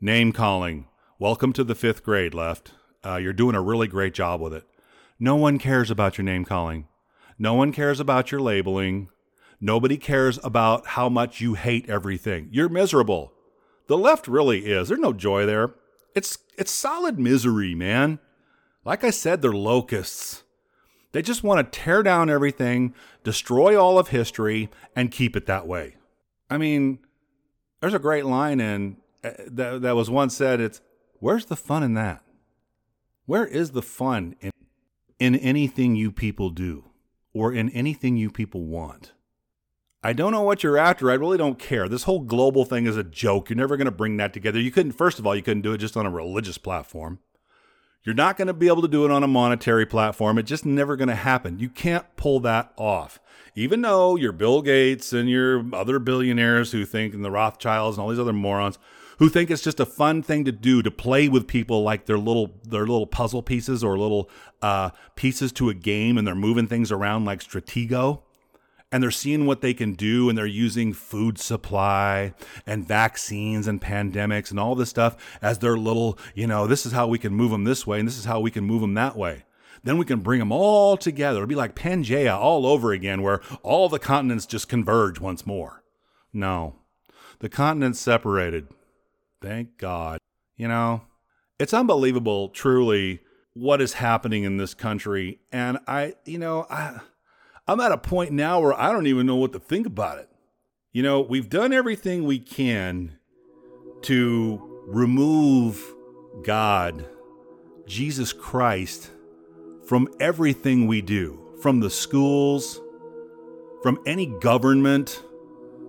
Name 0.02 0.32
calling. 0.32 0.88
Welcome 1.20 1.54
to 1.54 1.64
the 1.64 1.76
fifth 1.76 2.04
grade, 2.04 2.34
left. 2.34 2.74
Uh, 3.06 3.18
you're 3.18 3.32
doing 3.32 3.56
a 3.56 3.62
really 3.62 3.88
great 3.88 4.16
job 4.16 4.42
with 4.42 4.52
it. 4.52 4.66
No 5.20 5.36
one 5.36 5.60
cares 5.60 5.92
about 5.92 6.18
your 6.18 6.26
name 6.26 6.44
calling. 6.44 6.88
No 7.38 7.54
one 7.54 7.72
cares 7.72 8.00
about 8.00 8.32
your 8.32 8.42
labeling. 8.42 9.10
Nobody 9.62 9.98
cares 9.98 10.40
about 10.44 10.88
how 10.88 11.08
much 11.08 11.40
you 11.40 11.54
hate 11.54 11.88
everything. 11.88 12.50
You're 12.52 12.68
miserable. 12.68 13.32
The 13.88 13.98
left 13.98 14.28
really 14.28 14.66
is. 14.66 14.88
There's 14.88 15.00
no 15.00 15.14
joy 15.14 15.46
there. 15.46 15.76
It's 16.16 16.40
it's 16.58 16.72
solid 16.72 17.20
misery, 17.20 17.76
man. 17.76 18.20
Like 18.84 19.04
I 19.04 19.12
said, 19.12 19.42
they're 19.42 19.54
locusts. 19.54 20.43
They 21.14 21.22
just 21.22 21.44
want 21.44 21.72
to 21.72 21.80
tear 21.80 22.04
down 22.04 22.30
everything, 22.30 22.94
destroy 23.24 23.80
all 23.80 23.98
of 23.98 24.10
history, 24.10 24.70
and 24.96 25.12
keep 25.12 25.36
it 25.36 25.46
that 25.46 25.68
way. 25.68 25.96
I 26.50 26.58
mean, 26.58 27.00
there's 27.80 27.94
a 27.94 28.00
great 28.00 28.26
line 28.26 28.60
in 28.60 28.98
uh, 29.24 29.32
that, 29.48 29.82
that 29.84 29.96
was 29.96 30.10
once 30.10 30.36
said. 30.36 30.60
It's 30.60 30.82
where's 31.20 31.46
the 31.46 31.56
fun 31.56 31.84
in 31.84 31.94
that? 31.94 32.24
Where 33.26 33.46
is 33.46 33.72
the 33.72 33.82
fun 33.82 34.36
in 34.42 34.52
in 35.20 35.36
anything 35.36 35.96
you 35.96 36.12
people 36.12 36.50
do, 36.50 36.86
or 37.34 37.54
in 37.54 37.70
anything 37.70 38.18
you 38.18 38.32
people 38.32 38.66
want? 38.66 39.14
I 40.06 40.14
don't 40.14 40.34
know 40.34 40.42
what 40.42 40.64
you're 40.64 40.78
after. 40.78 41.10
I 41.10 41.14
really 41.14 41.38
don't 41.38 41.58
care. 41.58 41.88
This 41.88 42.04
whole 42.04 42.20
global 42.22 42.66
thing 42.66 42.88
is 42.88 42.98
a 42.98 43.04
joke. 43.04 43.50
You're 43.50 43.58
never 43.58 43.78
going 43.78 43.86
to 43.86 43.92
bring 43.92 44.18
that 44.18 44.34
together. 44.34 44.60
You 44.60 44.72
couldn't. 44.72 44.94
First 44.94 45.20
of 45.20 45.28
all, 45.28 45.36
you 45.36 45.44
couldn't 45.44 45.62
do 45.62 45.74
it 45.74 45.78
just 45.78 45.96
on 45.96 46.06
a 46.06 46.10
religious 46.10 46.58
platform. 46.58 47.20
You're 48.04 48.16
not 48.16 48.36
going 48.36 48.48
to 48.48 48.54
be 48.54 48.68
able 48.68 48.82
to 48.82 48.88
do 48.88 49.06
it 49.06 49.12
on 49.12 49.24
a 49.24 49.28
monetary 49.28 49.86
platform. 49.86 50.38
It's 50.38 50.50
just 50.50 50.66
never 50.66 50.98
going 50.98 51.08
to 51.08 51.16
happen. 51.16 51.60
You 51.60 51.70
can't 51.70 52.06
pull 52.18 52.42
that 52.42 52.74
off. 52.76 53.20
Even 53.56 53.82
though 53.82 54.16
you're 54.16 54.34
Bill 54.34 54.62
Gates 54.62 55.14
and 55.14 55.30
your 55.30 55.64
other 55.74 56.00
billionaires 56.00 56.72
who 56.72 56.86
think, 56.86 57.14
and 57.14 57.24
the 57.24 57.32
Rothschilds 57.32 57.98
and 57.98 58.04
all 58.04 58.10
these 58.10 58.20
other 58.20 58.34
morons 58.34 58.78
who 59.20 59.30
think 59.30 59.50
it's 59.50 59.62
just 59.62 59.80
a 59.80 59.86
fun 59.86 60.22
thing 60.22 60.44
to 60.44 60.52
do 60.52 60.82
to 60.82 60.92
play 60.92 61.30
with 61.30 61.48
people 61.48 61.84
like 61.84 62.08
their 62.08 62.18
little 62.18 62.52
their 62.64 62.82
little 62.82 63.08
puzzle 63.08 63.44
pieces 63.44 63.84
or 63.84 63.98
little 63.98 64.30
uh, 64.62 64.90
pieces 65.16 65.52
to 65.54 65.70
a 65.70 65.74
game, 65.74 66.18
and 66.18 66.28
they're 66.28 66.36
moving 66.36 66.68
things 66.68 66.92
around 66.92 67.26
like 67.26 67.40
Stratego 67.40 68.24
and 68.94 69.02
they're 69.02 69.10
seeing 69.10 69.48
what 69.48 69.62
they 69.62 69.74
can 69.74 69.94
do 69.94 70.30
and 70.30 70.38
they're 70.38 70.46
using 70.46 70.94
food 70.94 71.40
supply 71.40 72.32
and 72.68 72.88
vaccines 72.88 73.68
and 73.68 73.82
pandemics 73.82 74.52
and 74.52 74.60
all 74.60 74.76
this 74.76 74.92
stuff 74.92 75.18
as 75.42 75.58
their 75.58 75.76
little, 75.76 76.20
you 76.36 76.46
know, 76.46 76.68
this 76.68 76.86
is 76.86 76.92
how 76.92 77.08
we 77.08 77.18
can 77.18 77.34
move 77.34 77.50
them 77.50 77.64
this 77.64 77.88
way 77.88 77.98
and 77.98 78.08
this 78.08 78.20
is 78.20 78.26
how 78.26 78.40
we 78.40 78.52
can 78.52 78.64
move 78.64 78.82
them 78.82 78.94
that 78.94 79.18
way. 79.18 79.46
Then 79.84 79.98
we 79.98 80.06
can 80.06 80.20
bring 80.20 80.38
them 80.38 80.52
all 80.52 80.96
together. 80.96 81.40
It'll 81.40 81.48
be 81.48 81.56
like 81.56 81.76
Pangea 81.76 82.38
all 82.38 82.68
over 82.68 82.92
again, 82.92 83.24
where 83.24 83.42
all 83.64 83.90
the 83.90 83.98
continents 83.98 84.46
just 84.46 84.70
converge 84.70 85.20
once 85.20 85.44
more. 85.44 85.84
No, 86.32 86.76
the 87.40 87.50
continents 87.50 88.00
separated. 88.00 88.68
Thank 89.42 89.80
God. 89.80 90.20
You 90.56 90.68
know, 90.68 91.02
it's 91.58 91.74
unbelievable, 91.74 92.50
truly, 92.50 93.22
what 93.56 93.82
is 93.82 93.94
happening 93.94 94.44
in 94.44 94.58
this 94.58 94.76
country. 94.76 95.40
And 95.52 95.80
I, 95.88 96.14
you 96.26 96.38
know, 96.38 96.68
I 96.70 97.00
I'm 97.68 97.80
at 97.80 97.94
a 97.94 97.98
point 97.98 98.32
now 98.32 98.60
where 98.60 98.80
I 98.80 98.92
don't 98.92 99.08
even 99.08 99.26
know 99.26 99.38
what 99.38 99.54
to 99.54 99.60
think 99.60 99.88
about 99.88 100.18
it. 100.18 100.30
You 100.92 101.02
know, 101.02 101.22
we've 101.22 101.50
done 101.50 101.72
everything 101.72 102.26
we 102.26 102.40
can 102.40 103.18
to 104.04 104.84
remove 104.86 105.82
God, 106.44 107.06
Jesus 107.88 108.34
Christ, 108.34 109.12
from 109.88 110.10
everything 110.20 110.88
we 110.88 111.02
do, 111.02 111.56
from 111.62 111.80
the 111.80 111.90
schools, 111.90 112.82
from 113.82 113.98
any 114.06 114.26
government, 114.26 115.24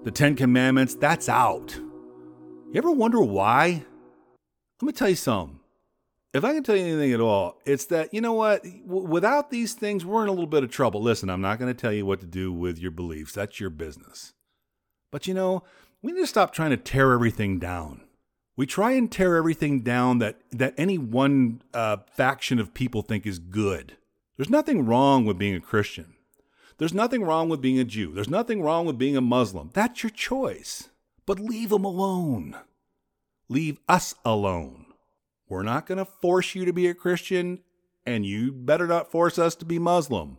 the 0.04 0.12
Ten 0.12 0.36
Commandments, 0.36 0.94
that's 0.94 1.28
out. 1.28 1.74
You 1.74 2.78
ever 2.78 2.92
wonder 2.92 3.20
why? 3.20 3.84
Let 4.80 4.86
me 4.86 4.92
tell 4.92 5.08
you 5.08 5.16
something 5.16 5.58
if 6.34 6.44
I 6.44 6.52
can 6.52 6.64
tell 6.64 6.76
you 6.76 6.84
anything 6.84 7.12
at 7.12 7.20
all, 7.20 7.60
it's 7.64 7.84
that, 7.86 8.12
you 8.12 8.20
know 8.20 8.32
what? 8.32 8.64
W- 8.64 9.06
without 9.06 9.50
these 9.50 9.72
things, 9.72 10.04
we're 10.04 10.24
in 10.24 10.28
a 10.28 10.32
little 10.32 10.48
bit 10.48 10.64
of 10.64 10.70
trouble. 10.70 11.00
Listen, 11.00 11.30
I'm 11.30 11.40
not 11.40 11.60
going 11.60 11.72
to 11.72 11.80
tell 11.80 11.92
you 11.92 12.04
what 12.04 12.20
to 12.20 12.26
do 12.26 12.52
with 12.52 12.78
your 12.78 12.90
beliefs. 12.90 13.32
That's 13.32 13.60
your 13.60 13.70
business. 13.70 14.32
But, 15.12 15.28
you 15.28 15.34
know, 15.34 15.62
we 16.02 16.10
need 16.10 16.22
to 16.22 16.26
stop 16.26 16.52
trying 16.52 16.70
to 16.70 16.76
tear 16.76 17.12
everything 17.12 17.60
down. 17.60 18.00
We 18.56 18.66
try 18.66 18.92
and 18.92 19.10
tear 19.10 19.36
everything 19.36 19.80
down 19.82 20.18
that, 20.18 20.40
that 20.50 20.74
any 20.76 20.98
one 20.98 21.62
uh, 21.72 21.98
faction 22.12 22.58
of 22.58 22.74
people 22.74 23.02
think 23.02 23.26
is 23.26 23.38
good. 23.38 23.96
There's 24.36 24.50
nothing 24.50 24.84
wrong 24.84 25.24
with 25.24 25.38
being 25.38 25.54
a 25.54 25.60
Christian. 25.60 26.14
There's 26.78 26.94
nothing 26.94 27.22
wrong 27.22 27.48
with 27.48 27.60
being 27.60 27.78
a 27.78 27.84
Jew. 27.84 28.12
There's 28.12 28.28
nothing 28.28 28.60
wrong 28.60 28.86
with 28.86 28.98
being 28.98 29.16
a 29.16 29.20
Muslim. 29.20 29.70
That's 29.72 30.02
your 30.02 30.10
choice. 30.10 30.88
But 31.26 31.38
leave 31.38 31.70
them 31.70 31.84
alone. 31.84 32.56
Leave 33.48 33.78
us 33.88 34.16
alone. 34.24 34.83
We're 35.54 35.62
not 35.62 35.86
going 35.86 35.98
to 35.98 36.04
force 36.04 36.56
you 36.56 36.64
to 36.64 36.72
be 36.72 36.88
a 36.88 36.94
Christian, 36.94 37.60
and 38.04 38.26
you 38.26 38.50
better 38.50 38.88
not 38.88 39.12
force 39.12 39.38
us 39.38 39.54
to 39.54 39.64
be 39.64 39.78
Muslim. 39.78 40.38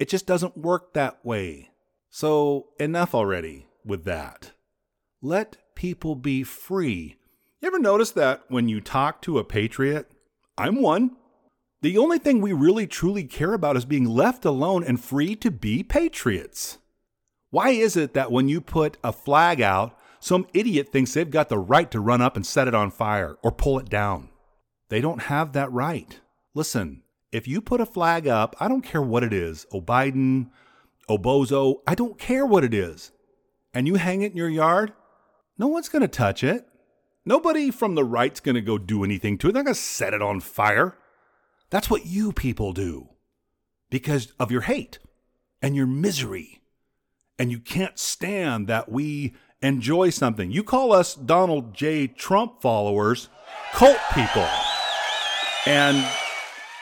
It 0.00 0.08
just 0.08 0.26
doesn't 0.26 0.56
work 0.56 0.92
that 0.92 1.24
way. 1.24 1.70
So, 2.10 2.70
enough 2.80 3.14
already 3.14 3.68
with 3.84 4.02
that. 4.06 4.50
Let 5.22 5.76
people 5.76 6.16
be 6.16 6.42
free. 6.42 7.14
You 7.60 7.68
ever 7.68 7.78
notice 7.78 8.10
that 8.10 8.42
when 8.48 8.68
you 8.68 8.80
talk 8.80 9.22
to 9.22 9.38
a 9.38 9.44
patriot? 9.44 10.10
I'm 10.58 10.82
one. 10.82 11.14
The 11.82 11.96
only 11.96 12.18
thing 12.18 12.40
we 12.40 12.52
really 12.52 12.88
truly 12.88 13.22
care 13.22 13.54
about 13.54 13.76
is 13.76 13.84
being 13.84 14.04
left 14.04 14.44
alone 14.44 14.82
and 14.82 15.00
free 15.00 15.36
to 15.36 15.50
be 15.52 15.84
patriots. 15.84 16.78
Why 17.50 17.68
is 17.68 17.96
it 17.96 18.14
that 18.14 18.32
when 18.32 18.48
you 18.48 18.60
put 18.60 18.96
a 19.04 19.12
flag 19.12 19.60
out, 19.60 19.96
some 20.24 20.46
idiot 20.54 20.88
thinks 20.88 21.12
they've 21.12 21.30
got 21.30 21.50
the 21.50 21.58
right 21.58 21.90
to 21.90 22.00
run 22.00 22.22
up 22.22 22.34
and 22.34 22.46
set 22.46 22.66
it 22.66 22.74
on 22.74 22.90
fire 22.90 23.36
or 23.42 23.52
pull 23.52 23.78
it 23.78 23.90
down. 23.90 24.30
They 24.88 25.02
don't 25.02 25.24
have 25.24 25.52
that 25.52 25.70
right. 25.70 26.18
Listen, 26.54 27.02
if 27.30 27.46
you 27.46 27.60
put 27.60 27.82
a 27.82 27.84
flag 27.84 28.26
up, 28.26 28.56
I 28.58 28.66
don't 28.66 28.80
care 28.80 29.02
what 29.02 29.22
it 29.22 29.34
is, 29.34 29.66
O'Biden, 29.70 30.48
Obozo, 31.10 31.80
I 31.86 31.94
don't 31.94 32.18
care 32.18 32.46
what 32.46 32.64
it 32.64 32.72
is, 32.72 33.12
and 33.74 33.86
you 33.86 33.96
hang 33.96 34.22
it 34.22 34.30
in 34.30 34.38
your 34.38 34.48
yard, 34.48 34.94
no 35.58 35.66
one's 35.66 35.90
going 35.90 36.00
to 36.00 36.08
touch 36.08 36.42
it. 36.42 36.66
Nobody 37.26 37.70
from 37.70 37.94
the 37.94 38.04
right's 38.04 38.40
going 38.40 38.54
to 38.54 38.62
go 38.62 38.78
do 38.78 39.04
anything 39.04 39.36
to 39.36 39.50
it. 39.50 39.52
They're 39.52 39.62
going 39.62 39.74
to 39.74 39.78
set 39.78 40.14
it 40.14 40.22
on 40.22 40.40
fire. 40.40 40.96
That's 41.68 41.90
what 41.90 42.06
you 42.06 42.32
people 42.32 42.72
do 42.72 43.10
because 43.90 44.32
of 44.40 44.50
your 44.50 44.62
hate 44.62 45.00
and 45.60 45.76
your 45.76 45.86
misery. 45.86 46.62
And 47.38 47.50
you 47.50 47.58
can't 47.58 47.98
stand 47.98 48.68
that 48.68 48.90
we 48.90 49.34
enjoy 49.64 50.10
something. 50.10 50.50
You 50.50 50.62
call 50.62 50.92
us 50.92 51.14
Donald 51.14 51.74
J. 51.74 52.06
Trump 52.06 52.60
followers 52.60 53.28
cult 53.72 53.98
people. 54.12 54.46
And 55.66 56.06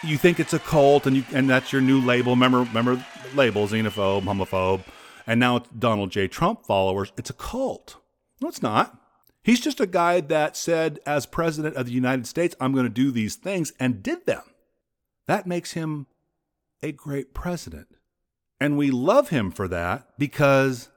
you 0.03 0.19
think 0.19 0.41
it's 0.41 0.53
a 0.53 0.59
cult 0.59 1.07
and 1.07 1.17
you 1.17 1.25
and 1.33 1.49
that's 1.49 1.73
your 1.73 1.81
new 1.81 2.01
label. 2.01 2.33
Remember 2.33 2.59
remember 2.59 3.05
label, 3.35 3.67
xenophobe, 3.67 4.23
homophobe. 4.23 4.83
And 5.27 5.39
now 5.39 5.57
it's 5.57 5.69
Donald 5.71 6.11
J. 6.11 6.27
Trump 6.27 6.67
followers. 6.67 7.13
It's 7.17 7.31
a 7.31 7.35
cult. 7.35 7.97
No, 8.41 8.49
it's 8.49 8.63
not. 8.63 8.99
He's 9.45 9.61
just 9.61 9.81
a 9.81 9.87
guy 9.87 10.21
that 10.21 10.57
said, 10.57 11.01
as 11.07 11.27
president 11.27 11.77
of 11.77 11.87
the 11.87 11.93
United 11.93 12.27
States, 12.27 12.55
I'm 12.61 12.73
going 12.73 12.87
to 12.87 12.91
do 12.91 13.11
these 13.11 13.37
things 13.37 13.73
and 13.79 14.03
did 14.03 14.27
them. 14.27 14.43
That 15.27 15.47
makes 15.47 15.73
him 15.73 16.07
a 16.83 16.93
great 16.93 17.35
president. 17.35 17.89
And 18.61 18.77
we 18.77 18.91
love 18.91 19.31
him 19.31 19.51
for 19.51 19.67
that 19.69 20.09
because 20.19 20.89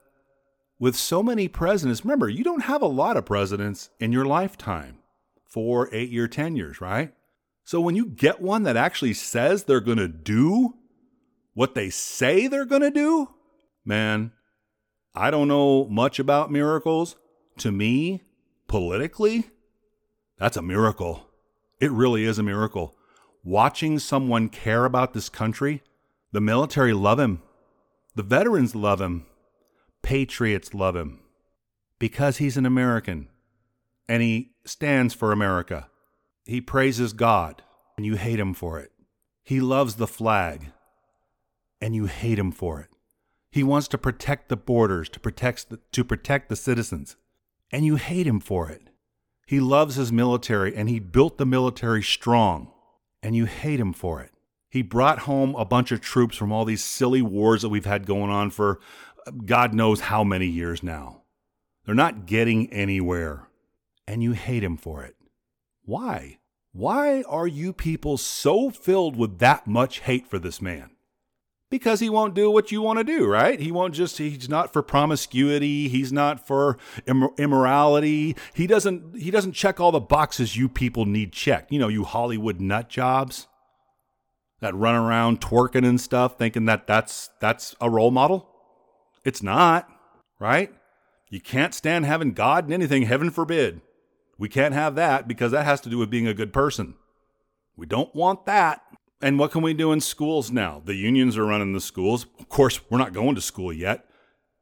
with 0.78 0.96
so 0.96 1.22
many 1.22 1.48
presidents, 1.48 2.04
remember, 2.04 2.28
you 2.28 2.44
don't 2.44 2.64
have 2.64 2.82
a 2.82 2.86
lot 2.86 3.16
of 3.16 3.24
presidents 3.24 3.90
in 3.98 4.12
your 4.12 4.26
lifetime 4.26 4.98
four, 5.44 5.88
eight 5.92 6.10
year 6.10 6.28
tenures, 6.28 6.80
right? 6.80 7.14
So 7.64 7.80
when 7.80 7.96
you 7.96 8.06
get 8.06 8.42
one 8.42 8.64
that 8.64 8.76
actually 8.76 9.14
says 9.14 9.64
they're 9.64 9.80
going 9.80 9.98
to 9.98 10.06
do 10.06 10.74
what 11.54 11.74
they 11.74 11.88
say 11.88 12.46
they're 12.46 12.66
going 12.66 12.82
to 12.82 12.90
do, 12.90 13.30
man, 13.84 14.32
I 15.14 15.30
don't 15.30 15.48
know 15.48 15.86
much 15.86 16.18
about 16.18 16.52
miracles. 16.52 17.16
To 17.58 17.72
me, 17.72 18.22
politically, 18.68 19.50
that's 20.38 20.58
a 20.58 20.62
miracle. 20.62 21.26
It 21.80 21.90
really 21.90 22.24
is 22.24 22.38
a 22.38 22.42
miracle. 22.42 22.94
Watching 23.42 23.98
someone 23.98 24.50
care 24.50 24.84
about 24.84 25.14
this 25.14 25.30
country, 25.30 25.82
the 26.32 26.40
military 26.42 26.92
love 26.92 27.18
him. 27.18 27.40
The 28.14 28.22
veterans 28.22 28.74
love 28.74 29.00
him. 29.00 29.24
Patriots 30.06 30.72
love 30.72 30.94
him 30.94 31.18
because 31.98 32.36
he's 32.36 32.56
an 32.56 32.64
American 32.64 33.26
and 34.08 34.22
he 34.22 34.52
stands 34.64 35.14
for 35.14 35.32
America. 35.32 35.88
He 36.44 36.60
praises 36.60 37.12
God 37.12 37.64
and 37.96 38.06
you 38.06 38.14
hate 38.14 38.38
him 38.38 38.54
for 38.54 38.78
it. 38.78 38.92
He 39.42 39.58
loves 39.58 39.96
the 39.96 40.06
flag 40.06 40.70
and 41.80 41.92
you 41.96 42.06
hate 42.06 42.38
him 42.38 42.52
for 42.52 42.78
it. 42.78 42.90
He 43.50 43.64
wants 43.64 43.88
to 43.88 43.98
protect 43.98 44.48
the 44.48 44.56
borders, 44.56 45.08
to 45.08 45.18
protect 45.18 45.70
the, 45.70 45.80
to 45.90 46.04
protect 46.04 46.50
the 46.50 46.54
citizens, 46.54 47.16
and 47.72 47.84
you 47.84 47.96
hate 47.96 48.28
him 48.28 48.38
for 48.38 48.70
it. 48.70 48.90
He 49.44 49.58
loves 49.58 49.96
his 49.96 50.12
military 50.12 50.76
and 50.76 50.88
he 50.88 51.00
built 51.00 51.36
the 51.36 51.46
military 51.46 52.04
strong, 52.04 52.70
and 53.24 53.34
you 53.34 53.46
hate 53.46 53.80
him 53.80 53.92
for 53.92 54.20
it. 54.20 54.30
He 54.68 54.82
brought 54.82 55.20
home 55.20 55.54
a 55.54 55.64
bunch 55.64 55.90
of 55.90 56.00
troops 56.00 56.36
from 56.36 56.52
all 56.52 56.64
these 56.64 56.84
silly 56.84 57.22
wars 57.22 57.62
that 57.62 57.70
we've 57.70 57.86
had 57.86 58.06
going 58.06 58.30
on 58.30 58.50
for 58.50 58.78
God 59.44 59.74
knows 59.74 60.00
how 60.00 60.24
many 60.24 60.46
years 60.46 60.82
now. 60.82 61.22
They're 61.84 61.94
not 61.94 62.26
getting 62.26 62.72
anywhere, 62.72 63.48
and 64.06 64.22
you 64.22 64.32
hate 64.32 64.64
him 64.64 64.76
for 64.76 65.02
it. 65.04 65.16
Why? 65.84 66.38
Why 66.72 67.22
are 67.22 67.46
you 67.46 67.72
people 67.72 68.18
so 68.18 68.70
filled 68.70 69.16
with 69.16 69.38
that 69.38 69.66
much 69.66 70.00
hate 70.00 70.26
for 70.26 70.38
this 70.38 70.60
man? 70.60 70.90
Because 71.70 72.00
he 72.00 72.10
won't 72.10 72.34
do 72.34 72.50
what 72.50 72.70
you 72.70 72.82
want 72.82 72.98
to 72.98 73.04
do, 73.04 73.26
right? 73.26 73.58
He 73.58 73.72
won't 73.72 73.94
just, 73.94 74.18
he's 74.18 74.48
not 74.48 74.72
for 74.72 74.82
promiscuity. 74.82 75.88
He's 75.88 76.12
not 76.12 76.46
for 76.46 76.78
immorality. 77.06 78.36
He 78.54 78.66
doesn't, 78.66 79.16
he 79.16 79.30
doesn't 79.30 79.52
check 79.52 79.80
all 79.80 79.90
the 79.90 79.98
boxes 79.98 80.56
you 80.56 80.68
people 80.68 81.06
need 81.06 81.32
checked. 81.32 81.72
You 81.72 81.78
know, 81.80 81.88
you 81.88 82.04
Hollywood 82.04 82.60
nut 82.60 82.88
jobs 82.88 83.48
that 84.60 84.74
run 84.74 84.94
around 84.94 85.40
twerking 85.40 85.86
and 85.86 86.00
stuff 86.00 86.38
thinking 86.38 86.66
that 86.66 86.86
that's, 86.86 87.30
that's 87.40 87.74
a 87.80 87.90
role 87.90 88.10
model. 88.12 88.48
It's 89.26 89.42
not, 89.42 89.90
right? 90.38 90.72
You 91.30 91.40
can't 91.40 91.74
stand 91.74 92.06
having 92.06 92.32
God 92.32 92.66
in 92.66 92.72
anything, 92.72 93.02
heaven 93.02 93.30
forbid. 93.30 93.80
We 94.38 94.48
can't 94.48 94.72
have 94.72 94.94
that 94.94 95.26
because 95.26 95.50
that 95.50 95.64
has 95.64 95.80
to 95.80 95.88
do 95.88 95.98
with 95.98 96.10
being 96.10 96.28
a 96.28 96.32
good 96.32 96.52
person. 96.52 96.94
We 97.76 97.86
don't 97.86 98.14
want 98.14 98.46
that. 98.46 98.82
And 99.20 99.36
what 99.36 99.50
can 99.50 99.62
we 99.62 99.74
do 99.74 99.90
in 99.90 100.00
schools 100.00 100.52
now? 100.52 100.80
The 100.84 100.94
unions 100.94 101.36
are 101.36 101.44
running 101.44 101.72
the 101.72 101.80
schools. 101.80 102.26
Of 102.38 102.48
course, 102.48 102.80
we're 102.88 102.98
not 102.98 103.12
going 103.12 103.34
to 103.34 103.40
school 103.40 103.72
yet 103.72 104.06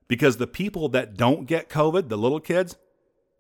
because 0.08 0.38
the 0.38 0.46
people 0.46 0.88
that 0.88 1.14
don't 1.14 1.44
get 1.44 1.68
COVID, 1.68 2.08
the 2.08 2.16
little 2.16 2.40
kids, 2.40 2.76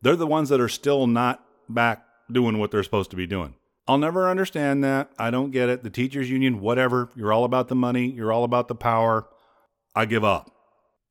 they're 0.02 0.16
the 0.16 0.26
ones 0.26 0.50
that 0.50 0.60
are 0.60 0.68
still 0.68 1.06
not 1.06 1.42
back 1.70 2.04
doing 2.30 2.58
what 2.58 2.70
they're 2.70 2.82
supposed 2.82 3.10
to 3.12 3.16
be 3.16 3.26
doing. 3.26 3.54
I'll 3.88 3.96
never 3.96 4.28
understand 4.28 4.84
that. 4.84 5.08
I 5.18 5.30
don't 5.30 5.52
get 5.52 5.70
it. 5.70 5.84
The 5.84 5.90
teachers 5.90 6.28
union, 6.28 6.60
whatever. 6.60 7.08
You're 7.16 7.32
all 7.32 7.44
about 7.44 7.68
the 7.68 7.74
money, 7.74 8.10
you're 8.10 8.32
all 8.32 8.44
about 8.44 8.68
the 8.68 8.74
power. 8.74 9.26
I 9.94 10.04
give 10.04 10.24
up. 10.24 10.53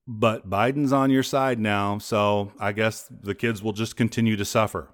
But 0.06 0.50
Biden's 0.50 0.92
on 0.92 1.10
your 1.10 1.24
side 1.24 1.60
now, 1.60 1.98
so 1.98 2.52
I 2.60 2.74
guess 2.74 3.08
the 3.10 3.36
kids 3.36 3.64
will 3.64 3.72
just 3.72 3.96
continue 3.96 4.36
to 4.36 4.46
suffer. 4.46 4.90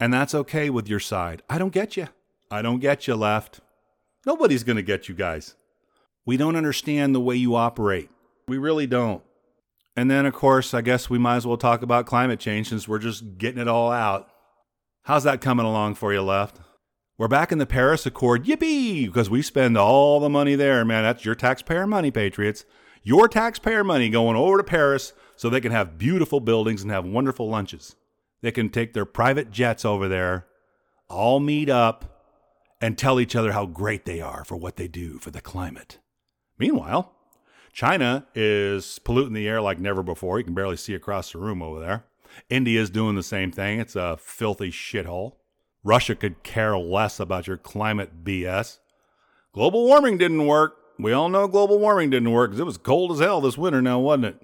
And 0.00 0.12
that's 0.12 0.34
okay 0.34 0.70
with 0.70 0.88
your 0.88 1.00
side. 1.00 1.42
I 1.50 1.58
don't 1.58 1.72
get 1.72 1.96
you. 1.96 2.08
I 2.50 2.62
don't 2.62 2.80
get 2.80 3.06
you 3.06 3.14
left. 3.14 3.60
Nobody's 4.26 4.64
going 4.64 4.76
to 4.76 4.82
get 4.82 5.08
you 5.08 5.14
guys. 5.14 5.54
We 6.24 6.36
don't 6.36 6.56
understand 6.56 7.14
the 7.14 7.20
way 7.20 7.36
you 7.36 7.56
operate. 7.56 8.08
We 8.48 8.58
really 8.58 8.86
don't. 8.86 9.22
And 9.96 10.10
then, 10.10 10.24
of 10.24 10.32
course, 10.32 10.72
I 10.72 10.80
guess 10.80 11.10
we 11.10 11.18
might 11.18 11.36
as 11.36 11.46
well 11.46 11.56
talk 11.58 11.82
about 11.82 12.06
climate 12.06 12.40
change 12.40 12.68
since 12.68 12.88
we're 12.88 12.98
just 12.98 13.36
getting 13.36 13.60
it 13.60 13.68
all 13.68 13.92
out. 13.92 14.28
How's 15.02 15.24
that 15.24 15.40
coming 15.40 15.66
along 15.66 15.96
for 15.96 16.12
you, 16.12 16.22
left? 16.22 16.60
We're 17.18 17.28
back 17.28 17.52
in 17.52 17.58
the 17.58 17.66
Paris 17.66 18.06
Accord. 18.06 18.44
Yippee! 18.44 19.06
Because 19.06 19.28
we 19.28 19.42
spend 19.42 19.76
all 19.76 20.20
the 20.20 20.30
money 20.30 20.54
there, 20.54 20.84
man. 20.84 21.02
That's 21.02 21.24
your 21.24 21.34
taxpayer 21.34 21.86
money, 21.86 22.10
Patriots. 22.10 22.64
Your 23.02 23.28
taxpayer 23.28 23.82
money 23.82 24.08
going 24.08 24.36
over 24.36 24.58
to 24.58 24.64
Paris 24.64 25.12
so 25.36 25.48
they 25.48 25.60
can 25.60 25.72
have 25.72 25.98
beautiful 25.98 26.40
buildings 26.40 26.82
and 26.82 26.90
have 26.90 27.04
wonderful 27.04 27.48
lunches. 27.48 27.96
They 28.42 28.52
can 28.52 28.68
take 28.68 28.92
their 28.92 29.04
private 29.04 29.50
jets 29.50 29.84
over 29.84 30.08
there, 30.08 30.46
all 31.08 31.40
meet 31.40 31.68
up, 31.68 32.12
and 32.80 32.98
tell 32.98 33.20
each 33.20 33.36
other 33.36 33.52
how 33.52 33.66
great 33.66 34.04
they 34.04 34.20
are 34.20 34.44
for 34.44 34.56
what 34.56 34.76
they 34.76 34.88
do 34.88 35.18
for 35.18 35.30
the 35.30 35.40
climate. 35.40 35.98
Meanwhile, 36.58 37.12
China 37.72 38.26
is 38.34 38.98
polluting 39.00 39.34
the 39.34 39.48
air 39.48 39.60
like 39.60 39.78
never 39.78 40.02
before. 40.02 40.38
You 40.38 40.44
can 40.44 40.54
barely 40.54 40.76
see 40.76 40.94
across 40.94 41.32
the 41.32 41.38
room 41.38 41.62
over 41.62 41.80
there. 41.80 42.04
India 42.50 42.80
is 42.80 42.90
doing 42.90 43.14
the 43.14 43.22
same 43.22 43.50
thing. 43.50 43.80
It's 43.80 43.96
a 43.96 44.16
filthy 44.16 44.70
shithole. 44.70 45.34
Russia 45.84 46.14
could 46.14 46.42
care 46.42 46.76
less 46.76 47.18
about 47.18 47.46
your 47.46 47.56
climate 47.56 48.24
BS. 48.24 48.78
Global 49.52 49.84
warming 49.86 50.18
didn't 50.18 50.46
work. 50.46 50.76
We 51.02 51.12
all 51.12 51.28
know 51.28 51.48
global 51.48 51.78
warming 51.78 52.10
didn't 52.10 52.30
work 52.30 52.50
because 52.50 52.60
it 52.60 52.64
was 52.64 52.78
cold 52.78 53.10
as 53.12 53.18
hell 53.18 53.40
this 53.40 53.58
winter 53.58 53.82
now, 53.82 53.98
wasn't 53.98 54.26
it? 54.26 54.42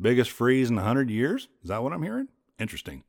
Biggest 0.00 0.30
freeze 0.30 0.68
in 0.68 0.76
a 0.76 0.80
100 0.80 1.10
years? 1.10 1.48
Is 1.62 1.68
that 1.68 1.82
what 1.82 1.92
I'm 1.92 2.02
hearing? 2.02 2.28
Interesting. 2.58 3.04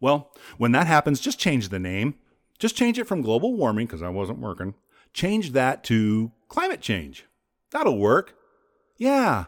Well, 0.00 0.32
when 0.58 0.72
that 0.72 0.88
happens, 0.88 1.20
just 1.20 1.38
change 1.38 1.68
the 1.68 1.78
name. 1.78 2.16
Just 2.58 2.76
change 2.76 2.98
it 2.98 3.06
from 3.06 3.22
global 3.22 3.54
warming, 3.54 3.86
because 3.86 4.02
I 4.02 4.08
wasn't 4.08 4.38
working, 4.38 4.74
change 5.12 5.52
that 5.52 5.82
to 5.84 6.32
climate 6.48 6.80
change. 6.80 7.26
That'll 7.70 7.98
work. 7.98 8.34
Yeah, 8.96 9.46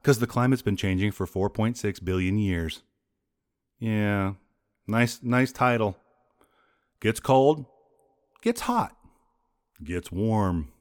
because 0.00 0.18
the 0.18 0.26
climate's 0.26 0.62
been 0.62 0.76
changing 0.76 1.12
for 1.12 1.26
4.6 1.26 2.04
billion 2.04 2.38
years. 2.38 2.82
Yeah, 3.78 4.34
nice, 4.86 5.20
nice 5.22 5.52
title. 5.52 5.96
Gets 7.00 7.20
cold, 7.20 7.66
gets 8.42 8.62
hot, 8.62 8.96
gets 9.82 10.10
warm, 10.10 10.72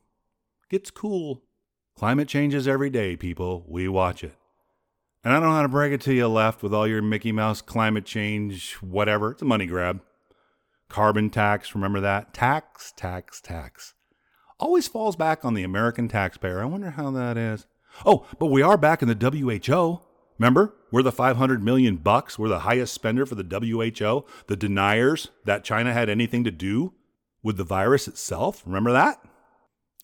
gets 0.69 0.89
cool. 0.89 1.43
Climate 1.97 2.27
changes 2.27 2.67
every 2.67 2.89
day, 2.89 3.15
people. 3.15 3.63
We 3.67 3.87
watch 3.87 4.21
it. 4.23 4.35
And 5.23 5.33
I 5.33 5.39
don't 5.39 5.49
know 5.49 5.55
how 5.55 5.61
to 5.61 5.69
break 5.69 5.93
it 5.93 6.01
to 6.01 6.13
you 6.13 6.27
left 6.27 6.61
with 6.61 6.73
all 6.73 6.85
your 6.85 7.01
Mickey 7.01 7.31
Mouse 7.31 7.61
climate 7.61 8.05
change, 8.05 8.73
whatever. 8.75 9.31
It's 9.31 9.41
a 9.41 9.45
money 9.45 9.65
grab. 9.65 10.01
Carbon 10.89 11.29
tax, 11.29 11.73
remember 11.73 12.01
that? 12.01 12.33
Tax, 12.33 12.93
tax, 12.97 13.39
tax. 13.39 13.93
Always 14.59 14.89
falls 14.89 15.15
back 15.15 15.45
on 15.45 15.53
the 15.53 15.63
American 15.63 16.07
taxpayer. 16.09 16.61
I 16.61 16.65
wonder 16.65 16.91
how 16.91 17.11
that 17.11 17.37
is. 17.37 17.65
Oh, 18.05 18.27
but 18.39 18.47
we 18.47 18.61
are 18.61 18.77
back 18.77 19.01
in 19.01 19.07
the 19.07 19.15
WHO. 19.15 20.01
Remember? 20.37 20.75
We're 20.91 21.01
the 21.01 21.13
500 21.13 21.63
million 21.63 21.95
bucks. 21.95 22.37
We're 22.37 22.49
the 22.49 22.59
highest 22.59 22.93
spender 22.93 23.25
for 23.25 23.35
the 23.35 23.43
WHO. 23.43 24.25
The 24.47 24.55
deniers 24.57 25.29
that 25.45 25.63
China 25.63 25.93
had 25.93 26.09
anything 26.09 26.43
to 26.43 26.51
do 26.51 26.93
with 27.41 27.55
the 27.55 27.63
virus 27.63 28.07
itself. 28.07 28.63
Remember 28.65 28.91
that? 28.91 29.17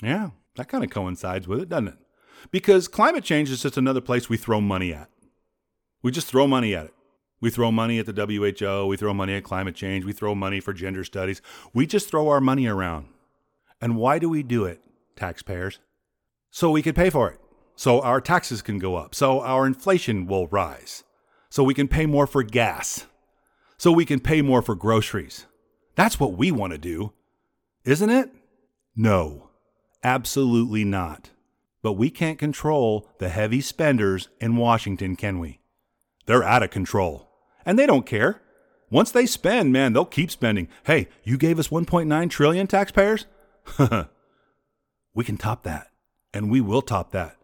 Yeah, 0.02 0.30
that 0.56 0.70
kind 0.70 0.84
of 0.84 0.90
coincides 0.90 1.48
with 1.48 1.62
it, 1.62 1.70
doesn't 1.70 1.90
it? 1.90 1.98
Because 2.50 2.88
climate 2.88 3.24
change 3.24 3.50
is 3.50 3.62
just 3.62 3.78
another 3.78 4.02
place 4.02 4.30
we 4.30 4.38
throw 4.38 4.62
money 4.62 4.94
at. 4.94 5.10
We 6.02 6.12
just 6.12 6.28
throw 6.28 6.48
money 6.48 6.76
at 6.76 6.86
it. 6.86 6.94
We 7.40 7.50
throw 7.50 7.72
money 7.72 7.98
at 7.98 8.06
the 8.06 8.14
WHO, 8.14 8.86
we 8.86 8.98
throw 8.98 9.16
money 9.16 9.34
at 9.34 9.44
climate 9.44 9.76
change, 9.76 10.06
we 10.06 10.14
throw 10.14 10.36
money 10.36 10.60
for 10.60 10.74
gender 10.74 11.04
studies. 11.04 11.42
We 11.74 11.88
just 11.88 12.08
throw 12.08 12.30
our 12.30 12.40
money 12.40 12.68
around. 12.68 13.08
And 13.82 13.98
why 13.98 14.20
do 14.20 14.30
we 14.30 14.44
do 14.44 14.66
it, 14.66 14.80
taxpayers? 15.16 15.80
So 16.52 16.70
we 16.70 16.84
can 16.84 16.94
pay 16.94 17.10
for 17.10 17.32
it. 17.32 17.40
So 17.76 18.00
our 18.02 18.22
taxes 18.22 18.62
can 18.62 18.78
go 18.78 18.96
up. 18.96 19.16
So 19.16 19.42
our 19.42 19.66
inflation 19.66 20.28
will 20.28 20.48
rise. 20.48 21.04
So 21.50 21.64
we 21.64 21.74
can 21.74 21.88
pay 21.88 22.06
more 22.06 22.28
for 22.28 22.44
gas. 22.44 23.08
So 23.78 23.92
we 23.92 24.06
can 24.06 24.20
pay 24.20 24.44
more 24.44 24.62
for 24.62 24.76
groceries. 24.76 25.48
That's 25.96 26.20
what 26.20 26.34
we 26.34 26.52
want 26.52 26.74
to 26.74 26.78
do, 26.78 27.14
isn't 27.86 28.10
it? 28.10 28.30
No, 28.96 29.50
absolutely 30.04 30.84
not. 30.84 31.32
But 31.82 31.94
we 31.94 32.10
can't 32.10 32.38
control 32.38 33.10
the 33.18 33.30
heavy 33.30 33.62
spenders 33.62 34.30
in 34.40 34.56
Washington, 34.56 35.16
can 35.16 35.40
we? 35.40 35.60
They're 36.26 36.44
out 36.44 36.64
of 36.64 36.70
control. 36.70 37.30
And 37.66 37.78
they 37.78 37.86
don't 37.86 38.06
care. 38.06 38.42
Once 38.90 39.12
they 39.12 39.26
spend, 39.26 39.72
man, 39.72 39.94
they'll 39.94 40.06
keep 40.06 40.30
spending. 40.30 40.68
Hey, 40.84 41.08
you 41.24 41.38
gave 41.38 41.58
us 41.60 41.70
1.9 41.70 42.30
trillion 42.30 42.68
taxpayers? 42.68 43.26
we 45.14 45.24
can 45.24 45.38
top 45.38 45.64
that. 45.64 45.88
And 46.34 46.52
we 46.52 46.62
will 46.62 46.82
top 46.82 47.12
that. 47.12 47.38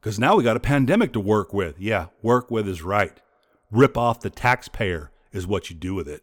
Because 0.00 0.18
now 0.18 0.36
we 0.36 0.44
got 0.44 0.56
a 0.56 0.60
pandemic 0.60 1.12
to 1.12 1.20
work 1.20 1.52
with. 1.54 1.78
Yeah, 1.78 2.06
work 2.22 2.50
with 2.50 2.68
is 2.68 2.82
right. 2.82 3.20
Rip 3.70 3.96
off 3.96 4.20
the 4.20 4.30
taxpayer 4.30 5.10
is 5.32 5.46
what 5.46 5.70
you 5.70 5.76
do 5.76 5.94
with 5.94 6.08
it. 6.08 6.22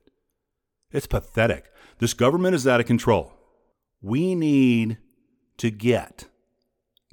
It's 0.91 1.07
pathetic. 1.07 1.65
This 1.99 2.13
government 2.13 2.55
is 2.55 2.67
out 2.67 2.79
of 2.79 2.85
control. 2.85 3.33
We 4.01 4.35
need 4.35 4.97
to 5.61 5.69
get 5.69 6.25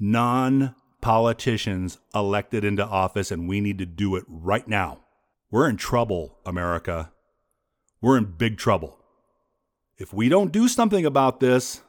non 0.01 0.75
politicians 1.03 1.99
elected 2.15 2.65
into 2.65 2.83
office, 2.83 3.31
and 3.31 3.47
we 3.47 3.61
need 3.61 3.77
to 3.77 3.85
do 3.85 4.17
it 4.17 4.25
right 4.27 4.67
now. 4.67 5.01
We're 5.51 5.69
in 5.69 5.77
trouble, 5.77 6.39
America. 6.47 7.13
We're 8.01 8.17
in 8.17 8.25
big 8.39 8.57
trouble. 8.57 8.99
If 9.99 10.15
we 10.15 10.31
don't 10.31 10.51
do 10.51 10.67
something 10.67 11.05
about 11.05 11.41
this, 11.41 11.83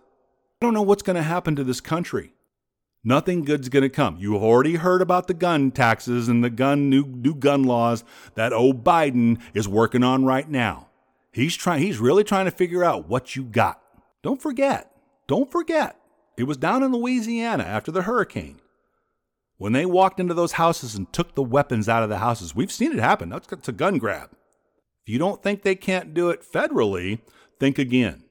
I 0.61 0.65
don't 0.65 0.73
know 0.73 0.81
what's 0.81 1.01
going 1.01 1.15
to 1.15 1.21
happen 1.21 1.55
to 1.55 1.63
this 1.63 1.79
country. 1.79 2.33
Nothing 3.05 3.45
good's 3.45 3.69
going 3.69 3.83
to 3.83 3.89
come. 3.89 4.17
You 4.17 4.33
have 4.33 4.43
already 4.43 4.75
heard 4.75 5.01
about 5.01 5.27
the 5.27 5.33
gun 5.33 5.71
taxes 5.71 6.27
and 6.27 6.43
the 6.43 6.49
gun 6.49 6.89
new 6.89 7.05
new 7.05 7.35
gun 7.35 7.63
laws 7.63 8.03
that 8.35 8.51
old 8.51 8.83
Biden 8.83 9.39
is 9.53 9.65
working 9.65 10.03
on 10.03 10.25
right 10.25 10.49
now. 10.49 10.89
He's 11.31 11.55
trying 11.55 11.83
he's 11.83 11.99
really 11.99 12.25
trying 12.25 12.45
to 12.45 12.51
figure 12.51 12.83
out 12.83 13.07
what 13.07 13.37
you 13.37 13.43
got. 13.43 13.81
Don't 14.21 14.41
forget. 14.41 14.91
Don't 15.27 15.49
forget. 15.49 15.98
It 16.39 16.47
was 16.47 16.55
down 16.55 16.83
in 16.83 16.93
Louisiana 16.93 17.65
after 17.65 17.91
the 17.91 18.03
hurricane 18.03 18.61
When 19.57 19.73
they 19.73 19.85
walked 19.85 20.21
into 20.21 20.33
those 20.33 20.53
houses 20.53 20.95
and 20.95 21.11
took 21.11 21.35
the 21.35 21.43
weapons 21.43 21.89
out 21.89 22.01
of 22.01 22.07
the 22.07 22.19
houses, 22.19 22.55
we've 22.55 22.71
seen 22.71 22.93
it 22.93 22.99
happen. 22.99 23.27
That's 23.27 23.51
it's 23.51 23.67
a 23.67 23.73
gun 23.73 23.97
grab. 23.97 24.29
If 25.03 25.11
you 25.11 25.19
don't 25.19 25.43
think 25.43 25.63
they 25.63 25.75
can't 25.75 26.13
do 26.13 26.29
it 26.29 26.41
federally, 26.41 27.19
think 27.59 27.77
again. 27.77 28.23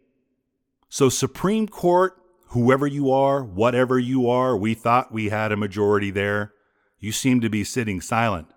So, 0.89 1.11
Supreme 1.11 1.69
Court, 1.69 2.15
whoever 2.47 2.87
you 2.87 3.11
are, 3.11 3.45
whatever 3.45 3.99
you 3.99 4.27
are, 4.31 4.57
we 4.57 4.73
thought 4.73 5.13
we 5.13 5.29
had 5.29 5.53
a 5.53 5.57
majority 5.59 6.11
there. 6.11 6.55
You 6.99 7.13
seem 7.13 7.43
to 7.43 7.51
be 7.51 7.63
sitting 7.63 8.01
silent. 8.01 8.49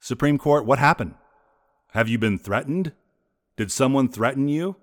Supreme 0.00 0.38
Court, 0.38 0.64
what 0.64 0.78
happened? 0.78 1.14
Have 1.88 2.08
you 2.08 2.16
been 2.16 2.38
threatened? 2.38 2.92
Did 3.58 3.70
someone 3.70 4.08
threaten 4.08 4.48
you? 4.48 4.76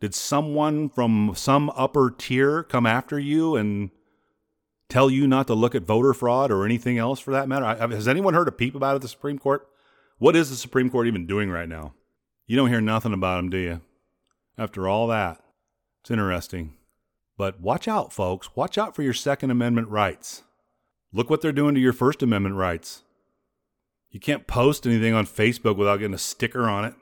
Did 0.00 0.14
someone 0.14 0.88
from 0.88 1.32
some 1.34 1.70
upper 1.70 2.10
tier 2.10 2.62
come 2.62 2.86
after 2.86 3.18
you 3.18 3.56
and 3.56 3.90
tell 4.88 5.10
you 5.10 5.26
not 5.26 5.46
to 5.46 5.54
look 5.54 5.74
at 5.74 5.82
voter 5.82 6.12
fraud 6.12 6.50
or 6.50 6.64
anything 6.64 6.98
else 6.98 7.18
for 7.18 7.30
that 7.30 7.48
matter? 7.48 7.64
Has 7.64 8.06
anyone 8.06 8.34
heard 8.34 8.48
a 8.48 8.52
peep 8.52 8.74
about 8.74 8.92
it 8.92 8.96
at 8.96 9.02
the 9.02 9.08
Supreme 9.08 9.38
Court? 9.38 9.66
What 10.18 10.36
is 10.36 10.50
the 10.50 10.56
Supreme 10.56 10.90
Court 10.90 11.06
even 11.06 11.26
doing 11.26 11.50
right 11.50 11.68
now? 11.68 11.94
You 12.46 12.56
don't 12.56 12.68
hear 12.68 12.80
nothing 12.80 13.12
about 13.12 13.36
them, 13.36 13.50
do 13.50 13.58
you? 13.58 13.80
After 14.58 14.86
all 14.86 15.06
that, 15.08 15.42
it's 16.02 16.10
interesting. 16.10 16.74
But 17.36 17.60
watch 17.60 17.88
out, 17.88 18.12
folks. 18.12 18.54
Watch 18.54 18.78
out 18.78 18.94
for 18.94 19.02
your 19.02 19.12
Second 19.12 19.50
Amendment 19.50 19.88
rights. 19.88 20.42
Look 21.12 21.28
what 21.28 21.40
they're 21.40 21.52
doing 21.52 21.74
to 21.74 21.80
your 21.80 21.92
First 21.92 22.22
Amendment 22.22 22.54
rights. 22.56 23.02
You 24.10 24.20
can't 24.20 24.46
post 24.46 24.86
anything 24.86 25.12
on 25.12 25.26
Facebook 25.26 25.76
without 25.76 25.98
getting 25.98 26.14
a 26.14 26.18
sticker 26.18 26.68
on 26.68 26.84
it. 26.84 26.94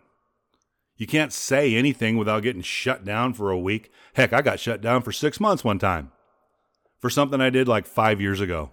You 0.97 1.07
can't 1.07 1.33
say 1.33 1.75
anything 1.75 2.17
without 2.17 2.43
getting 2.43 2.63
shut 2.63 3.05
down 3.05 3.35
for 3.35 3.51
a 3.51 3.59
week. 3.59 3.91
Heck, 4.15 4.33
I 4.33 4.43
got 4.43 4.61
shut 4.61 4.81
down 4.81 5.03
for 5.03 5.13
six 5.13 5.41
months 5.41 5.65
one 5.65 5.79
time 5.79 6.13
for 7.01 7.11
something 7.11 7.41
I 7.41 7.51
did 7.51 7.69
like 7.69 7.87
five 7.87 8.21
years 8.21 8.41
ago, 8.41 8.71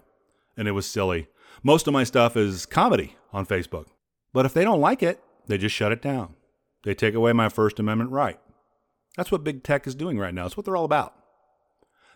and 0.56 0.68
it 0.68 0.72
was 0.72 0.86
silly. 0.86 1.28
Most 1.62 1.86
of 1.86 1.92
my 1.92 2.04
stuff 2.04 2.36
is 2.36 2.64
comedy 2.64 3.16
on 3.32 3.44
Facebook. 3.44 3.86
But 4.32 4.46
if 4.46 4.54
they 4.54 4.64
don't 4.64 4.80
like 4.80 5.02
it, 5.02 5.22
they 5.46 5.58
just 5.58 5.74
shut 5.74 5.92
it 5.92 6.00
down. 6.00 6.34
They 6.84 6.94
take 6.94 7.14
away 7.14 7.32
my 7.32 7.48
First 7.48 7.78
Amendment 7.78 8.10
right. 8.10 8.38
That's 9.16 9.30
what 9.30 9.44
big 9.44 9.62
tech 9.62 9.86
is 9.86 9.94
doing 9.94 10.18
right 10.18 10.32
now. 10.32 10.46
It's 10.46 10.56
what 10.56 10.64
they're 10.64 10.76
all 10.76 10.84
about. 10.84 11.14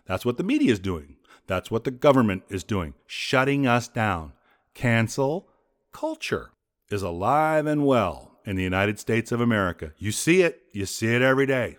That's 0.05 0.25
what 0.25 0.37
the 0.37 0.43
media 0.43 0.71
is 0.71 0.79
doing. 0.79 1.17
That's 1.45 1.69
what 1.69 1.83
the 1.83 1.91
government 1.91 2.43
is 2.49 2.63
doing, 2.63 2.93
shutting 3.05 3.67
us 3.67 3.87
down. 3.87 4.33
Cancel 4.73 5.47
culture 5.93 6.51
is 6.89 7.01
alive 7.01 7.65
and 7.65 7.85
well 7.85 8.26
in 8.47 8.55
the 8.55 8.63
United 8.63 8.97
States 8.97 9.31
of 9.31 9.39
America. 9.39 9.93
You 9.99 10.11
see 10.11 10.41
it, 10.41 10.63
you 10.71 10.87
see 10.87 11.13
it 11.13 11.21
every 11.21 11.45
day. 11.45 11.77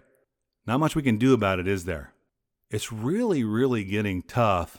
Not 0.64 0.78
much 0.78 0.94
we 0.94 1.02
can 1.02 1.18
do 1.18 1.34
about 1.34 1.58
it, 1.58 1.66
is 1.66 1.84
there? 1.84 2.12
it's 2.70 2.92
really, 2.92 3.44
really 3.44 3.84
getting 3.84 4.22
tough 4.22 4.78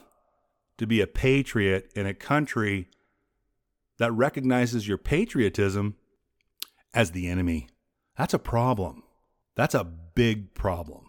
to 0.78 0.86
be 0.86 1.02
a 1.02 1.08
patriot 1.08 1.92
in 1.96 2.06
a 2.06 2.14
country 2.14 2.88
that 3.98 4.12
recognizes 4.12 4.88
your 4.88 4.98
patriotism 4.98 5.96
as 6.94 7.12
the 7.12 7.28
enemy. 7.28 7.68
That's 8.18 8.34
a 8.34 8.40
problem. 8.40 9.04
That's 9.56 9.76
a 9.76 9.84
big 9.84 10.54
problem. 10.54 11.06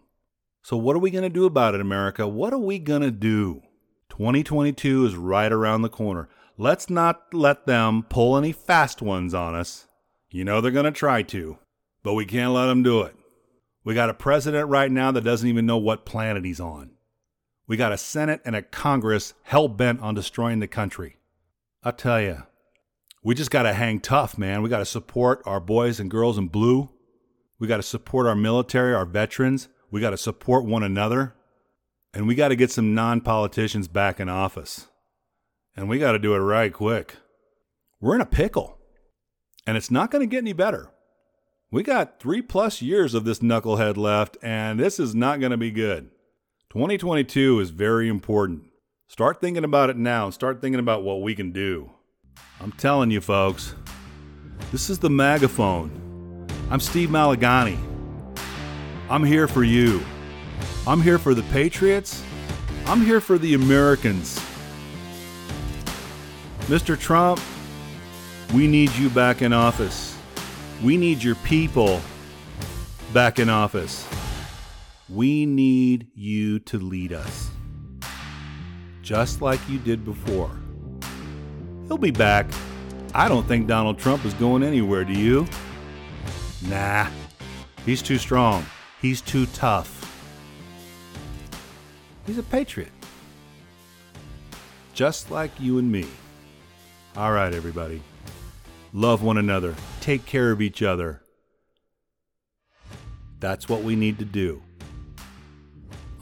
So, 0.62 0.76
what 0.76 0.96
are 0.96 1.00
we 1.00 1.10
going 1.10 1.22
to 1.22 1.28
do 1.30 1.46
about 1.46 1.74
it, 1.74 1.80
America? 1.80 2.26
What 2.26 2.52
are 2.52 2.58
we 2.58 2.78
going 2.78 3.02
to 3.02 3.10
do? 3.10 3.62
2022 4.08 5.06
is 5.06 5.16
right 5.16 5.52
around 5.52 5.82
the 5.82 5.88
corner. 5.88 6.28
Let's 6.58 6.90
not 6.90 7.32
let 7.32 7.66
them 7.66 8.04
pull 8.08 8.36
any 8.36 8.52
fast 8.52 9.00
ones 9.00 9.32
on 9.32 9.54
us. 9.54 9.86
You 10.30 10.44
know 10.44 10.60
they're 10.60 10.70
going 10.70 10.84
to 10.84 10.92
try 10.92 11.22
to, 11.22 11.58
but 12.02 12.14
we 12.14 12.24
can't 12.24 12.52
let 12.52 12.66
them 12.66 12.82
do 12.82 13.02
it. 13.02 13.16
We 13.84 13.94
got 13.94 14.10
a 14.10 14.14
president 14.14 14.68
right 14.68 14.90
now 14.90 15.10
that 15.10 15.24
doesn't 15.24 15.48
even 15.48 15.66
know 15.66 15.78
what 15.78 16.04
planet 16.04 16.44
he's 16.44 16.60
on. 16.60 16.92
We 17.66 17.76
got 17.76 17.92
a 17.92 17.98
Senate 17.98 18.40
and 18.44 18.54
a 18.54 18.62
Congress 18.62 19.34
hell 19.42 19.68
bent 19.68 20.00
on 20.00 20.14
destroying 20.14 20.60
the 20.60 20.66
country. 20.66 21.16
I 21.82 21.92
tell 21.92 22.20
you, 22.20 22.42
we 23.22 23.34
just 23.34 23.50
got 23.50 23.62
to 23.62 23.72
hang 23.72 24.00
tough, 24.00 24.36
man. 24.36 24.62
We 24.62 24.68
got 24.68 24.78
to 24.78 24.84
support 24.84 25.42
our 25.46 25.60
boys 25.60 26.00
and 26.00 26.10
girls 26.10 26.36
in 26.36 26.48
blue. 26.48 26.90
We 27.58 27.68
got 27.68 27.76
to 27.76 27.82
support 27.82 28.26
our 28.26 28.34
military, 28.34 28.94
our 28.94 29.04
veterans. 29.04 29.68
We 29.90 30.00
got 30.00 30.10
to 30.10 30.16
support 30.16 30.64
one 30.64 30.82
another. 30.82 31.34
And 32.12 32.26
we 32.26 32.34
got 32.34 32.48
to 32.48 32.56
get 32.56 32.72
some 32.72 32.94
non 32.94 33.20
politicians 33.20 33.88
back 33.88 34.18
in 34.18 34.28
office. 34.28 34.88
And 35.76 35.88
we 35.88 35.98
got 35.98 36.12
to 36.12 36.18
do 36.18 36.34
it 36.34 36.38
right 36.38 36.72
quick. 36.72 37.16
We're 38.00 38.16
in 38.16 38.20
a 38.20 38.26
pickle. 38.26 38.79
And 39.70 39.76
it's 39.76 39.88
not 39.88 40.10
going 40.10 40.20
to 40.20 40.26
get 40.26 40.38
any 40.38 40.52
better. 40.52 40.90
We 41.70 41.84
got 41.84 42.18
three 42.18 42.42
plus 42.42 42.82
years 42.82 43.14
of 43.14 43.22
this 43.22 43.38
knucklehead 43.38 43.96
left, 43.96 44.36
and 44.42 44.80
this 44.80 44.98
is 44.98 45.14
not 45.14 45.38
going 45.38 45.52
to 45.52 45.56
be 45.56 45.70
good. 45.70 46.10
2022 46.70 47.60
is 47.60 47.70
very 47.70 48.08
important. 48.08 48.64
Start 49.06 49.40
thinking 49.40 49.62
about 49.62 49.88
it 49.88 49.96
now. 49.96 50.24
and 50.24 50.34
Start 50.34 50.60
thinking 50.60 50.80
about 50.80 51.04
what 51.04 51.22
we 51.22 51.36
can 51.36 51.52
do. 51.52 51.88
I'm 52.60 52.72
telling 52.72 53.12
you, 53.12 53.20
folks, 53.20 53.76
this 54.72 54.90
is 54.90 54.98
the 54.98 55.08
megaphone. 55.08 56.48
I'm 56.68 56.80
Steve 56.80 57.10
Malugani. 57.10 57.78
I'm 59.08 59.22
here 59.22 59.46
for 59.46 59.62
you. 59.62 60.02
I'm 60.84 61.00
here 61.00 61.16
for 61.16 61.32
the 61.32 61.44
Patriots. 61.44 62.24
I'm 62.86 63.02
here 63.02 63.20
for 63.20 63.38
the 63.38 63.54
Americans. 63.54 64.44
Mr. 66.62 66.98
Trump, 66.98 67.40
we 68.54 68.66
need 68.66 68.90
you 68.92 69.08
back 69.10 69.42
in 69.42 69.52
office. 69.52 70.16
We 70.82 70.96
need 70.96 71.22
your 71.22 71.36
people 71.36 72.00
back 73.12 73.38
in 73.38 73.48
office. 73.48 74.08
We 75.08 75.46
need 75.46 76.08
you 76.14 76.58
to 76.60 76.78
lead 76.78 77.12
us. 77.12 77.50
Just 79.02 79.40
like 79.42 79.60
you 79.68 79.78
did 79.78 80.04
before. 80.04 80.50
He'll 81.86 81.98
be 81.98 82.10
back. 82.10 82.46
I 83.14 83.28
don't 83.28 83.46
think 83.46 83.66
Donald 83.66 83.98
Trump 83.98 84.24
is 84.24 84.34
going 84.34 84.62
anywhere, 84.62 85.04
do 85.04 85.12
you? 85.12 85.46
Nah. 86.68 87.08
He's 87.84 88.02
too 88.02 88.18
strong. 88.18 88.64
He's 89.00 89.20
too 89.20 89.46
tough. 89.46 89.96
He's 92.26 92.38
a 92.38 92.42
patriot. 92.42 92.92
Just 94.92 95.30
like 95.30 95.50
you 95.58 95.78
and 95.78 95.90
me. 95.90 96.06
All 97.16 97.32
right, 97.32 97.52
everybody. 97.52 98.02
Love 98.92 99.22
one 99.22 99.38
another. 99.38 99.74
Take 100.00 100.26
care 100.26 100.50
of 100.50 100.60
each 100.60 100.82
other. 100.82 101.22
That's 103.38 103.68
what 103.68 103.82
we 103.82 103.96
need 103.96 104.18
to 104.18 104.24
do. 104.24 104.62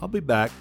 I'll 0.01 0.07
be 0.07 0.19
back. 0.19 0.51